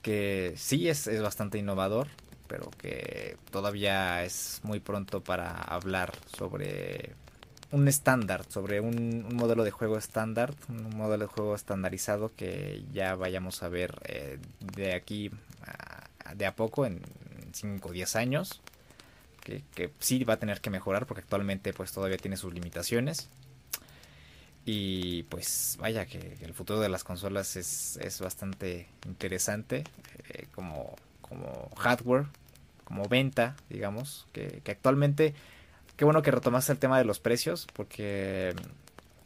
Que 0.02 0.52
sí 0.56 0.88
es, 0.88 1.06
es 1.06 1.22
bastante 1.22 1.56
innovador, 1.56 2.08
pero 2.48 2.70
que 2.72 3.38
todavía 3.50 4.24
es 4.24 4.60
muy 4.64 4.80
pronto 4.80 5.22
para 5.22 5.52
hablar 5.52 6.12
sobre 6.36 7.14
un 7.70 7.88
estándar, 7.88 8.44
sobre 8.48 8.80
un, 8.80 9.34
modelo 9.34 9.64
de 9.64 9.70
juego 9.70 9.96
estándar, 9.96 10.52
un 10.68 10.96
modelo 10.96 11.24
de 11.24 11.32
juego 11.32 11.54
estandarizado 11.54 12.32
que 12.36 12.84
ya 12.92 13.14
vayamos 13.14 13.62
a 13.62 13.68
ver 13.68 13.94
eh, 14.04 14.38
de 14.74 14.94
aquí 14.94 15.30
de 16.34 16.46
a 16.46 16.56
poco 16.56 16.84
en 16.84 17.00
5 17.52 17.88
o 17.88 17.92
10 17.92 18.16
años. 18.16 18.60
Que, 19.40 19.64
que, 19.74 19.90
sí 19.98 20.22
va 20.22 20.34
a 20.34 20.36
tener 20.36 20.60
que 20.60 20.70
mejorar 20.70 21.06
porque 21.06 21.22
actualmente 21.22 21.72
pues 21.72 21.92
todavía 21.92 22.16
tiene 22.16 22.36
sus 22.36 22.52
limitaciones. 22.52 23.28
Y 24.64 25.24
pues 25.24 25.76
vaya 25.80 26.06
que 26.06 26.38
el 26.40 26.54
futuro 26.54 26.80
de 26.80 26.88
las 26.88 27.02
consolas 27.02 27.56
es, 27.56 27.96
es 27.96 28.20
bastante 28.20 28.88
interesante 29.06 29.82
eh, 30.28 30.46
como, 30.54 30.94
como 31.20 31.70
hardware, 31.76 32.26
como 32.84 33.08
venta, 33.08 33.56
digamos, 33.68 34.26
que, 34.32 34.62
actualmente, 34.66 35.34
qué 35.96 36.04
bueno 36.04 36.22
que 36.22 36.30
retomaste 36.30 36.72
el 36.72 36.78
tema 36.78 36.98
de 36.98 37.04
los 37.04 37.18
precios, 37.18 37.66
porque 37.72 38.54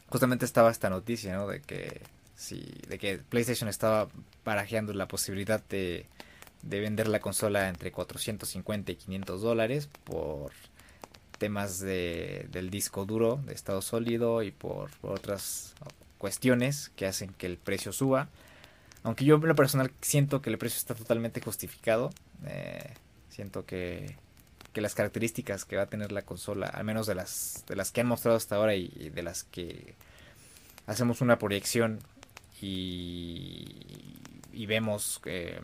justamente 0.09 0.45
estaba 0.45 0.71
esta 0.71 0.89
noticia, 0.89 1.35
¿no? 1.35 1.47
De 1.47 1.61
que, 1.61 2.01
sí, 2.35 2.65
de 2.87 2.97
que 2.97 3.19
PlayStation 3.19 3.69
estaba 3.69 4.07
barajeando 4.43 4.93
la 4.93 5.07
posibilidad 5.07 5.61
de, 5.69 6.07
de 6.63 6.79
vender 6.79 7.07
la 7.07 7.19
consola 7.19 7.69
entre 7.69 7.91
450 7.91 8.91
y 8.91 8.95
500 8.95 9.41
dólares 9.41 9.89
por 10.03 10.51
temas 11.37 11.79
de, 11.79 12.47
del 12.51 12.69
disco 12.69 13.05
duro 13.05 13.39
de 13.45 13.53
estado 13.53 13.81
sólido 13.81 14.43
y 14.43 14.51
por, 14.51 14.89
otras 15.01 15.73
cuestiones 16.17 16.91
que 16.95 17.05
hacen 17.05 17.33
que 17.33 17.45
el 17.45 17.57
precio 17.57 17.91
suba. 17.91 18.29
Aunque 19.03 19.25
yo 19.25 19.35
en 19.35 19.47
lo 19.47 19.55
personal 19.55 19.91
siento 20.01 20.41
que 20.41 20.49
el 20.49 20.57
precio 20.57 20.77
está 20.77 20.95
totalmente 20.95 21.41
justificado. 21.41 22.09
Eh, 22.45 22.93
Siento 23.37 23.67
que, 23.67 24.15
las 24.73 24.95
características 24.95 25.63
que 25.63 25.75
va 25.75 25.83
a 25.83 25.85
tener 25.85 26.11
la 26.11 26.23
consola, 26.23 26.65
al 26.65 26.83
menos 26.83 27.05
de 27.05 27.13
las, 27.13 27.63
de 27.67 27.75
las 27.75 27.91
que 27.91 28.01
han 28.01 28.07
mostrado 28.07 28.35
hasta 28.35 28.55
ahora 28.55 28.73
y, 28.73 29.11
de 29.13 29.21
las 29.21 29.43
que 29.43 29.93
hacemos 30.87 31.21
una 31.21 31.37
proyección 31.37 31.99
y, 32.59 33.75
y 34.53 34.65
vemos 34.65 35.21
eh, 35.25 35.59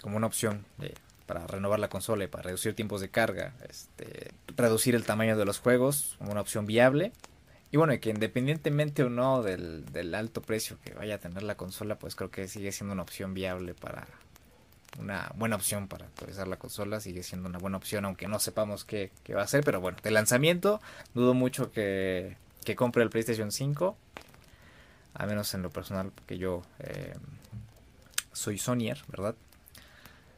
como 0.00 0.16
una 0.16 0.26
opción 0.26 0.64
para 1.28 1.46
renovar 1.46 1.78
la 1.78 1.88
consola 1.88 2.24
y 2.24 2.26
para 2.26 2.44
reducir 2.44 2.74
tiempos 2.74 3.00
de 3.00 3.10
carga, 3.10 3.52
este, 3.68 4.32
reducir 4.56 4.94
el 4.94 5.04
tamaño 5.04 5.36
de 5.36 5.44
los 5.44 5.60
juegos 5.60 6.16
una 6.18 6.40
opción 6.40 6.66
viable. 6.66 7.12
Y 7.70 7.76
bueno, 7.76 7.92
que 8.00 8.08
independientemente 8.08 9.04
o 9.04 9.10
no 9.10 9.42
del, 9.42 9.84
del 9.92 10.14
alto 10.14 10.40
precio 10.40 10.78
que 10.82 10.94
vaya 10.94 11.16
a 11.16 11.18
tener 11.18 11.42
la 11.42 11.56
consola, 11.56 11.98
pues 11.98 12.16
creo 12.16 12.30
que 12.30 12.48
sigue 12.48 12.72
siendo 12.72 12.94
una 12.94 13.02
opción 13.02 13.34
viable 13.34 13.74
para, 13.74 14.08
una 14.98 15.30
buena 15.36 15.56
opción 15.56 15.86
para 15.86 16.06
actualizar 16.06 16.48
la 16.48 16.56
consola, 16.56 16.98
sigue 17.00 17.22
siendo 17.22 17.46
una 17.46 17.58
buena 17.58 17.76
opción, 17.76 18.06
aunque 18.06 18.26
no 18.26 18.38
sepamos 18.38 18.86
qué, 18.86 19.10
va 19.36 19.42
a 19.42 19.46
ser, 19.46 19.64
pero 19.64 19.82
bueno, 19.82 19.98
de 20.02 20.10
lanzamiento 20.10 20.80
dudo 21.14 21.34
mucho 21.34 21.70
que, 21.70 22.38
que 22.64 22.74
compre 22.74 23.02
el 23.02 23.10
PlayStation 23.10 23.52
5, 23.52 23.96
a 25.12 25.26
menos 25.26 25.52
en 25.52 25.60
lo 25.60 25.68
personal, 25.68 26.10
porque 26.14 26.38
yo 26.38 26.62
eh, 26.78 27.14
soy 28.32 28.56
Sonyer, 28.56 28.98
¿verdad? 29.08 29.34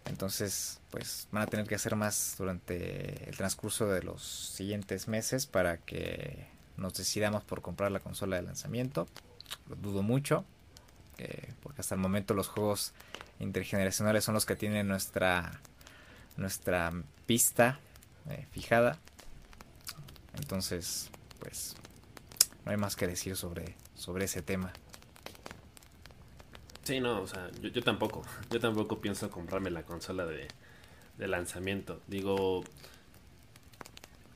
Entonces, 0.06 0.80
pues 0.90 1.28
van 1.30 1.42
a 1.42 1.46
tener 1.46 1.66
que 1.66 1.74
hacer 1.74 1.94
más 1.96 2.34
durante 2.38 3.28
el 3.28 3.36
transcurso 3.36 3.86
de 3.86 4.02
los 4.02 4.22
siguientes 4.22 5.08
meses 5.08 5.46
para 5.46 5.78
que 5.78 6.48
nos 6.76 6.94
decidamos 6.94 7.44
por 7.44 7.62
comprar 7.62 7.92
la 7.92 8.00
consola 8.00 8.36
de 8.36 8.42
lanzamiento. 8.42 9.06
Lo 9.68 9.76
dudo 9.76 10.02
mucho, 10.02 10.44
eh, 11.18 11.52
porque 11.62 11.82
hasta 11.82 11.94
el 11.94 12.00
momento 12.00 12.32
los 12.32 12.48
juegos 12.48 12.94
intergeneracionales 13.40 14.24
son 14.24 14.32
los 14.32 14.46
que 14.46 14.56
tienen 14.56 14.88
nuestra 14.88 15.60
nuestra 16.36 16.92
pista 17.26 17.78
eh, 18.30 18.46
fijada 18.52 18.98
entonces 20.34 21.10
pues 21.38 21.74
no 22.64 22.70
hay 22.70 22.78
más 22.78 22.96
que 22.96 23.06
decir 23.06 23.36
sobre 23.36 23.74
sobre 23.94 24.24
ese 24.24 24.40
tema 24.40 24.72
sí 26.90 26.98
no 26.98 27.20
o 27.20 27.26
sea 27.26 27.48
yo, 27.62 27.82
tampoco 27.82 28.22
yo 28.50 28.58
tampoco 28.58 29.00
pienso 29.00 29.30
comprarme 29.30 29.70
la 29.70 29.84
consola 29.84 30.26
de, 30.26 30.48
lanzamiento 31.18 32.00
digo 32.08 32.64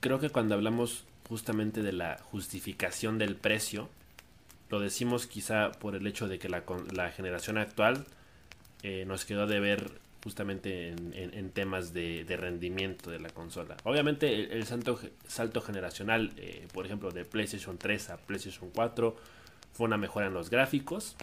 creo 0.01 0.21
que 0.21 0.31
cuando 0.31 0.55
hablamos 0.55 1.05
justamente 1.29 1.83
de 1.83 1.93
la 1.93 2.19
justificación 2.31 3.19
del 3.19 3.35
precio 3.35 3.89
lo 4.71 4.79
decimos 4.79 5.27
quizá 5.27 5.73
por 5.73 5.97
el 5.97 6.07
hecho 6.07 6.29
de 6.29 6.39
que 6.39 6.49
la, 6.49 7.11
generación 7.11 7.59
actual 7.59 8.07
eh, 8.83 9.05
nos 9.07 9.25
quedó 9.25 9.47
de 9.47 9.59
ver 9.61 9.91
justamente 10.23 10.89
en, 10.89 11.51
temas 11.51 11.93
de, 11.93 12.25
rendimiento 12.41 13.11
de 13.11 13.21
la 13.21 13.29
consola. 13.29 13.77
Obviamente 13.85 14.55
el, 14.57 14.65
salto, 14.65 14.99
salto, 15.27 15.61
generacional, 15.61 16.33
eh, 16.39 16.67
por 16.73 16.87
ejemplo, 16.87 17.11
de 17.11 17.27
PlayStation 17.27 17.77
3 17.77 18.11
a 18.11 18.17
PlayStation 18.17 18.71
4 18.75 19.17
fue 19.75 19.87
una 19.87 19.99
mejora 19.99 20.29
en 20.29 20.33
los 20.33 20.49
gráficos, 20.49 21.15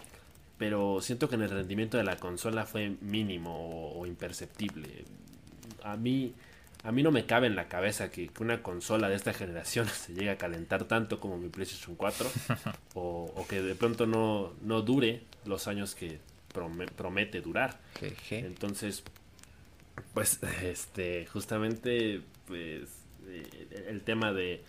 pero 0.62 1.00
siento 1.00 1.28
que 1.28 1.34
en 1.34 1.42
el 1.42 1.50
rendimiento 1.50 1.96
de 1.96 2.04
la 2.04 2.18
consola 2.18 2.66
fue 2.66 2.90
mínimo 3.00 3.90
o, 3.96 4.06
imperceptible. 4.06 5.04
A 5.82 5.96
mí, 5.96 6.34
a 6.84 6.92
mí 6.92 7.02
no 7.02 7.10
me 7.10 7.26
cabe 7.26 7.48
en 7.48 7.56
la 7.56 7.66
cabeza 7.66 8.12
que, 8.12 8.30
una 8.38 8.62
consola 8.62 9.08
de 9.08 9.16
esta 9.16 9.32
generación 9.34 9.88
se 9.92 10.14
llegue 10.14 10.30
a 10.30 10.38
calentar 10.38 10.84
tanto 10.84 11.18
como 11.18 11.36
mi 11.36 11.48
PlayStation 11.48 11.96
4 11.96 12.30
o, 12.94 13.32
o 13.34 13.46
que 13.48 13.60
de 13.60 13.74
pronto 13.74 14.06
no, 14.06 14.52
no 14.62 14.82
dure 14.82 15.22
los 15.46 15.66
años 15.66 15.96
que 15.96 16.20
promete 16.52 17.40
durar. 17.40 17.80
Entonces, 18.30 19.02
pues, 20.14 20.38
este, 20.62 21.26
justamente, 21.26 22.20
pues, 22.46 22.88
eh, 23.26 23.86
el 23.88 24.02
tema 24.02 24.32
de, 24.32 24.62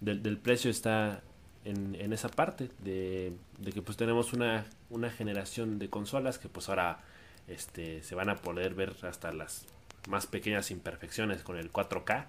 del, 0.00 0.38
precio 0.38 0.70
está 0.70 1.24
en, 1.64 2.12
esa 2.12 2.28
parte, 2.28 2.70
de, 2.78 3.32
que 3.72 3.82
pues 3.82 3.96
tenemos 3.96 4.32
una, 4.32 4.64
una 4.88 5.10
generación 5.10 5.78
de 5.78 5.88
consolas 5.88 6.38
que 6.38 6.48
pues 6.48 6.68
ahora 6.68 7.00
este, 7.48 8.02
se 8.02 8.14
van 8.14 8.30
a 8.30 8.36
poder 8.36 8.74
ver 8.74 8.94
hasta 9.02 9.32
las 9.32 9.66
más 10.08 10.26
pequeñas 10.26 10.70
imperfecciones 10.70 11.42
con 11.42 11.56
el 11.56 11.72
4K 11.72 12.26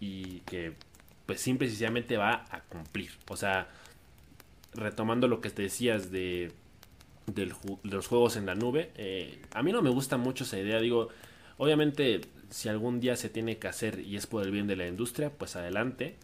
y 0.00 0.40
que 0.40 0.74
pues 1.26 1.40
simple 1.40 1.68
y 1.68 1.70
sencillamente 1.70 2.16
va 2.16 2.44
a 2.50 2.60
cumplir. 2.62 3.12
O 3.28 3.36
sea, 3.36 3.68
retomando 4.74 5.28
lo 5.28 5.40
que 5.40 5.50
te 5.50 5.62
decías 5.62 6.10
de 6.10 6.52
de 7.34 7.52
los 7.82 8.06
juegos 8.06 8.36
en 8.36 8.46
la 8.46 8.54
nube. 8.54 8.90
Eh, 8.96 9.40
a 9.52 9.62
mí 9.62 9.72
no 9.72 9.82
me 9.82 9.90
gusta 9.90 10.16
mucho 10.16 10.44
esa 10.44 10.58
idea. 10.58 10.80
Digo, 10.80 11.08
obviamente, 11.58 12.20
si 12.50 12.68
algún 12.68 13.00
día 13.00 13.16
se 13.16 13.28
tiene 13.28 13.58
que 13.58 13.68
hacer 13.68 14.00
y 14.00 14.16
es 14.16 14.26
por 14.26 14.44
el 14.44 14.50
bien 14.50 14.66
de 14.66 14.76
la 14.76 14.86
industria, 14.86 15.30
pues 15.30 15.56
adelante. 15.56 16.16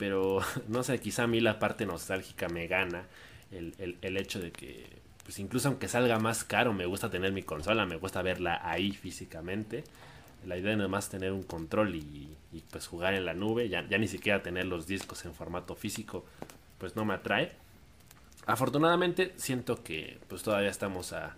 Pero 0.00 0.40
no 0.68 0.82
sé, 0.82 0.98
quizá 0.98 1.24
a 1.24 1.26
mí 1.28 1.38
la 1.38 1.60
parte 1.60 1.86
nostálgica 1.86 2.48
me 2.48 2.66
gana 2.66 3.04
el, 3.52 4.16
hecho 4.16 4.40
de 4.40 4.50
que 4.50 4.86
pues 5.24 5.38
incluso 5.38 5.68
aunque 5.68 5.88
salga 5.88 6.18
más 6.18 6.42
caro, 6.42 6.72
me 6.72 6.86
gusta 6.86 7.10
tener 7.10 7.32
mi 7.32 7.42
consola, 7.42 7.84
me 7.86 7.96
gusta 7.96 8.22
verla 8.22 8.60
ahí 8.64 8.92
físicamente. 8.92 9.84
La 10.46 10.56
idea 10.56 10.74
no 10.74 10.84
es 10.84 10.90
más 10.90 11.10
tener 11.10 11.32
un 11.32 11.42
control 11.42 11.94
y, 11.94 12.34
pues 12.70 12.86
jugar 12.86 13.12
en 13.12 13.26
la 13.26 13.34
nube, 13.34 13.68
ya, 13.68 13.86
ya, 13.86 13.98
ni 13.98 14.08
siquiera 14.08 14.42
tener 14.42 14.64
los 14.64 14.86
discos 14.86 15.24
en 15.26 15.34
formato 15.34 15.76
físico, 15.76 16.24
pues 16.78 16.96
no 16.96 17.04
me 17.04 17.14
atrae. 17.14 17.52
Afortunadamente 18.46 19.34
siento 19.36 19.84
que 19.84 20.18
pues 20.28 20.42
todavía 20.42 20.70
estamos 20.70 21.12
a, 21.12 21.36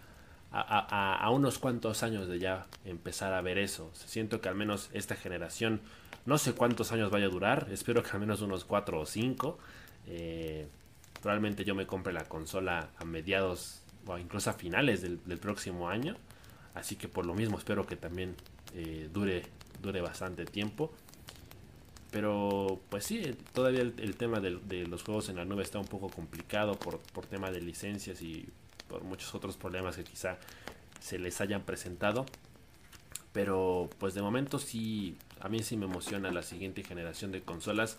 a, 0.53 1.31
unos 1.31 1.59
cuantos 1.59 2.03
años 2.03 2.29
de 2.29 2.39
ya 2.39 2.67
empezar 2.85 3.33
a 3.33 3.41
ver 3.41 3.59
eso. 3.59 3.91
Siento 3.95 4.41
que 4.41 4.49
al 4.49 4.55
menos 4.55 4.91
esta 4.93 5.17
generación, 5.17 5.81
no 6.27 6.39
sé 6.39 6.53
cuántos 6.53 6.93
años 6.93 7.11
vaya 7.11 7.27
a 7.27 7.31
durar, 7.31 7.69
espero 7.73 8.03
que 8.03 8.11
al 8.11 8.21
menos 8.21 8.43
unos 8.43 8.65
4 8.65 9.01
o 9.01 9.07
5. 9.07 9.59
Eh, 10.09 10.69
probablemente 11.21 11.65
yo 11.65 11.75
me 11.75 11.87
compre 11.87 12.13
la 12.13 12.25
consola 12.25 12.91
a 12.99 13.05
mediados 13.05 13.83
o 14.07 14.19
incluso 14.19 14.51
a 14.51 14.53
finales 14.53 15.01
del, 15.01 15.39
próximo 15.39 15.89
año. 15.89 16.17
Así 16.75 16.97
que 16.97 17.09
por 17.09 17.27
lo 17.27 17.35
mismo 17.35 17.59
espero 17.59 17.87
que 17.87 17.97
también 17.97 18.35
eh, 18.75 19.09
dure, 19.13 19.43
dure 19.81 20.01
bastante 20.01 20.45
tiempo. 20.45 20.93
Pero 22.11 22.79
pues 22.91 23.05
sí, 23.05 23.35
todavía 23.55 23.81
el, 23.81 24.17
tema 24.17 24.39
de, 24.41 24.87
los 24.87 25.03
juegos 25.03 25.31
en 25.31 25.37
la 25.37 25.47
nube 25.47 25.63
está 25.63 25.79
un 25.79 25.87
poco 25.87 26.11
complicado 26.11 26.75
por, 26.75 26.99
por 26.99 27.25
tema 27.25 27.51
de 27.51 27.63
licencias 27.63 28.21
y 28.21 28.51
por 28.93 29.05
muchos 29.05 29.35
otros 29.35 29.57
problemas 29.57 29.97
que 29.97 30.05
quizá 30.05 30.37
se 31.01 31.19
les 31.19 31.41
hayan 31.41 31.63
presentado. 31.63 32.27
Pero 33.33 33.89
pues 33.99 34.13
de 34.13 34.21
momento 34.21 34.59
sí, 34.59 35.17
a 35.41 35.49
mí 35.49 35.63
sí 35.63 35.79
me 35.79 35.87
emociona 35.87 36.31
la 36.31 36.43
siguiente 36.43 36.85
generación 36.85 37.33
de 37.33 37.41
consolas. 37.41 37.97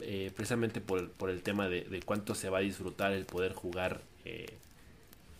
Eh, 0.00 0.32
precisamente 0.34 0.80
por, 0.80 1.10
por, 1.10 1.28
el 1.28 1.42
tema 1.42 1.68
de, 1.68 2.02
cuánto 2.06 2.34
se 2.34 2.48
va 2.48 2.58
a 2.58 2.60
disfrutar 2.62 3.12
el 3.12 3.26
poder 3.26 3.52
jugar 3.52 4.00
eh, 4.24 4.46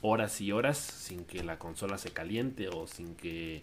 horas 0.02 0.40
y 0.40 0.52
horas 0.52 0.78
sin 0.78 1.24
que 1.24 1.42
la 1.42 1.58
consola 1.58 1.98
se 1.98 2.10
caliente 2.10 2.68
o 2.68 2.86
sin 2.86 3.14
que 3.16 3.62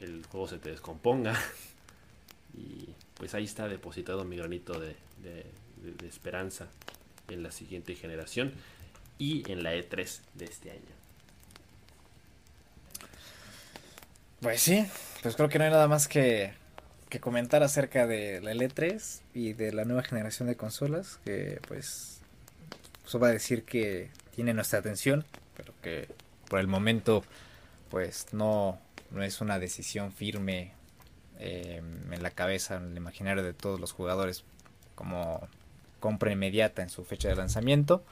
el 0.00 0.24
juego 0.26 0.46
se 0.46 0.58
te 0.58 0.70
descomponga. 0.70 1.38
y 2.54 2.90
pues 3.14 3.34
ahí 3.34 3.44
está 3.44 3.66
depositado 3.66 4.24
mi 4.24 4.36
granito 4.36 4.78
de, 4.78 4.94
de 5.22 6.06
esperanza 6.06 6.68
en 7.28 7.42
la 7.42 7.50
siguiente 7.50 7.94
generación 7.94 8.52
y 9.20 9.44
en 9.52 9.62
la 9.62 9.74
E3 9.74 10.20
de 10.34 10.44
este 10.46 10.70
año. 10.70 10.80
Pues 14.40 14.62
sí, 14.62 14.86
pues 15.22 15.36
creo 15.36 15.50
que 15.50 15.58
no 15.58 15.64
hay 15.66 15.70
nada 15.70 15.86
más 15.86 16.08
que, 16.08 16.54
comentar 17.20 17.62
acerca 17.62 18.06
de 18.06 18.40
la 18.40 18.54
E3 18.54 19.20
y 19.34 19.52
de 19.52 19.72
la 19.72 19.84
nueva 19.84 20.02
generación 20.02 20.48
de 20.48 20.56
consolas, 20.56 21.20
que 21.24 21.60
pues 21.68 22.20
eso 23.06 23.18
va 23.18 23.28
a 23.28 23.32
decir 23.32 23.64
que 23.64 24.08
tiene 24.34 24.54
nuestra 24.54 24.78
atención, 24.78 25.26
pero 25.54 25.74
que 25.82 26.08
por 26.48 26.58
el 26.58 26.66
momento 26.66 27.22
pues 27.90 28.28
no, 28.32 28.78
no 29.10 29.22
es 29.22 29.42
una 29.42 29.58
decisión 29.58 30.12
firme 30.12 30.72
eh, 31.38 31.82
en 32.10 32.22
la 32.22 32.30
cabeza, 32.30 32.76
en 32.76 32.92
el 32.92 32.96
imaginario 32.96 33.42
de 33.42 33.52
todos 33.52 33.78
los 33.78 33.92
jugadores 33.92 34.44
como 34.94 35.46
compra 35.98 36.32
inmediata 36.32 36.80
en 36.80 36.88
su 36.88 37.04
fecha 37.04 37.28
de 37.28 37.36
lanzamiento. 37.36 38.02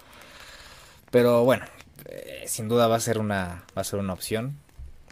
Pero 1.11 1.45
bueno, 1.45 1.65
eh, 2.07 2.45
sin 2.47 2.69
duda 2.69 2.87
va 2.87 2.97
a 2.97 3.01
ser 3.01 3.19
una, 3.19 3.65
va 3.77 3.83
a 3.83 3.85
ser 3.85 3.99
una 3.99 4.13
opción. 4.13 4.59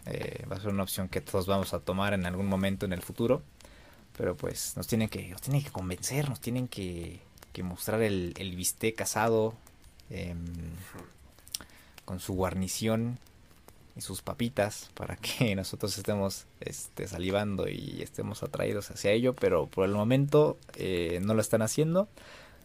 Eh, 0.05 0.45
va 0.49 0.55
a 0.55 0.59
ser 0.59 0.69
una 0.69 0.83
opción 0.83 1.09
que 1.09 1.21
todos 1.21 1.47
vamos 1.47 1.73
a 1.73 1.79
tomar 1.79 2.13
en 2.13 2.25
algún 2.25 2.47
momento 2.47 2.85
en 2.85 2.93
el 2.93 3.01
futuro. 3.01 3.41
Pero 4.17 4.35
pues 4.35 4.75
nos 4.77 4.87
tienen 4.87 5.09
que, 5.09 5.29
nos 5.29 5.41
tienen 5.41 5.63
que 5.63 5.69
convencer, 5.69 6.29
nos 6.29 6.39
tienen 6.39 6.67
que, 6.67 7.19
que 7.53 7.63
mostrar 7.63 8.01
el, 8.01 8.33
el 8.37 8.55
bistec 8.55 8.99
asado 9.01 9.53
em, 10.09 10.45
con 12.05 12.19
su 12.19 12.33
guarnición 12.33 13.19
y 13.95 14.01
sus 14.01 14.21
papitas 14.21 14.89
para 14.93 15.17
que 15.17 15.55
nosotros 15.57 15.97
estemos 15.97 16.45
este, 16.59 17.07
salivando 17.07 17.67
y 17.67 18.01
estemos 18.01 18.43
atraídos 18.43 18.89
hacia 18.91 19.11
ello. 19.11 19.35
Pero 19.35 19.67
por 19.67 19.85
el 19.85 19.93
momento 19.93 20.57
eh, 20.75 21.19
no 21.23 21.33
lo 21.33 21.41
están 21.41 21.61
haciendo. 21.61 22.07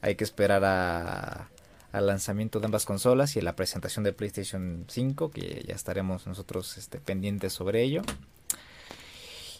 Hay 0.00 0.16
que 0.16 0.24
esperar 0.24 0.64
a, 0.64 1.48
al 1.92 2.06
lanzamiento 2.06 2.58
de 2.58 2.66
ambas 2.66 2.86
consolas 2.86 3.36
y 3.36 3.40
a 3.40 3.42
la 3.42 3.54
presentación 3.54 4.02
de 4.02 4.12
PlayStation 4.12 4.84
5, 4.88 5.30
que 5.30 5.62
ya 5.66 5.74
estaremos 5.74 6.26
nosotros 6.26 6.78
este, 6.78 6.98
pendientes 6.98 7.52
sobre 7.52 7.82
ello. 7.82 8.02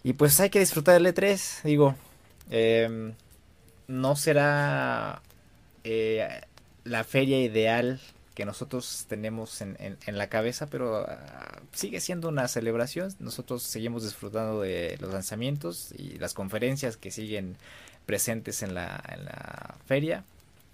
Y 0.02 0.14
pues 0.14 0.40
hay 0.40 0.50
que 0.50 0.58
disfrutar 0.58 1.00
del 1.00 1.14
E3, 1.14 1.62
digo, 1.62 1.94
em, 2.50 3.14
no 3.86 4.16
será 4.16 5.22
eh, 5.84 6.40
la 6.84 7.04
feria 7.04 7.40
ideal 7.40 8.00
que 8.34 8.46
nosotros 8.46 9.04
tenemos 9.08 9.60
en, 9.60 9.98
la 10.06 10.28
cabeza, 10.28 10.66
pero 10.68 11.04
ah, 11.06 11.60
sigue 11.72 12.00
siendo 12.00 12.30
una 12.30 12.48
celebración. 12.48 13.14
Nosotros 13.20 13.62
seguimos 13.62 14.04
disfrutando 14.04 14.62
de 14.62 14.96
los 15.00 15.12
lanzamientos 15.12 15.92
y 15.98 16.18
las 16.18 16.32
conferencias 16.32 16.96
que 16.96 17.10
siguen 17.10 17.56
presentes 18.06 18.62
en 18.62 18.72
la, 18.74 19.02
en 19.06 19.26
la 19.26 19.76
feria 19.86 20.24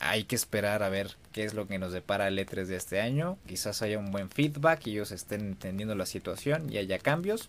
hay 0.00 0.24
que 0.24 0.36
esperar 0.36 0.82
a 0.82 0.88
ver 0.88 1.16
qué 1.32 1.44
es 1.44 1.54
lo 1.54 1.66
que 1.66 1.78
nos 1.78 1.92
depara 1.92 2.28
el 2.28 2.38
E3 2.38 2.66
de 2.66 2.76
este 2.76 3.00
año. 3.00 3.38
Quizás 3.46 3.82
haya 3.82 3.98
un 3.98 4.10
buen 4.10 4.30
feedback 4.30 4.86
y 4.86 4.92
ellos 4.92 5.10
estén 5.10 5.40
entendiendo 5.40 5.94
la 5.94 6.06
situación 6.06 6.72
y 6.72 6.78
haya 6.78 6.98
cambios. 6.98 7.48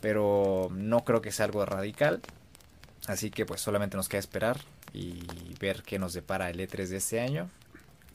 Pero 0.00 0.68
no 0.72 1.04
creo 1.04 1.20
que 1.20 1.32
sea 1.32 1.46
algo 1.46 1.64
radical. 1.64 2.20
Así 3.06 3.30
que 3.30 3.46
pues 3.46 3.60
solamente 3.60 3.96
nos 3.96 4.08
queda 4.08 4.20
esperar 4.20 4.58
y 4.92 5.24
ver 5.60 5.82
qué 5.82 5.98
nos 5.98 6.12
depara 6.12 6.50
el 6.50 6.60
E3 6.60 6.86
de 6.86 6.96
este 6.96 7.20
año. 7.20 7.50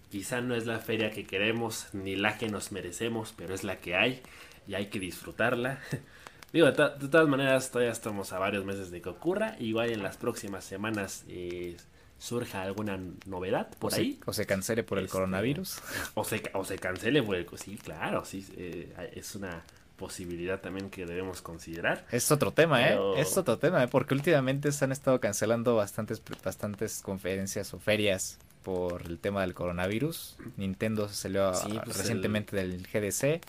Quizá 0.09 0.41
no 0.41 0.55
es 0.55 0.65
la 0.65 0.79
feria 0.79 1.11
que 1.11 1.25
queremos 1.25 1.87
ni 1.93 2.15
la 2.15 2.37
que 2.37 2.47
nos 2.47 2.71
merecemos, 2.71 3.33
pero 3.35 3.53
es 3.53 3.63
la 3.63 3.79
que 3.79 3.95
hay 3.95 4.21
y 4.67 4.75
hay 4.75 4.87
que 4.87 4.99
disfrutarla. 4.99 5.79
Digo, 6.53 6.71
de, 6.71 6.73
todas 6.73 7.27
maneras, 7.27 7.71
todavía 7.71 7.91
estamos 7.91 8.31
a 8.31 8.39
varios 8.39 8.63
meses 8.63 8.89
de 8.89 9.01
que 9.01 9.09
ocurra. 9.09 9.57
Igual 9.59 9.91
en 9.91 10.01
las 10.01 10.15
próximas 10.15 10.63
semanas 10.63 11.25
eh, 11.27 11.75
surja 12.19 12.63
alguna 12.63 12.99
novedad 13.25 13.69
por 13.79 13.93
ahí. 13.93 14.19
o 14.25 14.33
se 14.33 14.45
cancele 14.45 14.83
por 14.83 14.97
el 14.97 15.05
este, 15.05 15.13
coronavirus. 15.13 15.79
O 16.15 16.23
se, 16.23 16.41
o 16.53 16.63
se 16.63 16.77
cancele 16.77 17.21
por 17.23 17.35
el... 17.35 17.47
Sí, 17.57 17.77
claro, 17.77 18.25
sí, 18.25 18.45
eh, 18.57 19.11
es 19.15 19.35
una 19.35 19.63
posibilidad 19.97 20.59
también 20.61 20.89
que 20.89 21.05
debemos 21.05 21.41
considerar. 21.41 22.05
Es 22.11 22.31
otro 22.31 22.51
tema, 22.51 22.87
¿eh? 22.87 22.97
Es 23.17 23.35
otro 23.37 23.57
tema, 23.57 23.83
¿eh? 23.83 23.87
Porque 23.87 24.13
últimamente 24.13 24.71
se 24.71 24.85
han 24.85 24.91
estado 24.91 25.19
cancelando 25.19 25.75
bastantes, 25.75 26.21
bastantes 26.43 27.01
conferencias 27.01 27.73
o 27.73 27.79
ferias 27.79 28.37
por 28.63 29.03
el 29.07 29.19
tema 29.19 29.41
del 29.41 29.53
coronavirus. 29.53 30.37
Nintendo 30.55 31.09
se 31.09 31.15
salió 31.15 31.51
pues 31.83 31.97
recientemente 31.97 32.55
del 32.55 32.87
GDC. 32.87 33.41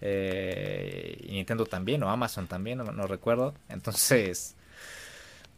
Eh, 0.00 1.18
y 1.22 1.32
Nintendo 1.32 1.66
también, 1.66 2.02
o 2.04 2.10
Amazon 2.10 2.46
también, 2.46 2.78
no 2.78 3.06
recuerdo. 3.06 3.54
Entonces, 3.68 4.54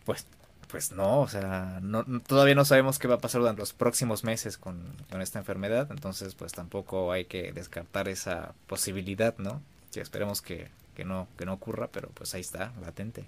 pues 0.04 0.26
pues 0.70 0.92
no, 0.92 1.20
o 1.20 1.28
sea, 1.28 1.80
no, 1.82 2.04
todavía 2.20 2.54
no 2.54 2.64
sabemos 2.64 2.98
qué 2.98 3.08
va 3.08 3.16
a 3.16 3.18
pasar 3.18 3.40
durante 3.40 3.60
los 3.60 3.72
próximos 3.72 4.24
meses 4.24 4.56
con, 4.56 4.80
esta 5.20 5.38
enfermedad, 5.38 5.88
entonces 5.90 6.34
pues 6.34 6.52
tampoco 6.52 7.12
hay 7.12 7.24
que 7.24 7.52
descartar 7.52 8.08
esa 8.08 8.54
posibilidad, 8.66 9.36
¿no? 9.38 9.60
Que 9.92 10.00
esperemos 10.00 10.42
que, 10.42 10.68
no, 11.04 11.26
que 11.36 11.46
no 11.46 11.54
ocurra, 11.54 11.88
pero 11.88 12.08
pues 12.10 12.34
ahí 12.34 12.40
está, 12.40 12.72
latente. 12.80 13.24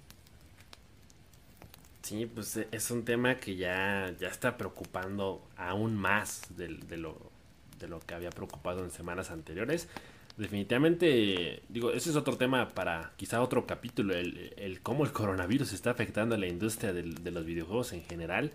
Sí, 2.01 2.25
pues 2.25 2.57
e, 2.57 2.67
es 2.71 2.91
un 2.91 3.05
tema 3.05 3.39
que 3.39 3.55
ya, 3.55 4.13
ya 4.19 4.27
está 4.27 4.57
preocupando 4.57 5.41
aún 5.57 5.95
más 5.95 6.41
de, 6.49 6.67
de, 6.67 6.97
lo, 6.97 7.17
de 7.79 7.87
lo 7.87 7.99
que 7.99 8.13
había 8.13 8.29
preocupado 8.29 8.83
en 8.83 8.91
semanas 8.91 9.31
anteriores 9.31 9.87
definitivamente, 10.37 11.61
digo, 11.69 11.91
ese 11.91 12.09
es 12.09 12.15
otro 12.15 12.37
tema 12.37 12.69
para 12.69 13.11
quizá 13.17 13.41
otro 13.41 13.65
capítulo, 13.65 14.15
el, 14.15 14.53
el 14.57 14.81
cómo 14.81 15.03
el 15.03 15.11
coronavirus 15.11 15.73
está 15.73 15.91
afectando 15.91 16.35
a 16.35 16.37
la 16.37 16.47
industria 16.47 16.93
de, 16.93 17.31
los 17.31 17.45
videojuegos 17.45 17.93
en 17.93 18.03
general. 18.03 18.51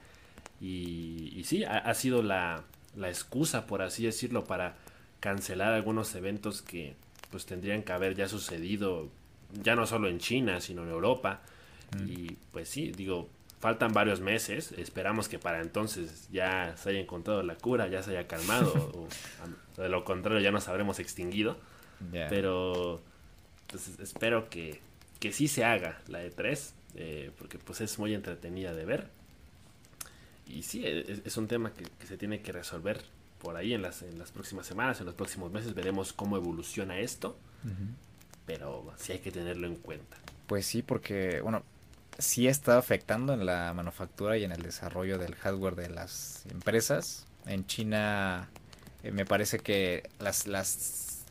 Y, 0.60 1.32
y 1.36 1.44
sí, 1.44 1.64
ha, 1.64 1.92
sido 1.94 2.22
la, 2.22 2.64
la, 2.96 3.08
excusa, 3.08 3.66
por 3.66 3.82
así 3.82 4.04
decirlo, 4.04 4.44
para 4.44 4.76
cancelar 5.20 5.72
algunos 5.72 6.14
eventos 6.14 6.62
que 6.62 6.96
pues 7.30 7.46
tendrían 7.46 7.82
que 7.82 7.92
haber 7.92 8.16
ya 8.16 8.28
sucedido, 8.28 9.08
ya 9.62 9.76
no 9.76 9.86
solo 9.86 10.08
en 10.08 10.18
China, 10.18 10.60
sino 10.60 10.82
en 10.82 10.90
Europa. 10.90 11.42
Mm. 11.96 12.08
Y 12.08 12.36
pues 12.50 12.68
sí, 12.68 12.90
digo, 12.90 13.28
faltan 13.60 13.92
varios 13.92 14.20
meses, 14.20 14.72
esperamos 14.72 15.28
que 15.28 15.38
para 15.38 15.60
entonces 15.60 16.28
ya 16.30 16.76
se 16.76 16.90
haya 16.90 17.00
encontrado 17.00 17.42
la 17.42 17.56
cura, 17.56 17.88
ya 17.88 18.02
se 18.02 18.12
haya 18.12 18.26
calmado, 18.26 18.72
o, 19.76 19.80
de 19.80 19.88
lo 19.88 20.04
contrario 20.04 20.40
ya 20.40 20.50
nos 20.50 20.68
habremos 20.68 20.98
extinguido. 20.98 21.56
Pero 22.12 23.02
pues, 23.66 23.98
espero 23.98 24.48
que, 24.48 24.80
que 25.18 25.32
sí 25.32 25.48
se 25.48 25.64
haga 25.64 26.00
la 26.06 26.24
E3, 26.24 26.70
eh, 26.94 27.32
porque 27.36 27.58
pues 27.58 27.80
es 27.80 27.98
muy 27.98 28.14
entretenida 28.14 28.72
de 28.72 28.84
ver. 28.84 29.08
Y 30.46 30.62
sí, 30.62 30.86
e, 30.86 31.20
es, 31.24 31.36
un 31.36 31.48
tema 31.48 31.72
que, 31.72 31.84
se 32.06 32.16
tiene 32.16 32.40
que 32.40 32.52
resolver 32.52 33.02
por 33.40 33.56
ahí 33.56 33.74
en 33.74 33.82
las, 33.82 34.02
en 34.02 34.18
las 34.18 34.30
próximas 34.30 34.66
semanas, 34.66 35.00
en 35.00 35.06
los 35.06 35.14
próximos 35.16 35.50
meses, 35.50 35.74
veremos 35.74 36.12
cómo 36.12 36.36
evoluciona 36.36 37.00
esto. 37.00 37.36
Pero 38.46 38.92
sí 38.96 39.12
hay 39.12 39.18
que 39.18 39.32
tenerlo 39.32 39.66
en 39.66 39.74
cuenta. 39.74 40.16
Pues 40.46 40.64
sí, 40.64 40.82
porque, 40.82 41.40
bueno, 41.42 41.64
sí 42.18 42.48
está 42.48 42.78
afectando 42.78 43.32
en 43.34 43.46
la 43.46 43.72
manufactura 43.74 44.36
y 44.38 44.44
en 44.44 44.52
el 44.52 44.62
desarrollo 44.62 45.18
del 45.18 45.34
hardware 45.36 45.76
de 45.76 45.88
las 45.90 46.44
empresas. 46.46 47.26
En 47.46 47.66
China 47.66 48.50
Eh, 49.04 49.12
me 49.12 49.26
parece 49.26 49.60
que 49.60 50.10
las, 50.20 50.46
las, 50.46 51.26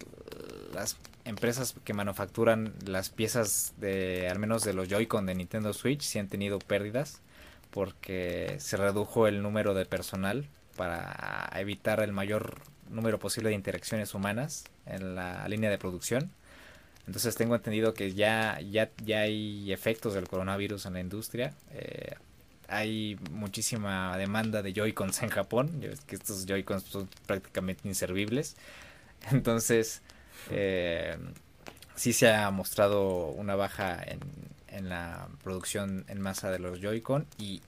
las 0.74 0.98
empresas 1.26 1.76
que 1.84 1.94
manufacturan 1.94 2.74
las 2.86 3.10
piezas 3.10 3.74
de 3.78 4.30
al 4.30 4.40
menos 4.40 4.64
de 4.64 4.74
los 4.74 4.88
Joy-Con 4.90 5.26
de 5.26 5.36
Nintendo 5.36 5.74
Switch 5.74 6.02
sí 6.04 6.20
han 6.20 6.30
tenido 6.30 6.60
pérdidas 6.60 7.22
porque 7.72 8.56
se 8.60 8.78
redujo 8.78 9.28
el 9.28 9.42
número 9.42 9.74
de 9.74 9.86
personal 9.86 10.48
para 10.78 11.50
evitar 11.56 12.00
el 12.02 12.14
mayor 12.14 12.62
número 12.90 13.20
posible 13.20 13.50
de 13.50 13.56
interacciones 13.56 14.14
humanas 14.14 14.66
en 14.86 15.16
la 15.16 15.48
línea 15.50 15.70
de 15.70 15.78
producción. 15.78 16.32
Entonces 17.08 17.36
tengo 17.36 17.56
entendido 17.56 17.94
que 17.94 18.14
ya, 18.14 18.60
ya, 18.60 18.92
ya 19.04 19.22
hay 19.22 19.72
efectos 19.72 20.14
del 20.14 20.28
coronavirus 20.28 20.86
en 20.86 20.94
la 20.94 21.00
industria. 21.00 21.54
Eh, 21.72 22.16
hay 22.68 23.18
muchísima 23.32 24.18
demanda 24.18 24.62
de 24.62 24.74
Joy-Cons 24.74 25.24
en 25.24 25.30
Japón. 25.30 25.82
que 26.06 26.16
estos 26.16 26.46
Joy-Cons 26.46 26.84
son 26.84 27.10
prácticamente 27.26 27.88
inservibles. 27.88 28.58
Entonces, 29.32 30.02
eh, 30.52 31.18
sí 31.96 32.14
se 32.14 32.30
ha 32.34 32.52
mostrado 32.52 33.28
una 33.28 33.56
baja 33.56 34.04
en, 34.04 34.20
en 34.70 34.90
la 34.90 35.28
producción 35.44 36.06
en 36.08 36.22
masa 36.22 36.52
de 36.52 36.60
los 36.60 36.80
Joy-Con 36.80 37.26
y, 37.38 37.62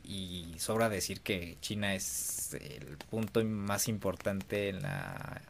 sobra 0.58 0.90
decir 0.90 1.22
que 1.22 1.58
China 1.62 1.96
es 1.96 2.54
el 2.54 2.98
punto 3.10 3.44
más 3.46 3.88
importante 3.88 4.70
en 4.70 4.82
la 4.82 5.42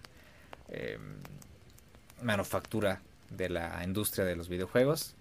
eh, 0.70 1.00
manufactura 2.22 3.02
de 3.30 3.50
la 3.50 3.82
industria 3.84 4.26
de 4.26 4.36
los 4.36 4.50
videojuegos. 4.50 5.16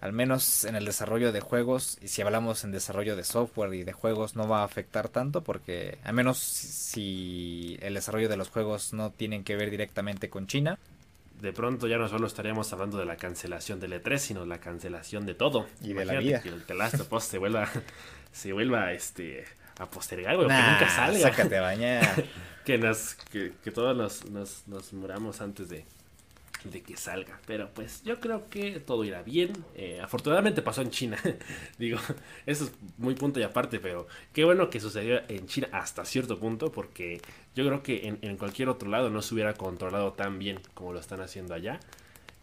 Al 0.00 0.14
menos 0.14 0.64
en 0.64 0.76
el 0.76 0.86
desarrollo 0.86 1.30
de 1.30 1.40
juegos, 1.40 1.98
y 2.00 2.08
si 2.08 2.22
hablamos 2.22 2.64
en 2.64 2.72
desarrollo 2.72 3.16
de 3.16 3.24
software 3.24 3.74
y 3.74 3.84
de 3.84 3.92
juegos, 3.92 4.34
no 4.34 4.48
va 4.48 4.62
a 4.62 4.64
afectar 4.64 5.10
tanto 5.10 5.42
porque, 5.42 5.98
al 6.04 6.14
menos 6.14 6.38
si 6.38 7.76
el 7.82 7.94
desarrollo 7.94 8.30
de 8.30 8.38
los 8.38 8.48
juegos 8.48 8.94
no 8.94 9.10
tienen 9.10 9.44
que 9.44 9.56
ver 9.56 9.70
directamente 9.70 10.30
con 10.30 10.46
China, 10.46 10.78
de 11.40 11.52
pronto 11.52 11.86
ya 11.86 11.96
no 11.96 12.08
solo 12.08 12.26
estaríamos 12.26 12.72
hablando 12.72 12.98
de 12.98 13.06
la 13.06 13.16
cancelación 13.16 13.80
del 13.80 13.92
E3, 13.92 14.18
sino 14.18 14.44
la 14.44 14.58
cancelación 14.58 15.26
de 15.26 15.34
todo. 15.34 15.66
Y 15.82 15.92
de 15.92 16.04
la 16.04 16.18
vida. 16.18 16.42
Que 16.42 16.50
el 16.50 16.78
Last 16.78 17.00
of 17.00 17.12
Us 17.12 17.24
se 17.24 17.38
vuelva, 17.38 17.68
se 18.32 18.52
vuelva 18.52 18.92
este, 18.92 19.44
a 19.78 19.86
postergar, 19.86 20.36
güey, 20.36 20.48
que 20.48 20.54
nunca 20.54 20.88
salga. 20.88 21.18
Sácate 21.18 21.56
a 21.56 21.62
bañar. 21.62 22.24
que, 22.64 22.78
nos, 22.78 23.14
que, 23.14 23.52
que 23.64 23.70
todos 23.70 23.96
nos, 23.96 24.30
nos, 24.30 24.68
nos 24.68 24.92
muramos 24.92 25.40
antes 25.40 25.68
de, 25.70 25.84
de 26.64 26.82
que 26.82 26.96
salga. 26.96 27.40
Pero 27.46 27.70
pues 27.72 28.02
yo 28.02 28.20
creo 28.20 28.48
que 28.48 28.80
todo 28.80 29.04
irá 29.04 29.22
bien. 29.22 29.52
Eh, 29.74 30.00
afortunadamente 30.02 30.62
pasó 30.62 30.82
en 30.82 30.90
China. 30.90 31.18
Digo, 31.78 31.98
eso 32.46 32.64
es 32.64 32.72
muy 32.98 33.14
punto 33.14 33.40
y 33.40 33.42
aparte, 33.42 33.80
pero 33.80 34.06
qué 34.32 34.44
bueno 34.44 34.70
que 34.70 34.80
sucedió 34.80 35.20
en 35.28 35.46
China 35.46 35.68
hasta 35.72 36.04
cierto 36.04 36.38
punto, 36.38 36.70
porque 36.72 37.20
yo 37.54 37.66
creo 37.66 37.82
que 37.82 38.18
en, 38.20 38.36
cualquier 38.36 38.68
otro 38.68 38.88
lado 38.88 39.10
no 39.10 39.22
se 39.22 39.34
hubiera 39.34 39.54
controlado 39.54 40.12
tan 40.12 40.38
bien 40.38 40.60
como 40.74 40.92
lo 40.92 41.00
están 41.00 41.20
haciendo 41.20 41.54
allá. 41.54 41.80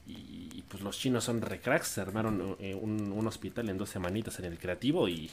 Y, 0.05 0.63
pues 0.69 0.83
los 0.83 0.97
chinos 0.97 1.23
son 1.25 1.41
recracks, 1.41 1.87
se 1.87 2.01
armaron 2.01 2.57
eh, 2.59 2.75
un, 2.75 3.25
hospital 3.27 3.69
en 3.69 3.77
dos 3.77 3.89
semanitas 3.89 4.39
en 4.39 4.45
el 4.45 4.57
creativo 4.57 5.07
y, 5.07 5.29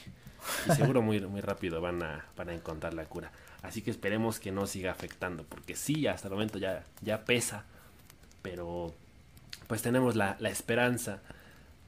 seguro 0.75 1.01
muy, 1.01 1.19
muy 1.21 1.41
rápido 1.41 1.81
van 1.81 2.03
a, 2.03 2.25
van 2.37 2.49
encontrar 2.49 2.93
la 2.93 3.05
cura. 3.05 3.31
Así 3.61 3.81
que 3.81 3.91
esperemos 3.91 4.39
que 4.39 4.51
no 4.51 4.67
siga 4.67 4.91
afectando, 4.91 5.43
porque 5.43 5.75
sí, 5.75 6.07
hasta 6.07 6.27
el 6.27 6.33
momento 6.33 6.57
ya, 6.59 6.85
ya 7.01 7.25
pesa 7.25 7.65
pero 8.45 8.93
pues 9.67 9.81
tenemos 9.81 10.15
la, 10.15 10.37
esperanza 10.41 11.19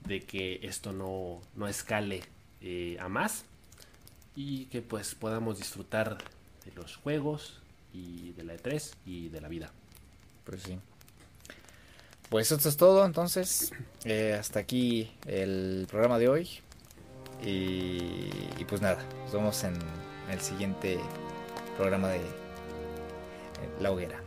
de 0.06 0.24
que 0.24 0.60
esto 0.64 0.92
no, 0.92 1.68
escale 1.68 2.24
eh, 2.62 2.98
a 3.00 3.08
más 3.08 3.46
y 4.36 4.66
que 4.66 4.82
pues 4.82 5.14
podamos 5.14 5.60
disfrutar 5.60 6.18
de 6.66 6.72
los 6.72 6.96
juegos 6.96 7.60
y 7.94 8.32
de 8.32 8.44
la 8.44 8.56
E3 8.56 8.92
y 9.06 9.30
de 9.30 9.40
la 9.40 9.50
vida. 9.50 9.70
Pues 10.46 10.64
sí. 10.64 10.80
Pues 12.30 12.52
esto 12.52 12.70
es 12.70 12.76
todo 12.76 13.06
entonces. 13.06 13.72
Eh, 14.04 14.34
hasta 14.34 14.60
aquí 14.60 15.12
el 15.28 15.86
programa 15.88 16.18
de 16.18 16.28
hoy. 16.28 16.50
Y, 17.44 18.32
y, 18.58 18.66
pues 18.68 18.82
nada, 18.82 19.06
nos 19.26 19.34
vemos 19.34 19.64
en 19.64 19.76
el 20.32 20.42
siguiente 20.42 20.98
programa 21.78 22.08
de 22.08 22.22
La 23.80 23.92
Hoguera. 23.92 24.27